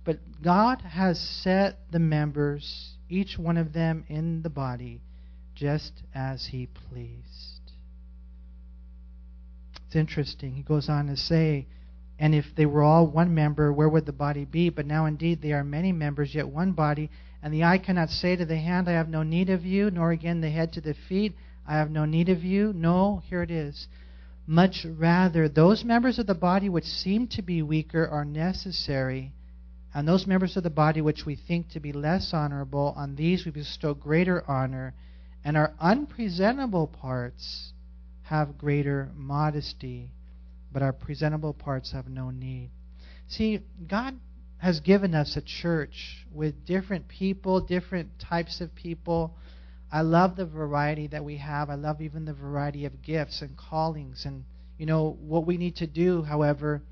But 0.05 0.19
God 0.43 0.83
has 0.83 1.21
set 1.21 1.79
the 1.91 1.99
members, 1.99 2.95
each 3.09 3.39
one 3.39 3.57
of 3.57 3.73
them 3.73 4.05
in 4.09 4.43
the 4.43 4.51
body, 4.51 5.01
just 5.55 5.93
as 6.15 6.47
He 6.47 6.67
pleased. 6.67 7.73
It's 9.87 9.97
interesting. 9.97 10.55
He 10.55 10.63
goes 10.63 10.89
on 10.89 11.07
to 11.07 11.17
say, 11.17 11.67
and 12.19 12.35
if 12.35 12.55
they 12.55 12.65
were 12.65 12.83
all 12.83 13.07
one 13.07 13.35
member, 13.35 13.73
where 13.73 13.89
would 13.89 14.07
the 14.07 14.13
body 14.13 14.45
be? 14.47 14.71
But 14.71 14.87
now 14.87 15.05
indeed 15.05 15.43
they 15.43 15.53
are 15.53 15.63
many 15.63 15.93
members, 15.93 16.35
yet 16.35 16.49
one 16.49 16.73
body. 16.73 17.11
And 17.43 17.53
the 17.53 17.65
eye 17.65 17.79
cannot 17.79 18.11
say 18.11 18.37
to 18.37 18.47
the 18.47 18.57
hand, 18.57 18.89
I 18.89 18.93
have 18.93 19.09
no 19.09 19.23
need 19.23 19.51
of 19.51 19.67
you, 19.67 19.91
nor 19.91 20.13
again 20.13 20.41
the 20.41 20.51
head 20.51 20.73
to 20.73 20.81
the 20.81 20.95
feet, 20.95 21.35
I 21.67 21.75
have 21.75 21.91
no 21.91 22.05
need 22.05 22.29
of 22.29 22.43
you. 22.43 22.73
No, 22.73 23.23
here 23.29 23.43
it 23.43 23.51
is. 23.51 23.89
Much 24.47 24.87
rather, 24.87 25.49
those 25.49 25.85
members 25.85 26.19
of 26.19 26.27
the 26.27 26.35
body 26.35 26.69
which 26.69 26.85
seem 26.85 27.27
to 27.29 27.43
be 27.43 27.63
weaker 27.63 28.07
are 28.07 28.25
necessary, 28.25 29.33
and 29.93 30.07
those 30.07 30.27
members 30.27 30.57
of 30.57 30.63
the 30.63 30.71
body 30.71 31.01
which 31.01 31.27
we 31.27 31.35
think 31.35 31.69
to 31.69 31.81
be 31.81 31.93
less 31.93 32.33
honorable, 32.33 32.95
on 32.97 33.17
these 33.17 33.45
we 33.45 33.51
bestow 33.51 33.93
greater 33.93 34.49
honor, 34.49 34.95
and 35.45 35.57
our 35.57 35.75
unpresentable 35.81 36.87
parts 36.87 37.73
have 38.23 38.57
greater 38.57 39.11
modesty 39.15 40.11
but 40.77 40.83
our 40.83 40.93
presentable 40.93 41.55
parts 41.55 41.93
have 41.93 42.07
no 42.07 42.29
need. 42.29 42.69
See, 43.29 43.61
God 43.89 44.21
has 44.59 44.81
given 44.81 45.15
us 45.15 45.35
a 45.35 45.41
church 45.41 46.27
with 46.31 46.67
different 46.67 47.09
people, 47.09 47.63
different 47.63 48.11
types 48.19 48.61
of 48.61 48.75
people. 48.75 49.39
I 49.91 50.03
love 50.03 50.37
the 50.37 50.45
variety 50.45 51.07
that 51.07 51.25
we 51.25 51.39
have. 51.39 51.71
I 51.71 51.77
love 51.77 52.03
even 52.03 52.27
the 52.27 52.35
variety 52.35 52.85
of 52.85 53.01
gifts 53.01 53.41
and 53.41 53.57
callings. 53.57 54.27
And, 54.27 54.45
you 54.77 54.85
know, 54.85 55.17
what 55.19 55.47
we 55.47 55.57
need 55.57 55.77
to 55.77 55.87
do, 55.87 56.21
however, 56.21 56.83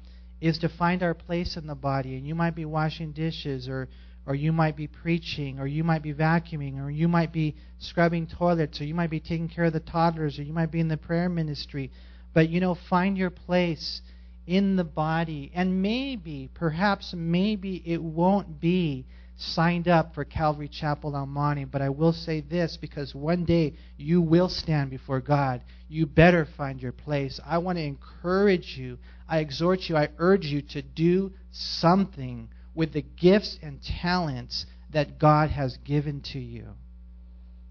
is 0.40 0.56
to 0.60 0.70
find 0.70 1.02
our 1.02 1.12
place 1.12 1.58
in 1.58 1.66
the 1.66 1.74
body. 1.74 2.16
And 2.16 2.26
you 2.26 2.34
might 2.34 2.54
be 2.54 2.64
washing 2.64 3.12
dishes, 3.12 3.68
or, 3.68 3.90
or 4.26 4.34
you 4.34 4.50
might 4.50 4.78
be 4.78 4.86
preaching, 4.86 5.60
or 5.60 5.66
you 5.66 5.84
might 5.84 6.02
be 6.02 6.14
vacuuming, 6.14 6.82
or 6.82 6.90
you 6.90 7.06
might 7.06 7.34
be 7.34 7.54
scrubbing 7.80 8.28
toilets, 8.28 8.80
or 8.80 8.84
you 8.84 8.94
might 8.94 9.10
be 9.10 9.20
taking 9.20 9.50
care 9.50 9.66
of 9.66 9.74
the 9.74 9.80
toddlers, 9.80 10.38
or 10.38 10.42
you 10.42 10.54
might 10.54 10.70
be 10.70 10.80
in 10.80 10.88
the 10.88 10.96
prayer 10.96 11.28
ministry. 11.28 11.90
But, 12.34 12.50
you 12.50 12.60
know, 12.60 12.74
find 12.74 13.16
your 13.16 13.30
place 13.30 14.02
in 14.46 14.76
the 14.76 14.84
body. 14.84 15.50
And 15.54 15.80
maybe, 15.80 16.50
perhaps, 16.52 17.14
maybe 17.16 17.82
it 17.86 18.02
won't 18.02 18.60
be 18.60 19.06
signed 19.36 19.88
up 19.88 20.14
for 20.14 20.24
Calvary 20.24 20.68
Chapel 20.68 21.16
El 21.16 21.26
Monte. 21.26 21.64
But 21.64 21.82
I 21.82 21.88
will 21.88 22.12
say 22.12 22.40
this 22.40 22.76
because 22.76 23.14
one 23.14 23.44
day 23.44 23.74
you 23.96 24.20
will 24.20 24.48
stand 24.48 24.90
before 24.90 25.20
God. 25.20 25.62
You 25.88 26.06
better 26.06 26.46
find 26.56 26.80
your 26.80 26.92
place. 26.92 27.40
I 27.44 27.58
want 27.58 27.78
to 27.78 27.84
encourage 27.84 28.76
you. 28.76 28.98
I 29.28 29.38
exhort 29.38 29.88
you. 29.88 29.96
I 29.96 30.08
urge 30.18 30.46
you 30.46 30.60
to 30.62 30.82
do 30.82 31.32
something 31.52 32.48
with 32.74 32.92
the 32.92 33.02
gifts 33.02 33.58
and 33.62 33.80
talents 33.82 34.66
that 34.92 35.18
God 35.18 35.50
has 35.50 35.76
given 35.78 36.20
to 36.32 36.38
you. 36.38 36.68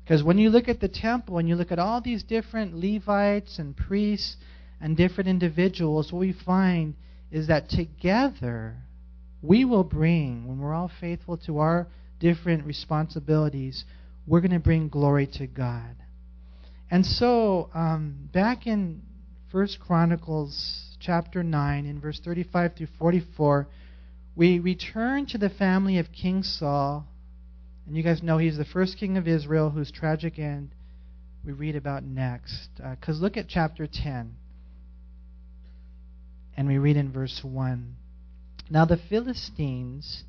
Because 0.04 0.24
when 0.24 0.38
you 0.38 0.50
look 0.50 0.68
at 0.68 0.80
the 0.80 0.90
temple 0.90 1.38
and 1.38 1.48
you 1.48 1.56
look 1.56 1.72
at 1.72 1.80
all 1.80 2.02
these 2.02 2.24
different 2.24 2.76
Levites 2.76 3.58
and 3.58 3.76
priests 3.76 4.36
and 4.82 4.98
different 4.98 5.30
individuals, 5.30 6.12
what 6.12 6.20
we 6.20 6.34
find 6.34 6.96
is 7.32 7.48
that 7.48 7.70
together 7.70 8.76
we 9.42 9.66
will 9.66 9.84
bring, 9.84 10.48
when 10.48 10.60
we're 10.60 10.74
all 10.74 10.92
faithful 11.00 11.38
to 11.38 11.60
our 11.60 11.88
different 12.20 12.66
responsibilities, 12.66 13.86
we're 14.28 14.42
going 14.42 14.52
to 14.52 14.60
bring 14.60 14.88
glory 14.88 15.28
to 15.28 15.48
God. 15.48 15.96
And 16.92 17.06
so, 17.06 17.70
um, 17.74 18.30
back 18.32 18.68
in 18.68 19.02
First 19.52 19.80
Chronicles 19.80 20.98
chapter 21.00 21.44
9, 21.44 21.86
in 21.86 22.00
verse 22.00 22.20
35 22.24 22.76
through 22.76 22.88
44, 23.00 23.68
we 24.36 24.60
return 24.60 25.26
to 25.28 25.38
the 25.38 25.50
family 25.50 25.98
of 25.98 26.12
King 26.12 26.44
Saul. 26.44 27.06
And 27.86 27.98
you 27.98 28.04
guys 28.04 28.24
know 28.24 28.38
he's 28.38 28.58
the 28.58 28.66
first 28.66 28.98
king 28.98 29.18
of 29.18 29.28
Israel 29.28 29.70
whose 29.70 29.92
tragic 29.92 30.40
end 30.40 30.72
we 31.46 31.52
read 31.52 31.76
about 31.76 32.04
next. 32.04 32.70
Because 32.78 33.20
uh, 33.20 33.22
look 33.22 33.38
at 33.38 33.48
chapter 33.48 33.88
10. 33.88 34.36
And 36.56 36.68
we 36.68 36.78
read 36.78 36.98
in 36.98 37.12
verse 37.12 37.42
1 37.44 37.96
Now 38.70 38.86
the 38.86 39.00
Philistines 39.10 40.24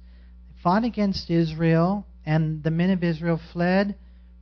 fought 0.63 0.85
against 0.85 1.31
Israel, 1.31 2.07
and 2.25 2.63
the 2.63 2.71
men 2.71 2.91
of 2.91 3.05
Israel 3.05 3.39
fled 3.53 3.97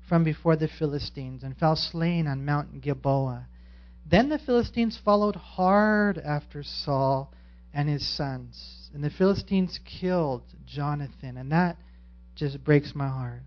from 0.08 0.24
before 0.24 0.56
the 0.56 0.68
Philistines 0.68 1.42
and 1.42 1.56
fell 1.56 1.76
slain 1.76 2.26
on 2.26 2.44
Mount 2.44 2.80
Gilboa. 2.80 3.46
Then 4.08 4.28
the 4.28 4.38
Philistines 4.38 4.98
followed 5.04 5.36
hard 5.36 6.18
after 6.18 6.62
Saul 6.62 7.32
and 7.74 7.88
his 7.88 8.06
sons. 8.06 8.90
And 8.94 9.02
the 9.02 9.10
Philistines 9.10 9.80
killed 9.84 10.42
Jonathan, 10.66 11.36
and 11.36 11.50
that 11.50 11.76
just 12.34 12.62
breaks 12.64 12.94
my 12.94 13.08
heart. 13.08 13.42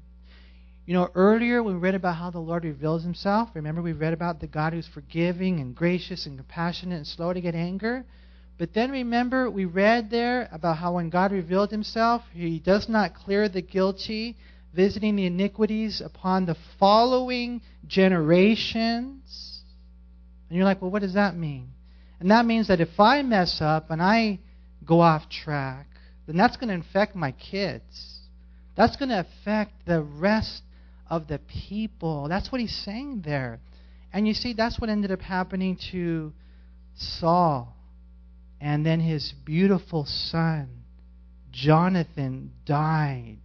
You 0.86 0.94
know, 0.94 1.10
earlier 1.16 1.64
we 1.64 1.74
read 1.74 1.96
about 1.96 2.18
how 2.18 2.30
the 2.30 2.40
Lord 2.40 2.64
reveals 2.64 3.04
himself. 3.04 3.50
Remember, 3.56 3.82
we 3.82 3.94
read 3.94 4.14
about 4.14 4.40
the 4.40 4.48
God 4.48 4.74
who's 4.74 4.88
forgiving 4.88 5.60
and 5.60 5.76
gracious 5.76 6.28
and 6.28 6.38
compassionate 6.38 6.98
and 6.98 7.08
slow 7.08 7.34
to 7.34 7.42
get 7.42 7.56
anger. 7.56 8.06
But 8.58 8.74
then 8.74 8.92
remember, 8.92 9.50
we 9.50 9.66
read 9.66 10.12
there 10.12 10.48
about 10.52 10.78
how 10.78 10.94
when 10.94 11.10
God 11.10 11.32
revealed 11.32 11.72
himself, 11.72 12.22
he 12.32 12.60
does 12.60 12.88
not 12.88 13.16
clear 13.16 13.50
the 13.50 13.64
guilty, 13.64 14.38
visiting 14.74 15.16
the 15.16 15.26
iniquities 15.26 16.02
upon 16.02 16.46
the 16.46 16.56
following 16.80 17.62
generations. 17.88 19.64
And 20.48 20.56
you're 20.56 20.66
like, 20.66 20.82
well, 20.82 20.92
what 20.92 21.02
does 21.02 21.16
that 21.16 21.36
mean? 21.36 21.70
And 22.20 22.30
that 22.30 22.46
means 22.46 22.68
that 22.68 22.80
if 22.80 23.00
I 23.00 23.24
mess 23.24 23.60
up 23.60 23.90
and 23.90 24.02
I 24.02 24.40
go 24.86 25.02
off 25.02 25.30
track, 25.30 25.88
then 26.28 26.38
that's 26.38 26.58
going 26.58 26.70
to 26.70 26.76
infect 26.76 27.16
my 27.16 27.32
kids. 27.32 28.15
That's 28.76 28.96
going 28.98 29.10
to 29.10 29.20
affect 29.20 29.86
the 29.86 30.02
rest 30.02 30.64
of 31.10 31.28
the 31.28 31.40
people. 31.40 32.28
That's 32.28 32.52
what 32.52 32.62
he's 32.62 32.76
saying 32.76 33.22
there. 33.26 33.60
And 34.12 34.28
you 34.28 34.34
see, 34.34 34.54
that's 34.54 34.80
what 34.80 34.90
ended 34.90 35.12
up 35.12 35.22
happening 35.22 35.78
to 35.92 36.34
Saul. 36.96 37.76
And 38.60 38.86
then 38.86 39.00
his 39.00 39.34
beautiful 39.44 40.06
son, 40.06 40.70
Jonathan, 41.52 42.52
died. 42.66 43.40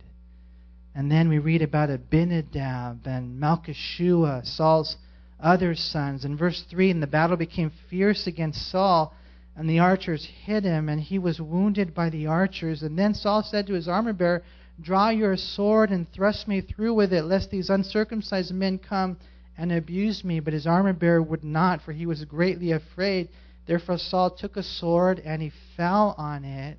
And 0.95 1.11
then 1.11 1.29
we 1.29 1.39
read 1.39 1.63
about 1.63 1.91
Abinadab 1.91 3.07
and 3.07 3.41
Malchishua, 3.41 4.47
Saul's 4.47 4.97
other 5.39 5.75
sons. 5.75 6.25
In 6.25 6.37
verse 6.37 6.65
3, 6.71 6.91
and 6.91 7.03
the 7.03 7.07
battle 7.07 7.37
became 7.37 7.73
fierce 7.89 8.27
against 8.27 8.71
Saul, 8.71 9.15
and 9.57 9.69
the 9.69 9.79
archers 9.79 10.29
hit 10.45 10.65
him, 10.65 10.89
and 10.89 11.01
he 11.01 11.19
was 11.19 11.41
wounded 11.41 11.95
by 11.95 12.11
the 12.11 12.27
archers. 12.27 12.83
And 12.83 12.99
then 12.99 13.15
Saul 13.15 13.43
said 13.43 13.67
to 13.67 13.75
his 13.75 13.89
armor 13.89 14.13
bearer, 14.13 14.43
Draw 14.81 15.11
your 15.11 15.37
sword 15.37 15.91
and 15.91 16.11
thrust 16.11 16.49
me 16.49 16.61
through 16.61 16.95
with 16.95 17.13
it, 17.13 17.25
lest 17.25 17.51
these 17.51 17.71
uncircumcised 17.71 18.55
men 18.55 18.79
come 18.79 19.19
and 19.59 19.73
abuse 19.73 20.25
me. 20.25 20.41
But 20.41 20.55
his 20.55 20.67
armor 20.67 20.93
bearer 20.93 21.23
would 21.23 21.45
not, 21.45 21.83
for 21.83 21.93
he 21.93 22.07
was 22.07 22.25
greatly 22.25 22.73
afraid. 22.73 23.29
Therefore 23.67 23.99
Saul 23.99 24.31
took 24.31 24.57
a 24.57 24.63
sword 24.63 25.21
and 25.21 25.43
he 25.43 25.53
fell 25.77 26.15
on 26.17 26.45
it. 26.45 26.79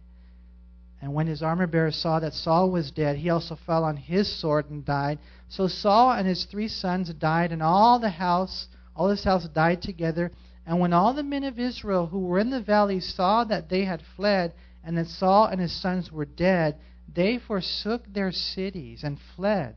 And 1.02 1.14
when 1.14 1.28
his 1.28 1.42
armor 1.42 1.68
bearer 1.68 1.92
saw 1.92 2.20
that 2.20 2.34
Saul 2.34 2.70
was 2.70 2.92
dead, 2.92 3.18
he 3.18 3.30
also 3.30 3.56
fell 3.56 3.84
on 3.84 3.98
his 3.98 4.32
sword 4.32 4.70
and 4.70 4.86
died. 4.86 5.20
So 5.50 5.68
Saul 5.68 6.12
and 6.12 6.28
his 6.28 6.46
three 6.46 6.68
sons 6.68 7.12
died, 7.14 7.52
and 7.52 7.64
all 7.64 7.98
the 8.00 8.10
house, 8.10 8.68
all 8.96 9.10
his 9.10 9.24
house 9.24 9.48
died 9.48 9.82
together. 9.82 10.32
And 10.66 10.80
when 10.80 10.94
all 10.94 11.14
the 11.14 11.24
men 11.24 11.44
of 11.44 11.60
Israel 11.60 12.08
who 12.08 12.20
were 12.20 12.38
in 12.40 12.52
the 12.52 12.62
valley 12.62 13.00
saw 13.00 13.44
that 13.46 13.68
they 13.70 13.86
had 13.86 14.04
fled, 14.16 14.54
and 14.84 14.98
that 14.98 15.08
Saul 15.08 15.46
and 15.46 15.60
his 15.60 15.72
sons 15.72 16.12
were 16.12 16.26
dead, 16.26 16.78
they 17.14 17.38
forsook 17.38 18.14
their 18.14 18.32
cities 18.32 19.04
and 19.04 19.20
fled. 19.36 19.76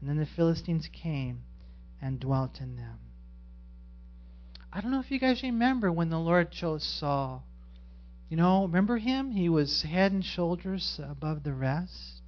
And 0.00 0.08
then 0.08 0.16
the 0.16 0.26
Philistines 0.26 0.88
came 0.92 1.42
and 2.00 2.20
dwelt 2.20 2.60
in 2.60 2.76
them. 2.76 2.98
I 4.72 4.80
don't 4.80 4.90
know 4.90 5.00
if 5.00 5.10
you 5.10 5.18
guys 5.18 5.42
remember 5.42 5.90
when 5.90 6.10
the 6.10 6.18
Lord 6.18 6.52
chose 6.52 6.84
Saul. 6.84 7.44
You 8.28 8.36
know, 8.36 8.62
remember 8.62 8.98
him? 8.98 9.32
He 9.32 9.48
was 9.48 9.82
head 9.82 10.12
and 10.12 10.24
shoulders 10.24 11.00
above 11.02 11.42
the 11.42 11.52
rest. 11.52 12.22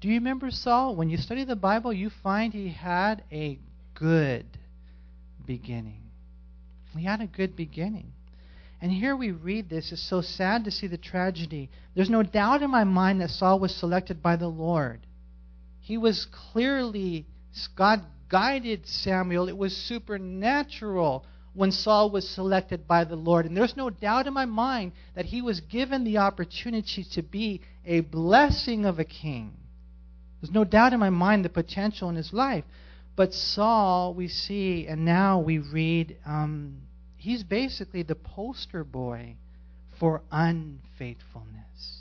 Do 0.00 0.08
you 0.08 0.14
remember 0.14 0.50
Saul? 0.50 0.96
When 0.96 1.10
you 1.10 1.18
study 1.18 1.44
the 1.44 1.56
Bible, 1.56 1.92
you 1.92 2.08
find 2.08 2.54
he 2.54 2.70
had 2.70 3.22
a 3.30 3.58
good 3.94 4.46
beginning. 5.46 6.10
He 6.96 7.04
had 7.04 7.20
a 7.20 7.26
good 7.26 7.54
beginning. 7.54 8.12
And 8.80 8.90
here 8.90 9.14
we 9.14 9.30
read 9.30 9.68
this. 9.68 9.92
It's 9.92 10.00
so 10.00 10.22
sad 10.22 10.64
to 10.64 10.70
see 10.70 10.86
the 10.86 10.96
tragedy. 10.96 11.70
There's 11.94 12.08
no 12.08 12.22
doubt 12.22 12.62
in 12.62 12.70
my 12.70 12.84
mind 12.84 13.20
that 13.20 13.30
Saul 13.30 13.58
was 13.58 13.74
selected 13.74 14.22
by 14.22 14.36
the 14.36 14.48
Lord. 14.48 15.06
He 15.80 15.98
was 15.98 16.26
clearly, 16.26 17.26
God 17.76 18.04
guided 18.28 18.86
Samuel. 18.86 19.48
It 19.48 19.58
was 19.58 19.76
supernatural 19.76 21.26
when 21.52 21.72
Saul 21.72 22.10
was 22.10 22.28
selected 22.28 22.86
by 22.86 23.04
the 23.04 23.16
Lord. 23.16 23.44
And 23.44 23.56
there's 23.56 23.76
no 23.76 23.90
doubt 23.90 24.26
in 24.26 24.32
my 24.32 24.46
mind 24.46 24.92
that 25.14 25.26
he 25.26 25.42
was 25.42 25.60
given 25.60 26.04
the 26.04 26.18
opportunity 26.18 27.04
to 27.04 27.22
be 27.22 27.60
a 27.84 28.00
blessing 28.00 28.86
of 28.86 28.98
a 28.98 29.04
king. 29.04 29.52
There's 30.40 30.54
no 30.54 30.64
doubt 30.64 30.94
in 30.94 31.00
my 31.00 31.10
mind 31.10 31.44
the 31.44 31.50
potential 31.50 32.08
in 32.08 32.16
his 32.16 32.32
life. 32.32 32.64
But 33.16 33.34
Saul, 33.34 34.14
we 34.14 34.28
see, 34.28 34.86
and 34.86 35.04
now 35.04 35.40
we 35.40 35.58
read 35.58 36.16
um, 36.24 36.82
he's 37.20 37.42
basically 37.42 38.02
the 38.02 38.14
poster 38.14 38.82
boy 38.82 39.36
for 39.98 40.22
unfaithfulness. 40.32 42.00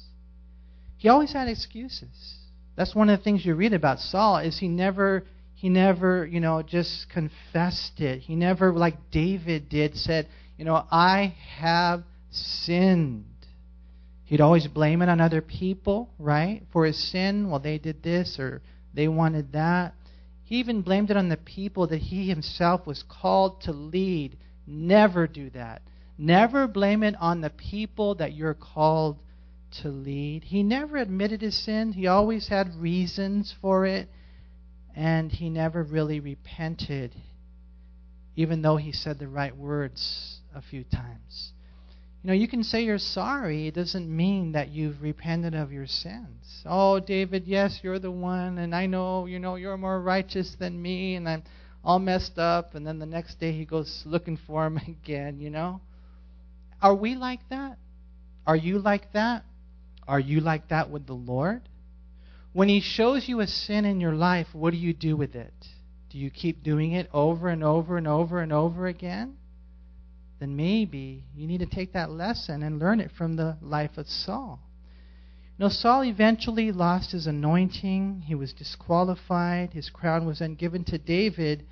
He 0.97 1.09
always 1.09 1.33
had 1.33 1.47
excuses. 1.47 2.37
That's 2.75 2.95
one 2.95 3.09
of 3.09 3.19
the 3.19 3.23
things 3.23 3.45
you 3.45 3.53
read 3.53 3.73
about 3.73 3.99
Saul 3.99 4.37
is 4.37 4.57
he 4.57 4.69
never 4.69 5.25
he 5.55 5.67
never, 5.67 6.25
you 6.25 6.39
know, 6.39 6.61
just 6.61 7.09
confessed 7.09 7.99
it. 7.99 8.21
He 8.21 8.35
never 8.37 8.71
like 8.71 9.11
David 9.11 9.67
did 9.67 9.97
said, 9.97 10.29
you 10.57 10.63
know, 10.63 10.85
I 10.89 11.35
have 11.57 12.03
sinned. 12.31 13.25
He'd 14.23 14.39
always 14.39 14.67
blame 14.67 15.01
it 15.01 15.09
on 15.09 15.19
other 15.19 15.41
people, 15.41 16.09
right? 16.17 16.63
For 16.71 16.85
his 16.85 16.97
sin, 16.97 17.49
well 17.49 17.59
they 17.59 17.77
did 17.77 18.03
this 18.03 18.39
or 18.39 18.61
they 18.93 19.09
wanted 19.09 19.51
that. 19.51 19.95
He 20.45 20.59
even 20.59 20.81
blamed 20.81 21.11
it 21.11 21.17
on 21.17 21.27
the 21.27 21.37
people 21.37 21.87
that 21.87 21.97
he 21.99 22.29
himself 22.29 22.87
was 22.87 23.03
called 23.03 23.61
to 23.63 23.73
lead 23.73 24.37
Never 24.69 25.27
do 25.27 25.49
that. 25.51 25.81
Never 26.17 26.67
blame 26.67 27.01
it 27.01 27.15
on 27.19 27.41
the 27.41 27.49
people 27.49 28.15
that 28.15 28.33
you're 28.33 28.53
called 28.53 29.17
to 29.81 29.89
lead. 29.89 30.43
He 30.43 30.63
never 30.63 30.97
admitted 30.97 31.41
his 31.41 31.55
sin, 31.55 31.93
he 31.93 32.07
always 32.07 32.47
had 32.47 32.75
reasons 32.75 33.51
for 33.61 33.85
it, 33.85 34.09
and 34.95 35.31
he 35.31 35.49
never 35.49 35.83
really 35.83 36.19
repented, 36.19 37.15
even 38.35 38.61
though 38.61 38.77
he 38.77 38.91
said 38.91 39.17
the 39.17 39.27
right 39.27 39.55
words 39.55 40.41
a 40.53 40.61
few 40.61 40.83
times. 40.83 41.53
You 42.21 42.27
know, 42.27 42.33
you 42.33 42.47
can 42.47 42.63
say 42.63 42.83
you're 42.83 42.97
sorry. 42.97 43.67
It 43.67 43.75
doesn't 43.75 44.13
mean 44.13 44.51
that 44.51 44.69
you've 44.69 45.01
repented 45.01 45.55
of 45.55 45.71
your 45.71 45.87
sins. 45.87 46.63
Oh, 46.65 46.99
David, 46.99 47.47
yes, 47.47 47.79
you're 47.81 47.99
the 47.99 48.11
one, 48.11 48.57
and 48.57 48.75
I 48.75 48.87
know, 48.87 49.25
you 49.25 49.39
know, 49.39 49.55
you're 49.55 49.77
more 49.77 50.01
righteous 50.01 50.55
than 50.59 50.81
me, 50.81 51.15
and 51.15 51.29
I'm 51.29 51.43
all 51.83 51.99
messed 51.99 52.37
up, 52.37 52.75
and 52.75 52.85
then 52.85 52.99
the 52.99 53.05
next 53.05 53.39
day 53.39 53.51
he 53.51 53.65
goes 53.65 54.03
looking 54.05 54.37
for 54.37 54.65
him 54.65 54.77
again, 54.87 55.39
you 55.39 55.49
know? 55.49 55.81
Are 56.81 56.95
we 56.95 57.15
like 57.15 57.41
that? 57.49 57.77
Are 58.45 58.55
you 58.55 58.79
like 58.79 59.13
that? 59.13 59.43
Are 60.07 60.19
you 60.19 60.39
like 60.39 60.69
that 60.69 60.89
with 60.89 61.05
the 61.05 61.13
Lord? 61.13 61.61
When 62.53 62.67
he 62.67 62.81
shows 62.81 63.27
you 63.27 63.41
a 63.41 63.47
sin 63.47 63.85
in 63.85 64.01
your 64.01 64.15
life, 64.15 64.47
what 64.53 64.71
do 64.71 64.77
you 64.77 64.93
do 64.93 65.15
with 65.15 65.35
it? 65.35 65.53
Do 66.09 66.17
you 66.17 66.31
keep 66.31 66.63
doing 66.63 66.93
it 66.93 67.09
over 67.13 67.49
and 67.49 67.63
over 67.63 67.97
and 67.97 68.07
over 68.07 68.41
and 68.41 68.51
over 68.51 68.87
again? 68.87 69.37
Then 70.39 70.55
maybe 70.55 71.25
you 71.35 71.45
need 71.45 71.59
to 71.59 71.67
take 71.67 71.93
that 71.93 72.09
lesson 72.09 72.63
and 72.63 72.79
learn 72.79 72.99
it 72.99 73.11
from 73.11 73.35
the 73.35 73.57
life 73.61 73.97
of 73.97 74.07
Saul. 74.07 74.59
Know, 75.59 75.67
Saul 75.67 76.05
eventually 76.05 76.71
lost 76.71 77.11
his 77.11 77.27
anointing. 77.27 78.23
He 78.25 78.33
was 78.33 78.53
disqualified. 78.53 79.73
His 79.73 79.89
crown 79.89 80.25
was 80.25 80.39
then 80.39 80.55
given 80.55 80.85
to 80.85 80.97
David. 80.97 81.65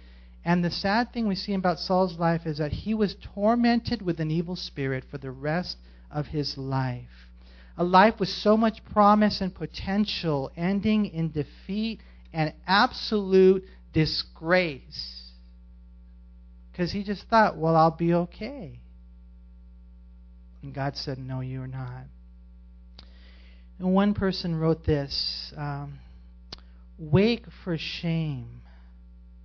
And 0.43 0.63
the 0.63 0.71
sad 0.71 1.13
thing 1.13 1.25
we 1.25 1.35
see 1.35 1.53
about 1.53 1.79
Saul's 1.79 2.19
life 2.19 2.45
is 2.45 2.57
that 2.57 2.73
he 2.73 2.93
was 2.93 3.15
tormented 3.33 4.01
with 4.01 4.19
an 4.19 4.29
evil 4.29 4.57
spirit 4.57 5.05
for 5.09 5.17
the 5.17 5.31
rest 5.31 5.77
of 6.11 6.27
his 6.27 6.57
life. 6.57 7.29
A 7.77 7.83
life 7.85 8.19
with 8.19 8.27
so 8.27 8.57
much 8.57 8.83
promise 8.91 9.39
and 9.39 9.55
potential, 9.55 10.51
ending 10.57 11.05
in 11.05 11.31
defeat 11.31 12.01
and 12.33 12.53
absolute 12.67 13.63
disgrace. 13.93 15.31
Because 16.71 16.91
he 16.91 17.03
just 17.03 17.23
thought, 17.29 17.57
well, 17.57 17.77
I'll 17.77 17.91
be 17.91 18.13
okay. 18.13 18.81
And 20.61 20.73
God 20.73 20.97
said, 20.97 21.19
no, 21.19 21.39
you're 21.39 21.67
not. 21.67 22.03
And 23.79 23.93
one 23.93 24.13
person 24.13 24.55
wrote 24.55 24.85
this 24.85 25.53
um, 25.55 25.99
Wake 26.97 27.45
for 27.63 27.77
shame, 27.77 28.61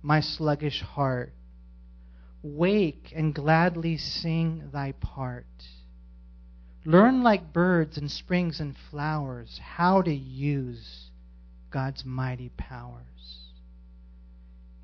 my 0.01 0.21
sluggish 0.21 0.81
heart. 0.81 1.33
Wake 2.41 3.13
and 3.15 3.33
gladly 3.33 3.97
sing 3.97 4.69
thy 4.73 4.93
part. 4.93 5.45
Learn 6.83 7.23
like 7.23 7.53
birds 7.53 7.97
and 7.97 8.11
springs 8.11 8.59
and 8.59 8.75
flowers 8.89 9.59
how 9.63 10.01
to 10.01 10.13
use 10.13 11.09
God's 11.69 12.03
mighty 12.03 12.49
powers. 12.57 13.03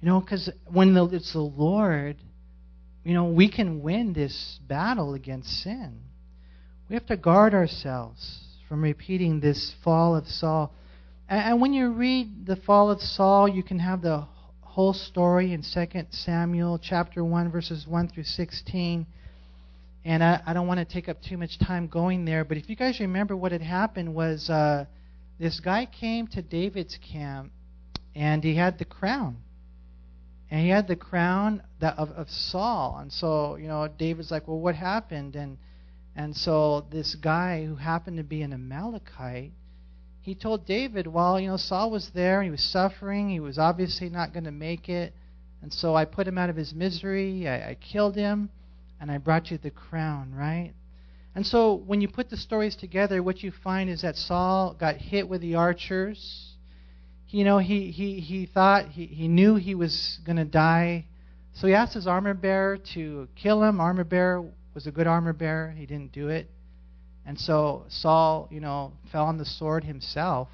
You 0.02 0.08
know, 0.08 0.22
because 0.22 0.50
when 0.66 0.94
the, 0.94 1.06
it's 1.08 1.34
the 1.34 1.40
Lord, 1.40 2.16
you 3.04 3.14
know, 3.14 3.26
we 3.26 3.50
can 3.50 3.82
win 3.82 4.14
this 4.14 4.60
battle 4.66 5.14
against 5.14 5.62
sin. 5.62 6.00
We 6.88 6.96
have 6.96 7.08
to 7.08 7.18
guard 7.18 7.54
ourselves 7.54 8.49
from 8.70 8.84
repeating 8.84 9.40
this 9.40 9.74
fall 9.84 10.16
of 10.16 10.28
Saul. 10.28 10.72
And 11.28 11.60
when 11.60 11.74
you 11.74 11.90
read 11.90 12.46
the 12.46 12.56
fall 12.56 12.92
of 12.92 13.02
Saul, 13.02 13.48
you 13.48 13.64
can 13.64 13.80
have 13.80 14.04
the 14.04 14.28
whole 14.62 14.94
story 14.94 15.52
in 15.54 15.64
2 15.64 15.88
Samuel 16.12 16.80
chapter 16.82 17.26
1 17.26 17.52
verses 17.52 17.86
1 17.88 18.10
through 18.10 18.24
16. 18.24 19.08
And 20.06 20.24
I, 20.24 20.42
I 20.46 20.54
don't 20.54 20.68
want 20.68 20.80
to 20.80 20.86
take 20.86 21.10
up 21.10 21.18
too 21.22 21.38
much 21.38 21.60
time 21.60 21.88
going 21.88 22.26
there, 22.26 22.46
but 22.46 22.58
if 22.58 22.70
you 22.70 22.76
guys 22.76 23.00
remember 23.00 23.36
what 23.36 23.52
had 23.52 23.62
happened 23.62 24.14
was 24.14 24.50
uh, 24.50 24.86
this 25.40 25.60
guy 25.60 25.88
came 25.88 26.28
to 26.28 26.42
David's 26.42 26.98
camp 27.12 27.52
and 28.16 28.44
he 28.44 28.56
had 28.56 28.78
the 28.78 28.86
crown. 28.86 29.38
And 30.52 30.62
he 30.62 30.70
had 30.70 30.88
the 30.88 30.96
crown 30.96 31.62
that 31.80 31.98
of, 31.98 32.10
of 32.12 32.30
Saul. 32.30 32.98
And 33.02 33.12
so, 33.12 33.56
you 33.56 33.68
know, 33.68 33.88
David's 33.88 34.32
like, 34.32 34.48
Well, 34.48 34.60
what 34.60 34.76
happened? 34.76 35.36
And 35.36 35.58
and 36.20 36.36
so 36.36 36.86
this 36.92 37.16
guy 37.16 37.66
who 37.66 37.76
happened 37.76 38.18
to 38.18 38.24
be 38.24 38.42
an 38.42 38.52
Amalekite, 38.52 39.54
he 40.20 40.36
told 40.36 40.66
David, 40.66 41.08
Well, 41.08 41.40
you 41.40 41.48
know, 41.48 41.56
Saul 41.56 41.90
was 41.90 42.10
there, 42.10 42.44
he 42.44 42.50
was 42.50 42.62
suffering, 42.62 43.30
he 43.30 43.40
was 43.40 43.58
obviously 43.58 44.10
not 44.10 44.34
going 44.34 44.44
to 44.44 44.52
make 44.52 44.90
it. 44.90 45.14
And 45.62 45.74
so 45.74 45.96
I 45.96 46.04
put 46.04 46.28
him 46.28 46.38
out 46.38 46.50
of 46.50 46.58
his 46.58 46.74
misery, 46.74 47.48
I, 47.48 47.70
I 47.70 47.76
killed 47.76 48.16
him, 48.16 48.50
and 49.00 49.10
I 49.10 49.18
brought 49.18 49.50
you 49.50 49.58
the 49.58 49.72
crown, 49.72 50.34
right? 50.36 50.74
And 51.36 51.48
so 51.48 51.76
when 51.76 52.02
you 52.02 52.10
put 52.10 52.30
the 52.30 52.36
stories 52.38 52.76
together, 52.76 53.24
what 53.24 53.42
you 53.42 53.52
find 53.52 53.90
is 53.90 54.02
that 54.02 54.18
Saul 54.18 54.76
got 54.78 54.98
hit 54.98 55.30
with 55.30 55.40
the 55.40 55.56
archers 55.56 56.50
you 57.32 57.44
know, 57.44 57.60
he, 57.60 57.92
he, 57.92 58.20
he 58.20 58.48
thought, 58.48 58.88
he, 58.88 59.06
he 59.06 59.28
knew 59.28 59.56
he 59.56 59.76
was 59.76 60.20
going 60.26 60.38
to 60.38 60.46
die. 60.46 61.06
So 61.54 61.68
he 61.68 61.74
asked 61.76 61.94
his 61.94 62.08
armor 62.08 62.34
bearer 62.34 62.78
to 62.94 63.28
kill 63.36 63.64
him. 63.64 63.80
Armor 63.80 64.04
bearer 64.04 64.50
was 64.74 64.88
a 64.88 64.92
good 64.92 65.08
armor 65.08 65.34
bearer. 65.34 65.72
He 65.72 65.86
didn't 65.86 66.12
do 66.12 66.30
it. 66.30 66.50
And 67.26 67.40
so 67.40 67.86
Saul, 67.90 68.48
you 68.52 68.60
know, 68.60 68.94
fell 69.12 69.26
on 69.26 69.38
the 69.38 69.46
sword 69.46 69.84
himself. 69.84 70.50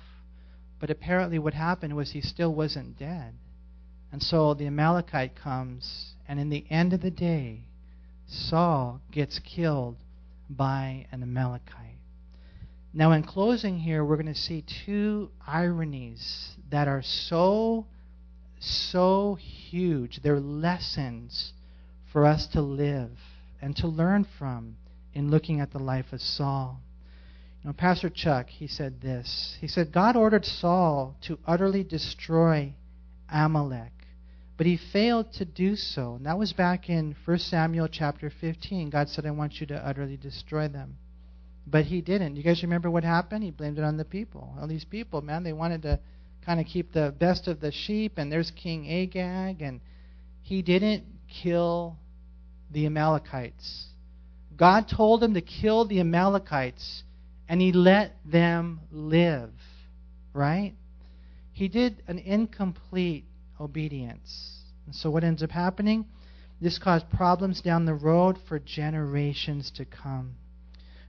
But 0.80 0.90
apparently 0.90 1.40
what 1.40 1.54
happened 1.54 1.96
was 1.96 2.12
he 2.12 2.22
still 2.22 2.54
wasn't 2.54 2.98
dead. 2.98 3.34
And 4.12 4.22
so 4.22 4.54
the 4.54 4.68
Amalekite 4.68 5.36
comes, 5.36 6.14
and 6.28 6.40
in 6.40 6.50
the 6.50 6.66
end 6.70 6.94
of 6.94 7.02
the 7.02 7.12
day, 7.12 7.62
Saul 8.28 9.02
gets 9.12 9.40
killed 9.40 9.98
by 10.50 11.08
an 11.12 11.22
Amalekite. 11.22 12.00
Now, 12.94 13.12
in 13.12 13.24
closing 13.24 13.80
here, 13.80 14.06
we're 14.06 14.16
going 14.16 14.34
to 14.34 14.40
see 14.40 14.64
two 14.86 15.30
ironies 15.46 16.56
that 16.72 16.88
are 16.88 17.02
so, 17.02 17.88
so 18.60 19.36
huge. 19.36 20.22
They're 20.22 20.40
lessons 20.40 21.52
for 22.12 22.26
us 22.26 22.48
to 22.48 22.62
live 22.62 23.12
and 23.62 23.76
to 23.78 23.88
learn 23.88 24.26
from 24.38 24.78
in 25.14 25.32
looking 25.32 25.60
at 25.60 25.72
the 25.72 25.80
life 25.80 26.12
of 26.12 26.22
Saul. 26.22 26.82
You 27.62 27.70
know, 27.70 27.74
Pastor 27.74 28.10
Chuck, 28.10 28.50
he 28.50 28.68
said 28.68 29.02
this. 29.02 29.58
He 29.60 29.68
said, 29.68 29.92
God 29.92 30.16
ordered 30.16 30.46
Saul 30.46 31.16
to 31.22 31.40
utterly 31.48 31.84
destroy 31.84 32.74
Amalek, 33.30 33.94
but 34.58 34.68
he 34.68 34.78
failed 34.78 35.34
to 35.34 35.46
do 35.46 35.76
so. 35.76 36.16
And 36.16 36.26
that 36.26 36.38
was 36.38 36.54
back 36.54 36.90
in 36.90 37.16
1 37.26 37.40
Samuel 37.40 37.88
chapter 37.88 38.30
15. 38.30 38.90
God 38.90 39.10
said, 39.10 39.26
I 39.26 39.32
want 39.32 39.60
you 39.60 39.68
to 39.68 39.88
utterly 39.88 40.18
destroy 40.18 40.68
them. 40.68 40.98
But 41.68 41.86
he 41.86 42.02
didn't. 42.02 42.36
You 42.36 42.44
guys 42.44 42.62
remember 42.62 42.92
what 42.92 43.04
happened? 43.04 43.44
He 43.44 43.50
blamed 43.50 43.80
it 43.80 43.84
on 43.84 43.98
the 43.98 44.06
people. 44.06 44.54
All 44.60 44.68
these 44.68 44.86
people, 44.86 45.22
man, 45.22 45.44
they 45.44 45.54
wanted 45.54 45.82
to 45.82 46.00
kind 46.46 46.60
of 46.60 46.68
keep 46.68 46.94
the 46.94 47.16
best 47.18 47.48
of 47.48 47.60
the 47.60 47.72
sheep, 47.72 48.18
and 48.18 48.32
there's 48.32 48.52
King 48.52 48.88
Agag, 48.88 49.64
and 49.64 49.82
he 50.44 50.62
didn't 50.62 51.04
kill 51.28 51.98
the 52.76 52.86
Amalekites. 52.86 53.86
God 54.58 54.90
told 54.90 55.24
him 55.24 55.34
to 55.34 55.42
kill 55.42 55.88
the 55.88 56.02
Amalekites, 56.02 57.04
and 57.48 57.62
he 57.62 57.72
let 57.72 58.18
them 58.26 58.82
live. 58.92 59.54
Right? 60.34 60.74
He 61.54 61.70
did 61.70 62.04
an 62.08 62.20
incomplete 62.20 63.24
obedience. 63.62 64.60
And 64.86 64.94
so 64.94 65.10
what 65.10 65.24
ends 65.24 65.42
up 65.42 65.52
happening? 65.52 66.06
This 66.60 66.78
caused 66.78 67.10
problems 67.10 67.62
down 67.62 67.86
the 67.86 67.94
road 67.94 68.38
for 68.50 68.60
generations 68.60 69.72
to 69.78 69.86
come. 69.86 70.36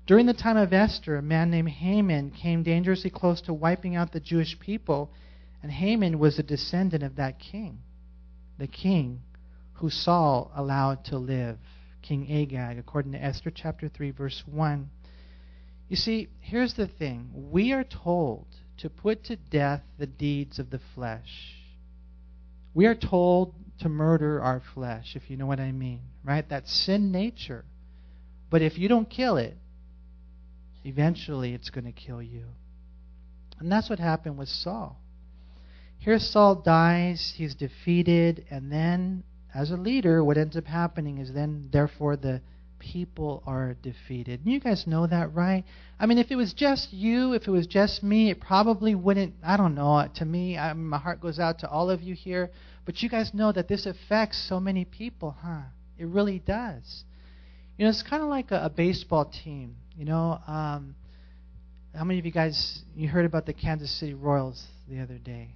During 0.07 0.27
the 0.27 0.35
time 0.35 0.57
of 0.57 0.73
Esther, 0.73 1.17
a 1.17 1.23
man 1.23 1.51
named 1.51 1.71
Haman 1.71 2.31
came 2.31 2.62
dangerously 2.62 3.11
close 3.11 3.41
to 3.43 3.53
wiping 3.53 3.97
out 3.97 4.12
the 4.12 4.21
Jewish 4.21 4.57
people, 4.61 5.11
and 5.64 5.73
Haman 5.73 6.21
was 6.21 6.39
a 6.39 6.45
descendant 6.45 7.03
of 7.03 7.17
that 7.17 7.41
king, 7.41 7.81
the 8.57 8.69
king 8.69 9.23
who 9.77 9.91
Saul 9.91 10.51
allowed 10.55 11.05
to 11.07 11.18
live, 11.18 11.59
King 12.03 12.31
Agag, 12.31 12.79
according 12.79 13.12
to 13.12 13.22
Esther 13.22 13.51
chapter 13.51 13.89
3, 13.89 14.11
verse 14.11 14.43
1. 14.47 14.91
You 15.89 15.97
see, 15.97 16.29
here's 16.41 16.74
the 16.74 16.87
thing 16.87 17.31
we 17.33 17.72
are 17.72 17.85
told 17.85 18.47
to 18.79 18.91
put 18.91 19.24
to 19.24 19.37
death 19.37 19.83
the 19.99 20.07
deeds 20.07 20.59
of 20.59 20.70
the 20.70 20.81
flesh. 20.95 21.55
We 22.74 22.87
are 22.87 22.95
told 22.95 23.55
to 23.81 23.89
murder 23.89 24.41
our 24.43 24.62
flesh, 24.74 25.16
if 25.16 25.31
you 25.31 25.37
know 25.37 25.47
what 25.47 25.61
I 25.61 25.72
mean, 25.72 26.01
right? 26.24 26.49
That 26.49 26.68
sin 26.68 27.12
nature. 27.12 27.64
But 28.51 28.62
if 28.62 28.79
you 28.79 28.89
don't 28.89 29.09
kill 29.09 29.37
it, 29.37 29.57
eventually 30.85 31.53
it's 31.53 31.70
going 31.70 31.85
to 31.85 31.93
kill 31.93 32.22
you. 32.22 32.45
And 33.59 33.70
that's 33.70 33.89
what 33.89 33.99
happened 33.99 34.39
with 34.39 34.49
Saul. 34.49 35.01
Here 35.99 36.18
Saul 36.18 36.57
dies, 36.57 37.35
he's 37.37 37.55
defeated, 37.55 38.47
and 38.51 38.70
then, 38.70 39.24
as 39.57 39.71
a 39.71 39.77
leader, 39.77 40.23
what 40.23 40.37
ends 40.37 40.57
up 40.57 40.67
happening 40.67 41.19
is 41.19 41.33
then, 41.33 41.71
therefore, 41.73 42.17
the 42.17 42.43
people 42.79 43.43
are 43.47 43.75
defeated. 43.83 44.41
And 44.45 44.53
you 44.53 44.61
guys 44.61 44.87
know 44.87 45.07
that, 45.07 45.33
right? 45.35 45.65
I 45.99 46.05
mean, 46.05 46.19
if 46.19 46.31
it 46.31 46.37
was 46.37 46.53
just 46.53 46.93
you, 46.93 47.33
if 47.33 47.49
it 47.49 47.51
was 47.51 47.67
just 47.67 48.03
me, 48.03 48.31
it 48.31 48.41
probably 48.41 48.95
wouldn't, 48.95 49.35
I 49.43 49.57
don't 49.57 49.75
know, 49.75 50.07
to 50.17 50.25
me, 50.27 50.59
I, 50.59 50.75
my 50.75 50.99
heart 50.99 51.21
goes 51.21 51.39
out 51.39 51.61
to 51.61 51.71
all 51.71 51.89
of 51.91 52.03
you 52.03 52.15
here. 52.15 52.51
But 52.85 53.03
you 53.03 53.09
guys 53.09 53.33
know 53.33 53.51
that 53.51 53.67
this 53.67 53.87
affects 53.87 54.39
so 54.47 54.61
many 54.61 54.85
people, 54.85 55.35
huh? 55.43 55.63
It 55.99 56.07
really 56.07 56.39
does. 56.39 57.05
You 57.79 57.85
know, 57.85 57.91
it's 57.91 58.03
kind 58.03 58.23
of 58.23 58.29
like 58.29 58.51
a, 58.51 58.67
a 58.67 58.71
baseball 58.71 59.25
team. 59.25 59.77
You 59.97 60.05
know, 60.05 60.39
um, 60.47 60.95
how 61.95 62.05
many 62.05 62.19
of 62.19 62.27
you 62.27 62.33
guys 62.33 62.83
you 62.95 63.09
heard 63.09 63.25
about 63.25 63.47
the 63.47 63.55
Kansas 63.55 63.91
City 63.99 64.13
Royals 64.13 64.67
the 64.89 65.01
other 65.01 65.17
day, 65.17 65.55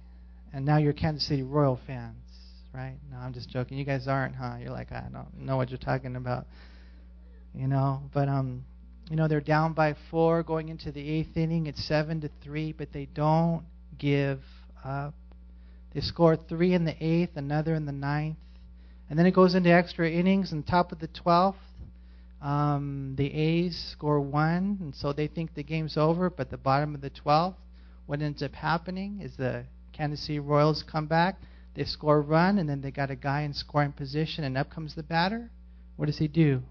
and 0.51 0.65
now 0.65 0.77
you're 0.77 0.93
Kansas 0.93 1.27
City 1.27 1.43
Royal 1.43 1.79
fans, 1.85 2.17
right? 2.73 2.97
No, 3.11 3.17
I'm 3.17 3.33
just 3.33 3.49
joking. 3.49 3.77
You 3.77 3.85
guys 3.85 4.07
aren't, 4.07 4.35
huh? 4.35 4.57
You're 4.59 4.71
like, 4.71 4.91
I 4.91 5.05
don't 5.11 5.39
know 5.39 5.57
what 5.57 5.69
you're 5.69 5.77
talking 5.77 6.15
about, 6.15 6.47
you 7.53 7.67
know. 7.67 8.01
But 8.13 8.27
um, 8.27 8.63
you 9.09 9.15
know, 9.15 9.27
they're 9.27 9.41
down 9.41 9.73
by 9.73 9.95
four 10.09 10.43
going 10.43 10.69
into 10.69 10.91
the 10.91 11.07
eighth 11.07 11.35
inning. 11.35 11.67
It's 11.67 11.83
seven 11.85 12.21
to 12.21 12.29
three, 12.43 12.71
but 12.71 12.93
they 12.93 13.07
don't 13.13 13.63
give 13.97 14.39
up. 14.83 15.13
They 15.93 16.01
score 16.01 16.37
three 16.37 16.73
in 16.73 16.85
the 16.85 16.95
eighth, 17.03 17.35
another 17.35 17.75
in 17.75 17.85
the 17.85 17.91
ninth, 17.91 18.37
and 19.09 19.19
then 19.19 19.25
it 19.25 19.31
goes 19.31 19.55
into 19.55 19.69
extra 19.71 20.09
innings. 20.09 20.51
And 20.53 20.65
top 20.65 20.93
of 20.93 20.99
the 20.99 21.07
twelfth, 21.07 21.59
um, 22.41 23.13
the 23.17 23.31
A's 23.33 23.77
score 23.91 24.19
one, 24.19 24.77
and 24.81 24.95
so 24.95 25.13
they 25.13 25.27
think 25.27 25.53
the 25.53 25.63
game's 25.63 25.97
over. 25.97 26.29
But 26.29 26.49
the 26.49 26.57
bottom 26.57 26.95
of 26.95 27.01
the 27.01 27.11
12th, 27.11 27.55
what 28.07 28.21
ends 28.21 28.41
up 28.41 28.53
happening 28.53 29.19
is 29.21 29.35
the 29.37 29.65
Kansas 29.93 30.21
City 30.21 30.39
Royals 30.39 30.83
come 30.89 31.05
back. 31.05 31.35
They 31.73 31.85
score 31.85 32.17
a 32.17 32.21
run, 32.21 32.57
and 32.57 32.67
then 32.67 32.81
they 32.81 32.91
got 32.91 33.11
a 33.11 33.15
guy 33.15 33.41
in 33.41 33.53
scoring 33.53 33.93
position, 33.93 34.43
and 34.43 34.57
up 34.57 34.69
comes 34.69 34.95
the 34.95 35.03
batter. 35.03 35.49
What 35.95 36.07
does 36.07 36.17
he 36.17 36.27
do? 36.27 36.63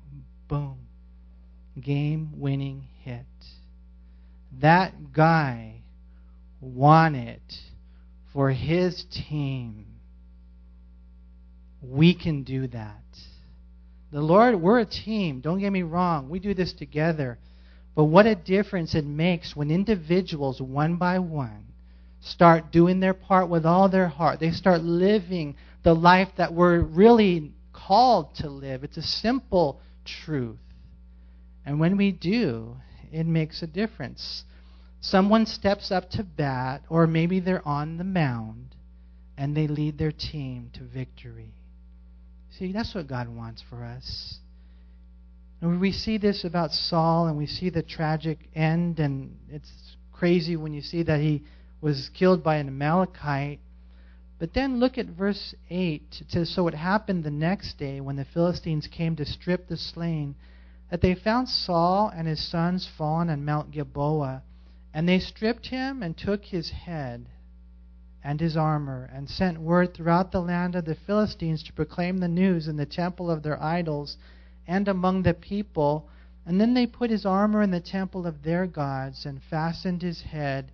Boom. 0.49 0.79
Game 1.81 2.41
winning 2.41 2.89
hit. 3.03 3.25
That 4.61 5.13
guy 5.13 5.83
won 6.61 7.15
it 7.15 7.61
for 8.33 8.51
his 8.51 9.05
team. 9.05 9.87
We 11.83 12.15
can 12.15 12.43
do 12.43 12.67
that. 12.69 13.03
The 14.13 14.21
Lord, 14.21 14.61
we're 14.61 14.81
a 14.81 14.87
team. 14.87 15.41
Don't 15.41 15.61
get 15.61 15.73
me 15.73 15.83
wrong. 15.83 16.29
We 16.29 16.41
do 16.41 16.53
this 16.53 16.73
together. 16.73 17.39
But 17.95 18.05
what 18.05 18.27
a 18.27 18.35
difference 18.35 18.95
it 18.95 19.07
makes 19.07 19.57
when 19.57 19.71
individuals, 19.71 20.61
one 20.61 20.97
by 20.97 21.19
one, 21.21 21.67
start 22.21 22.71
doing 22.71 23.01
their 23.01 23.15
part 23.15 23.49
with 23.49 23.65
all 23.65 23.89
their 23.89 24.09
heart. 24.09 24.41
They 24.41 24.51
start 24.51 24.83
living 24.83 25.57
the 25.83 25.95
life 25.95 26.29
that 26.37 26.53
we're 26.53 26.81
really 26.81 27.53
called 27.73 28.35
to 28.37 28.49
live. 28.49 28.85
It's 28.85 28.99
a 28.99 29.03
simple 29.03 29.81
truth. 30.05 30.59
And 31.65 31.81
when 31.81 31.97
we 31.97 32.13
do, 32.13 32.77
it 33.13 33.27
makes 33.27 33.63
a 33.63 33.67
difference. 33.67 34.45
Someone 35.01 35.47
steps 35.47 35.91
up 35.91 36.11
to 36.11 36.23
bat, 36.23 36.83
or 36.89 37.07
maybe 37.07 37.41
they're 37.41 37.67
on 37.67 37.97
the 37.97 38.05
mound, 38.05 38.75
and 39.37 39.57
they 39.57 39.67
lead 39.67 39.97
their 39.97 40.13
team 40.13 40.71
to 40.75 40.83
victory. 40.83 41.55
See, 42.59 42.73
that's 42.73 42.95
what 42.95 43.07
God 43.07 43.29
wants 43.29 43.63
for 43.71 43.83
us. 43.83 44.39
And 45.63 45.81
we 45.81 45.93
see 45.93 46.19
this 46.19 46.45
about 46.45 46.73
Saul, 46.73 47.29
and 47.29 47.37
we 47.39 47.47
see 47.47 47.71
the 47.71 47.83
tragic 47.83 48.39
end, 48.55 48.99
and 48.99 49.37
it's 49.49 49.71
crazy 50.13 50.57
when 50.57 50.75
you 50.75 50.83
see 50.83 51.03
that 51.03 51.21
he 51.21 51.45
was 51.81 52.11
killed 52.11 52.43
by 52.43 52.57
an 52.57 52.69
Amalekite. 52.69 53.61
But 54.39 54.55
then 54.55 54.81
look 54.81 54.99
at 54.99 55.07
verse 55.07 55.55
8. 55.69 56.19
It 56.21 56.31
says, 56.31 56.51
So 56.51 56.69
it 56.69 56.75
happened 56.75 57.25
the 57.25 57.31
next 57.31 57.79
day 57.79 58.01
when 58.01 58.17
the 58.17 58.25
Philistines 58.25 58.87
came 58.87 59.17
to 59.17 59.25
strip 59.25 59.67
the 59.67 59.77
slain, 59.77 60.35
that 60.91 61.01
they 61.01 61.15
found 61.15 61.49
Saul 61.49 62.11
and 62.15 62.27
his 62.27 62.41
sons 62.41 62.87
fallen 62.87 63.31
on 63.31 63.45
Mount 63.45 63.71
Gilboa. 63.71 64.43
And 64.93 65.09
they 65.09 65.21
stripped 65.21 65.67
him 65.67 66.03
and 66.03 66.17
took 66.17 66.45
his 66.45 66.71
head 66.71 67.27
and 68.23 68.41
his 68.41 68.57
armor, 68.57 69.09
and 69.15 69.31
sent 69.31 69.59
word 69.59 69.95
throughout 69.95 70.31
the 70.31 70.43
land 70.43 70.75
of 70.75 70.85
the 70.85 70.95
Philistines 70.95 71.63
to 71.63 71.73
proclaim 71.73 72.19
the 72.19 72.29
news 72.29 72.69
in 72.69 72.77
the 72.77 72.85
temple 72.85 73.31
of 73.31 73.43
their 73.43 73.63
idols 73.63 74.19
and 74.67 74.89
among 74.89 75.23
the 75.23 75.33
people. 75.33 76.07
And 76.45 76.61
then 76.61 76.75
they 76.75 76.87
put 76.87 77.09
his 77.09 77.25
armor 77.25 77.63
in 77.63 77.71
the 77.71 77.81
temple 77.81 78.27
of 78.27 78.43
their 78.43 78.67
gods 78.67 79.25
and 79.25 79.43
fastened 79.43 80.03
his 80.03 80.21
head 80.21 80.71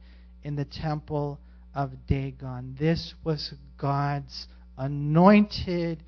in 0.46 0.54
the 0.54 0.64
temple 0.64 1.40
of 1.74 1.90
Dagon. 2.06 2.76
This 2.78 3.14
was 3.24 3.52
God's 3.76 4.46
anointed 4.78 6.04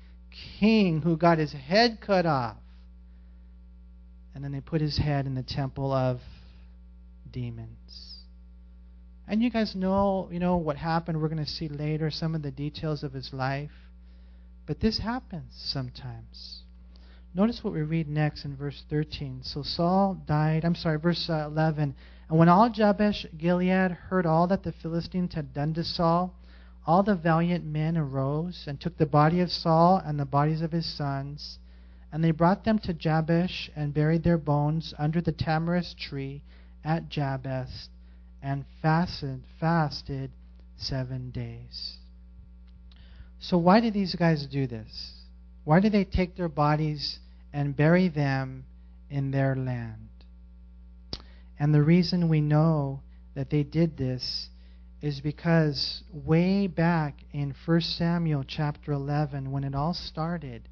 king 0.59 1.01
who 1.01 1.17
got 1.17 1.39
his 1.39 1.51
head 1.51 1.99
cut 1.99 2.25
off. 2.25 2.55
And 4.33 4.41
then 4.41 4.53
they 4.53 4.61
put 4.61 4.79
his 4.79 4.97
head 4.97 5.25
in 5.25 5.35
the 5.35 5.43
temple 5.43 5.91
of 5.91 6.21
demons. 7.29 8.19
And 9.27 9.43
you 9.43 9.49
guys 9.49 9.75
know, 9.75 10.29
you 10.31 10.39
know 10.39 10.55
what 10.55 10.77
happened. 10.77 11.21
We're 11.21 11.27
going 11.27 11.43
to 11.43 11.51
see 11.51 11.67
later 11.67 12.09
some 12.09 12.33
of 12.33 12.41
the 12.41 12.49
details 12.49 13.03
of 13.03 13.11
his 13.11 13.33
life. 13.33 13.71
But 14.65 14.79
this 14.79 14.99
happens 14.99 15.51
sometimes. 15.53 16.61
Notice 17.35 17.59
what 17.61 17.73
we 17.73 17.81
read 17.81 18.07
next 18.07 18.45
in 18.45 18.55
verse 18.55 18.81
13. 18.89 19.41
So 19.43 19.63
Saul 19.63 20.17
died, 20.25 20.63
I'm 20.63 20.75
sorry, 20.75 20.97
verse 20.97 21.29
uh, 21.29 21.47
11. 21.47 21.93
And 22.29 22.37
when 22.37 22.47
all 22.47 22.69
Jabesh 22.69 23.25
Gilead 23.37 23.91
heard 23.91 24.25
all 24.27 24.45
that 24.47 24.61
the 24.61 24.71
Philistines 24.71 25.33
had 25.33 25.53
done 25.53 25.73
to 25.73 25.83
Saul, 25.83 26.33
all 26.85 27.01
the 27.01 27.15
valiant 27.15 27.65
men 27.65 27.97
arose 27.97 28.65
and 28.67 28.79
took 28.79 28.97
the 28.97 29.05
body 29.05 29.41
of 29.41 29.51
Saul 29.51 29.97
and 30.03 30.19
the 30.19 30.25
bodies 30.25 30.61
of 30.61 30.71
his 30.71 30.85
sons, 30.85 31.57
and 32.11 32.23
they 32.23 32.31
brought 32.31 32.63
them 32.63 32.77
to 32.79 32.93
Jabesh 32.93 33.69
and 33.75 33.93
buried 33.93 34.23
their 34.23 34.37
bones 34.37 34.93
under 34.97 35.21
the 35.21 35.31
tamarisk 35.31 35.97
tree 35.97 36.43
at 36.83 37.09
Jabesh, 37.09 37.89
and 38.41 38.63
fasted, 38.81 39.43
fasted 39.59 40.31
seven 40.77 41.31
days. 41.31 41.97
So, 43.39 43.57
why 43.57 43.79
did 43.79 43.93
these 43.93 44.15
guys 44.15 44.45
do 44.45 44.67
this? 44.67 45.13
Why 45.63 45.79
did 45.79 45.91
they 45.91 46.05
take 46.05 46.35
their 46.35 46.49
bodies 46.49 47.19
and 47.53 47.75
bury 47.75 48.07
them 48.07 48.65
in 49.09 49.31
their 49.31 49.55
land? 49.55 50.08
And 51.59 51.73
the 51.73 51.83
reason 51.83 52.29
we 52.29 52.41
know 52.41 53.01
that 53.35 53.49
they 53.49 53.63
did 53.63 53.97
this 53.97 54.49
is 55.01 55.21
because 55.21 56.03
way 56.11 56.67
back 56.67 57.15
in 57.31 57.53
1 57.65 57.81
Samuel 57.81 58.43
chapter 58.47 58.91
11, 58.91 59.51
when 59.51 59.63
it 59.63 59.75
all 59.75 59.93
started, 59.93 60.67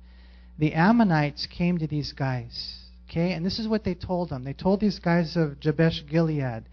the 0.57 0.73
Ammonites 0.73 1.45
came 1.45 1.77
to 1.77 1.87
these 1.87 2.13
guys. 2.13 2.79
Okay, 3.09 3.31
and 3.31 3.45
this 3.45 3.59
is 3.59 3.67
what 3.67 3.85
they 3.85 3.95
told 3.95 4.29
them. 4.29 4.43
They 4.43 4.53
told 4.53 4.81
these 4.81 4.99
guys 4.99 5.37
of 5.37 5.59
Jabesh 5.61 6.05
Gilead, 6.07 6.63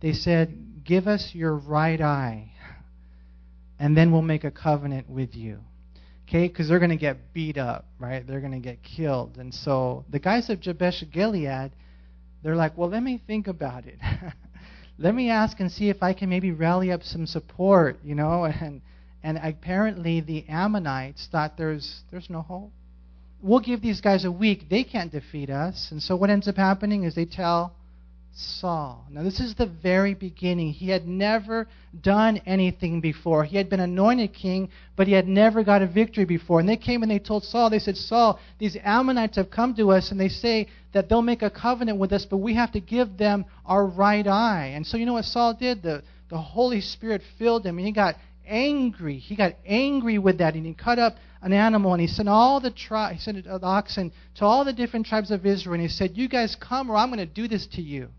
they 0.00 0.14
said, 0.14 0.84
Give 0.84 1.06
us 1.06 1.34
your 1.34 1.54
right 1.54 2.00
eye, 2.00 2.52
and 3.78 3.96
then 3.96 4.10
we'll 4.10 4.22
make 4.22 4.44
a 4.44 4.50
covenant 4.50 5.08
with 5.08 5.34
you. 5.34 5.60
Okay, 6.26 6.48
because 6.48 6.68
they're 6.68 6.78
going 6.78 6.90
to 6.90 6.96
get 6.96 7.34
beat 7.34 7.58
up, 7.58 7.86
right? 7.98 8.26
They're 8.26 8.40
going 8.40 8.52
to 8.52 8.58
get 8.58 8.82
killed. 8.82 9.36
And 9.36 9.54
so 9.54 10.06
the 10.08 10.18
guys 10.18 10.48
of 10.48 10.60
Jabesh 10.60 11.04
Gilead, 11.12 11.72
they're 12.42 12.56
like, 12.56 12.76
Well, 12.76 12.88
let 12.88 13.02
me 13.02 13.20
think 13.26 13.46
about 13.46 13.86
it. 13.86 13.98
let 14.98 15.14
me 15.14 15.30
ask 15.30 15.60
and 15.60 15.70
see 15.70 15.88
if 15.88 16.02
I 16.02 16.12
can 16.12 16.28
maybe 16.28 16.52
rally 16.52 16.92
up 16.92 17.02
some 17.02 17.26
support, 17.26 17.98
you 18.04 18.14
know. 18.14 18.44
And 18.60 18.82
and 19.24 19.38
apparently 19.38 20.20
the 20.20 20.44
Ammonites 20.48 21.28
thought 21.30 21.56
there's 21.56 22.02
there's 22.10 22.28
no 22.28 22.42
hope 22.42 22.72
we'll 23.42 23.60
give 23.60 23.82
these 23.82 24.00
guys 24.00 24.24
a 24.24 24.32
week. 24.32 24.68
They 24.70 24.84
can't 24.84 25.10
defeat 25.10 25.50
us. 25.50 25.88
And 25.90 26.00
so 26.00 26.16
what 26.16 26.30
ends 26.30 26.48
up 26.48 26.56
happening 26.56 27.02
is 27.02 27.14
they 27.14 27.24
tell 27.26 27.74
Saul. 28.34 29.06
Now, 29.10 29.22
this 29.22 29.40
is 29.40 29.54
the 29.54 29.66
very 29.66 30.14
beginning. 30.14 30.72
He 30.72 30.88
had 30.88 31.06
never 31.06 31.68
done 32.00 32.38
anything 32.46 33.00
before. 33.00 33.44
He 33.44 33.58
had 33.58 33.68
been 33.68 33.80
anointed 33.80 34.32
king, 34.32 34.70
but 34.96 35.06
he 35.06 35.12
had 35.12 35.28
never 35.28 35.62
got 35.62 35.82
a 35.82 35.86
victory 35.86 36.24
before. 36.24 36.58
And 36.58 36.68
they 36.68 36.78
came 36.78 37.02
and 37.02 37.10
they 37.10 37.18
told 37.18 37.44
Saul, 37.44 37.68
they 37.68 37.78
said, 37.78 37.96
Saul, 37.96 38.40
these 38.58 38.76
Ammonites 38.82 39.36
have 39.36 39.50
come 39.50 39.74
to 39.74 39.90
us 39.90 40.10
and 40.10 40.18
they 40.18 40.30
say 40.30 40.68
that 40.92 41.08
they'll 41.08 41.22
make 41.22 41.42
a 41.42 41.50
covenant 41.50 41.98
with 41.98 42.12
us, 42.12 42.24
but 42.24 42.38
we 42.38 42.54
have 42.54 42.72
to 42.72 42.80
give 42.80 43.18
them 43.18 43.44
our 43.66 43.86
right 43.86 44.26
eye. 44.26 44.72
And 44.74 44.86
so 44.86 44.96
you 44.96 45.04
know 45.04 45.14
what 45.14 45.26
Saul 45.26 45.52
did? 45.54 45.82
The, 45.82 46.02
the 46.30 46.38
Holy 46.38 46.80
Spirit 46.80 47.22
filled 47.38 47.66
him 47.66 47.76
and 47.76 47.86
he 47.86 47.92
got 47.92 48.16
angry. 48.46 49.18
He 49.18 49.36
got 49.36 49.56
angry 49.66 50.18
with 50.18 50.38
that 50.38 50.54
and 50.54 50.64
he 50.64 50.72
cut 50.72 50.98
up 50.98 51.16
an 51.42 51.52
animal, 51.52 51.92
and 51.92 52.00
he 52.00 52.06
sent 52.06 52.28
all 52.28 52.60
the 52.60 52.70
tri- 52.70 53.14
he 53.14 53.18
sent 53.18 53.44
the 53.44 53.60
oxen 53.62 54.12
to 54.36 54.44
all 54.44 54.64
the 54.64 54.72
different 54.72 55.06
tribes 55.06 55.32
of 55.32 55.44
Israel, 55.44 55.74
and 55.74 55.82
he 55.82 55.88
said, 55.88 56.16
"You 56.16 56.28
guys 56.28 56.54
come, 56.54 56.88
or 56.88 56.94
I'm 56.94 57.08
going 57.08 57.18
to 57.18 57.26
do 57.26 57.48
this 57.48 57.66
to 57.66 57.82
you. 57.82 58.10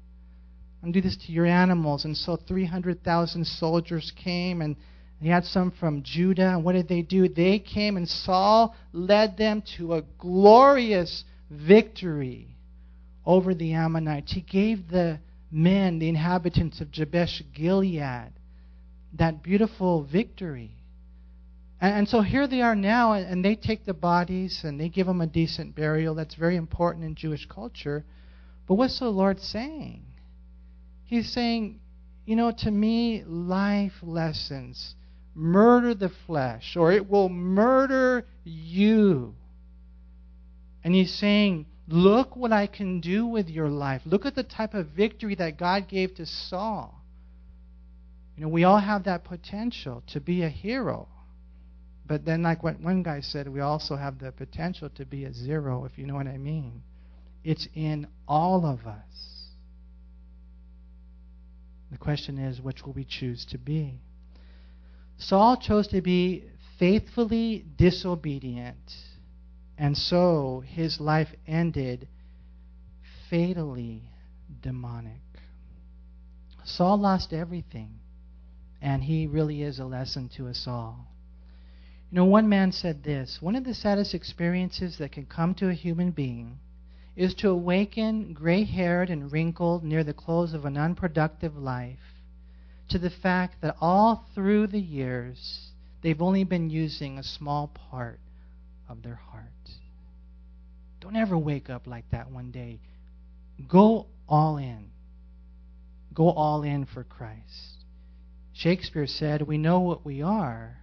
To 0.84 0.92
do 0.92 1.02
this 1.02 1.18
to 1.18 1.32
your 1.32 1.46
animals." 1.46 2.06
And 2.06 2.16
so 2.16 2.36
300,000 2.36 3.46
soldiers 3.46 4.12
came, 4.16 4.62
and 4.62 4.76
he 5.22 5.30
had 5.30 5.46
some 5.46 5.72
from 5.72 6.04
Judah. 6.04 6.50
And 6.50 6.64
what 6.64 6.74
did 6.74 6.88
they 6.88 7.02
do? 7.02 7.30
They 7.30 7.60
came, 7.60 7.96
and 7.96 8.08
Saul 8.08 8.76
led 8.92 9.38
them 9.38 9.64
to 9.78 9.94
a 9.94 10.04
glorious 10.18 11.24
victory 11.50 12.58
over 13.26 13.54
the 13.54 13.74
Ammonites. 13.74 14.34
He 14.34 14.42
gave 14.42 14.90
the 14.90 15.20
men, 15.50 16.00
the 16.00 16.10
inhabitants 16.10 16.82
of 16.82 16.92
Jabesh 16.92 17.44
Gilead, 17.54 18.34
that 19.14 19.44
beautiful 19.44 20.04
victory. 20.04 20.72
And, 21.80 22.00
and 22.00 22.10
so 22.10 22.22
here 22.22 22.48
they 22.48 22.62
are 22.62 22.76
now, 22.76 23.14
and 23.14 23.46
they 23.46 23.56
take 23.56 23.86
the 23.86 23.94
bodies 23.94 24.62
and 24.64 24.80
they 24.80 24.90
give 24.90 25.08
them 25.08 25.22
a 25.22 25.28
decent 25.28 25.76
burial. 25.76 26.16
That's 26.16 26.36
very 26.36 26.56
important 26.56 27.06
in 27.06 27.16
Jewish 27.16 27.46
culture. 27.46 28.04
But 28.68 28.76
what's 28.76 29.00
the 29.00 29.10
Lord 29.10 29.40
saying? 29.40 30.04
He's 31.14 31.32
saying, 31.32 31.80
you 32.26 32.36
know, 32.36 32.50
to 32.50 32.72
me, 32.72 33.24
life 33.24 33.94
lessons 34.02 34.96
murder 35.36 35.94
the 35.94 36.10
flesh, 36.26 36.76
or 36.76 36.92
it 36.92 37.08
will 37.08 37.30
murder 37.30 38.26
you. 38.44 39.36
And 40.84 40.96
he's 40.96 41.14
saying, 41.14 41.68
Look 41.88 42.36
what 42.36 42.52
I 42.52 42.66
can 42.66 43.00
do 43.00 43.28
with 43.28 43.48
your 43.48 43.70
life. 43.70 44.02
Look 44.06 44.26
at 44.26 44.34
the 44.34 44.42
type 44.42 44.74
of 44.74 44.88
victory 44.88 45.36
that 45.36 45.60
God 45.60 45.88
gave 45.88 46.16
to 46.16 46.26
Saul. 46.26 47.00
You 48.36 48.42
know, 48.42 48.50
we 48.50 48.64
all 48.64 48.80
have 48.80 49.04
that 49.04 49.24
potential 49.24 50.02
to 50.14 50.20
be 50.20 50.42
a 50.42 50.50
hero. 50.50 51.08
But 52.08 52.26
then, 52.26 52.42
like 52.42 52.64
what 52.64 52.80
one 52.80 53.04
guy 53.04 53.22
said, 53.22 53.48
we 53.48 53.60
also 53.60 53.98
have 53.98 54.18
the 54.18 54.32
potential 54.32 54.90
to 54.96 55.06
be 55.06 55.26
a 55.26 55.34
zero, 55.34 55.86
if 55.86 55.96
you 55.96 56.08
know 56.08 56.16
what 56.16 56.26
I 56.26 56.40
mean. 56.40 56.82
It's 57.44 57.68
in 57.76 58.08
all 58.28 58.66
of 58.66 58.88
us. 58.88 59.33
The 61.94 62.00
question 62.00 62.40
is, 62.40 62.60
which 62.60 62.84
will 62.84 62.94
we 62.94 63.06
choose 63.06 63.46
to 63.46 63.60
be? 63.60 64.02
Saul 65.18 65.58
chose 65.58 65.88
to 65.90 66.02
be 66.02 66.46
faithfully 66.80 67.66
disobedient, 67.78 68.96
and 69.78 69.96
so 69.96 70.64
his 70.66 71.00
life 71.00 71.28
ended 71.46 72.08
fatally 73.30 74.02
demonic. 74.60 75.22
Saul 76.64 76.98
lost 76.98 77.32
everything, 77.32 78.00
and 78.82 79.04
he 79.04 79.28
really 79.28 79.62
is 79.62 79.78
a 79.78 79.86
lesson 79.86 80.30
to 80.30 80.48
us 80.48 80.66
all. 80.68 81.08
You 82.10 82.16
know, 82.16 82.26
one 82.26 82.50
man 82.50 82.72
said 82.72 83.04
this 83.04 83.38
one 83.40 83.56
of 83.56 83.66
the 83.66 83.76
saddest 83.76 84.16
experiences 84.16 84.98
that 84.98 85.12
can 85.12 85.28
come 85.28 85.54
to 85.56 85.70
a 85.70 85.74
human 85.74 86.10
being 86.10 86.58
is 87.16 87.34
to 87.36 87.50
awaken 87.50 88.34
gray 88.34 88.64
haired 88.64 89.10
and 89.10 89.32
wrinkled 89.32 89.84
near 89.84 90.04
the 90.04 90.14
close 90.14 90.54
of 90.54 90.66
an 90.66 90.78
unproductive 90.78 91.56
life 91.56 92.00
to 92.90 92.98
the 92.98 93.10
fact 93.10 93.56
that 93.62 93.76
all 93.80 94.26
through 94.34 94.68
the 94.68 94.80
years 94.80 95.70
they've 96.02 96.22
only 96.22 96.44
been 96.44 96.70
using 96.70 97.18
a 97.18 97.24
small 97.24 97.68
part 97.68 98.20
of 98.90 99.04
their 99.04 99.16
heart. 99.16 99.44
Don't 101.00 101.16
ever 101.16 101.38
wake 101.38 101.70
up 101.70 101.86
like 101.88 102.06
that 102.12 102.32
one 102.32 102.52
day. 102.52 102.80
Go 103.68 104.08
all 104.28 104.58
in. 104.58 104.90
Go 106.14 106.30
all 106.30 106.64
in 106.64 106.86
for 106.86 107.04
Christ. 107.04 107.86
Shakespeare 108.54 109.08
said, 109.08 109.42
We 109.42 109.58
know 109.58 109.80
what 109.82 110.06
we 110.06 110.22
are 110.22 110.78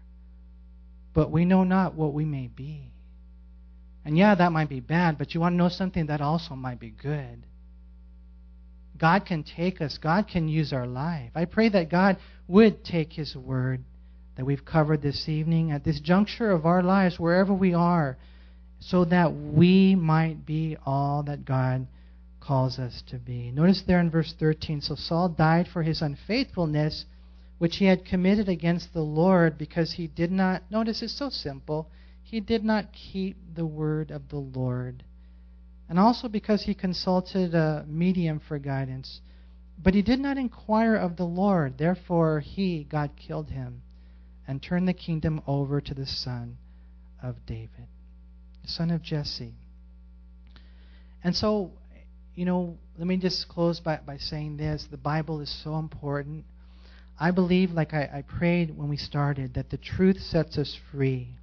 but 1.12 1.30
we 1.30 1.44
know 1.44 1.64
not 1.64 1.94
what 1.94 2.14
we 2.14 2.24
may 2.24 2.46
be. 2.46 2.92
And 4.04 4.16
yeah, 4.16 4.34
that 4.34 4.52
might 4.52 4.68
be 4.68 4.80
bad, 4.80 5.18
but 5.18 5.34
you 5.34 5.40
want 5.40 5.54
to 5.54 5.56
know 5.58 5.68
something? 5.68 6.06
That 6.06 6.20
also 6.20 6.54
might 6.54 6.80
be 6.80 6.90
good. 6.90 7.46
God 8.98 9.24
can 9.24 9.44
take 9.44 9.80
us, 9.80 9.98
God 9.98 10.28
can 10.28 10.48
use 10.48 10.72
our 10.72 10.86
life. 10.86 11.30
I 11.34 11.46
pray 11.46 11.70
that 11.70 11.90
God 11.90 12.18
would 12.46 12.84
take 12.84 13.12
His 13.14 13.34
word 13.34 13.82
that 14.36 14.44
we've 14.44 14.64
covered 14.64 15.02
this 15.02 15.28
evening 15.28 15.70
at 15.70 15.84
this 15.84 16.00
juncture 16.00 16.50
of 16.50 16.64
our 16.64 16.82
lives, 16.82 17.18
wherever 17.18 17.52
we 17.52 17.74
are, 17.74 18.16
so 18.78 19.04
that 19.06 19.34
we 19.34 19.94
might 19.94 20.46
be 20.46 20.76
all 20.86 21.22
that 21.24 21.44
God 21.44 21.86
calls 22.40 22.78
us 22.78 23.02
to 23.08 23.18
be. 23.18 23.50
Notice 23.50 23.82
there 23.86 24.00
in 24.00 24.10
verse 24.10 24.34
13 24.38 24.80
so 24.80 24.94
Saul 24.94 25.28
died 25.28 25.68
for 25.68 25.82
his 25.82 26.00
unfaithfulness 26.00 27.04
which 27.58 27.76
he 27.76 27.84
had 27.84 28.06
committed 28.06 28.48
against 28.48 28.94
the 28.94 29.02
Lord 29.02 29.58
because 29.58 29.92
he 29.92 30.06
did 30.06 30.32
not, 30.32 30.62
notice 30.70 31.02
it's 31.02 31.18
so 31.18 31.28
simple, 31.28 31.90
he 32.30 32.38
did 32.38 32.62
not 32.62 32.92
keep 32.92 33.36
the 33.56 33.66
word 33.66 34.12
of 34.12 34.28
the 34.28 34.38
Lord. 34.38 35.02
And 35.88 35.98
also 35.98 36.28
because 36.28 36.62
he 36.62 36.74
consulted 36.74 37.56
a 37.56 37.84
medium 37.88 38.40
for 38.46 38.56
guidance. 38.60 39.20
But 39.82 39.94
he 39.94 40.02
did 40.02 40.20
not 40.20 40.38
inquire 40.38 40.94
of 40.94 41.16
the 41.16 41.24
Lord. 41.24 41.76
Therefore, 41.76 42.38
he, 42.38 42.84
God, 42.84 43.10
killed 43.16 43.50
him 43.50 43.82
and 44.46 44.62
turned 44.62 44.86
the 44.86 44.92
kingdom 44.94 45.42
over 45.48 45.80
to 45.80 45.92
the 45.92 46.06
son 46.06 46.56
of 47.20 47.34
David, 47.46 47.88
son 48.64 48.92
of 48.92 49.02
Jesse. 49.02 49.54
And 51.24 51.34
so, 51.34 51.72
you 52.36 52.44
know, 52.44 52.78
let 52.96 53.08
me 53.08 53.16
just 53.16 53.48
close 53.48 53.80
by, 53.80 53.98
by 54.06 54.18
saying 54.18 54.56
this 54.56 54.86
the 54.88 54.96
Bible 54.96 55.40
is 55.40 55.62
so 55.64 55.78
important. 55.78 56.44
I 57.18 57.32
believe, 57.32 57.72
like 57.72 57.92
I, 57.92 58.08
I 58.18 58.22
prayed 58.22 58.78
when 58.78 58.88
we 58.88 58.96
started, 58.96 59.54
that 59.54 59.70
the 59.70 59.78
truth 59.78 60.20
sets 60.20 60.56
us 60.58 60.78
free. 60.92 61.34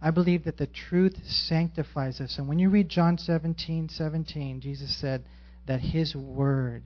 I 0.00 0.10
believe 0.10 0.44
that 0.44 0.58
the 0.58 0.66
truth 0.66 1.16
sanctifies 1.26 2.20
us. 2.20 2.38
And 2.38 2.48
when 2.48 2.58
you 2.58 2.68
read 2.68 2.88
John 2.88 3.18
17 3.18 3.88
17, 3.88 4.60
Jesus 4.60 4.94
said 4.96 5.24
that 5.66 5.80
His 5.80 6.14
Word 6.14 6.82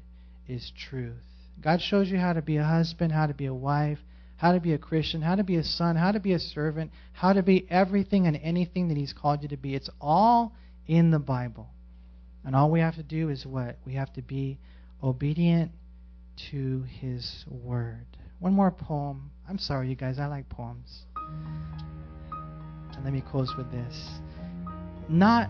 is 0.48 0.72
truth. 0.76 1.22
God 1.60 1.80
shows 1.82 2.08
you 2.08 2.18
how 2.18 2.32
to 2.32 2.42
be 2.42 2.56
a 2.56 2.64
husband, 2.64 3.12
how 3.12 3.26
to 3.26 3.34
be 3.34 3.46
a 3.46 3.54
wife, 3.54 3.98
how 4.36 4.52
to 4.52 4.60
be 4.60 4.72
a 4.72 4.78
Christian, 4.78 5.20
how 5.20 5.34
to 5.34 5.44
be 5.44 5.56
a 5.56 5.64
son, 5.64 5.96
how 5.96 6.12
to 6.12 6.20
be 6.20 6.32
a 6.32 6.38
servant, 6.38 6.90
how 7.12 7.32
to 7.32 7.42
be 7.42 7.66
everything 7.68 8.26
and 8.26 8.38
anything 8.42 8.88
that 8.88 8.96
He's 8.96 9.12
called 9.12 9.42
you 9.42 9.48
to 9.48 9.56
be. 9.56 9.74
It's 9.74 9.90
all 10.00 10.54
in 10.86 11.10
the 11.10 11.18
Bible. 11.18 11.68
And 12.44 12.56
all 12.56 12.70
we 12.70 12.80
have 12.80 12.94
to 12.94 13.02
do 13.02 13.28
is 13.28 13.44
what? 13.44 13.76
We 13.84 13.94
have 13.94 14.12
to 14.14 14.22
be 14.22 14.58
obedient 15.02 15.72
to 16.50 16.84
His 16.84 17.44
Word. 17.46 18.06
One 18.38 18.54
more 18.54 18.70
poem. 18.70 19.30
I'm 19.46 19.58
sorry, 19.58 19.90
you 19.90 19.96
guys, 19.96 20.18
I 20.18 20.26
like 20.26 20.48
poems. 20.48 21.04
And 23.00 23.06
let 23.06 23.14
me 23.14 23.22
close 23.30 23.56
with 23.56 23.70
this. 23.72 24.08
Not 25.08 25.48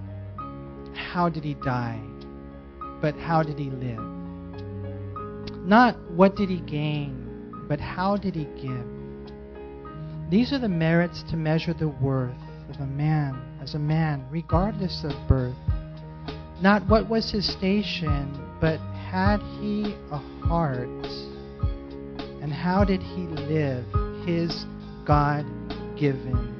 how 0.94 1.28
did 1.28 1.42
He 1.42 1.54
die, 1.54 2.00
but 3.02 3.16
how 3.16 3.42
did 3.42 3.58
He 3.58 3.70
live? 3.70 3.98
Not 5.66 5.98
what 6.12 6.36
did 6.36 6.48
He 6.48 6.60
gain, 6.60 7.66
but 7.66 7.80
how 7.80 8.16
did 8.16 8.36
He 8.36 8.44
give? 8.44 8.86
These 10.30 10.52
are 10.52 10.60
the 10.60 10.68
merits 10.68 11.24
to 11.30 11.36
measure 11.36 11.74
the 11.74 11.88
worth 11.88 12.36
of 12.68 12.76
a 12.80 12.86
man 12.86 13.36
as 13.60 13.74
a 13.74 13.80
man, 13.80 14.24
regardless 14.30 15.02
of 15.02 15.10
birth. 15.26 15.56
Not 16.62 16.86
what 16.88 17.10
was 17.10 17.32
his 17.32 17.52
station, 17.52 18.30
but 18.60 18.78
had 19.10 19.40
he 19.58 19.96
a 20.12 20.18
heart? 20.46 20.86
And 22.42 22.52
how 22.52 22.84
did 22.84 23.02
he 23.02 23.22
live 23.22 23.84
his 24.24 24.66
God 25.04 25.44
given 25.98 26.59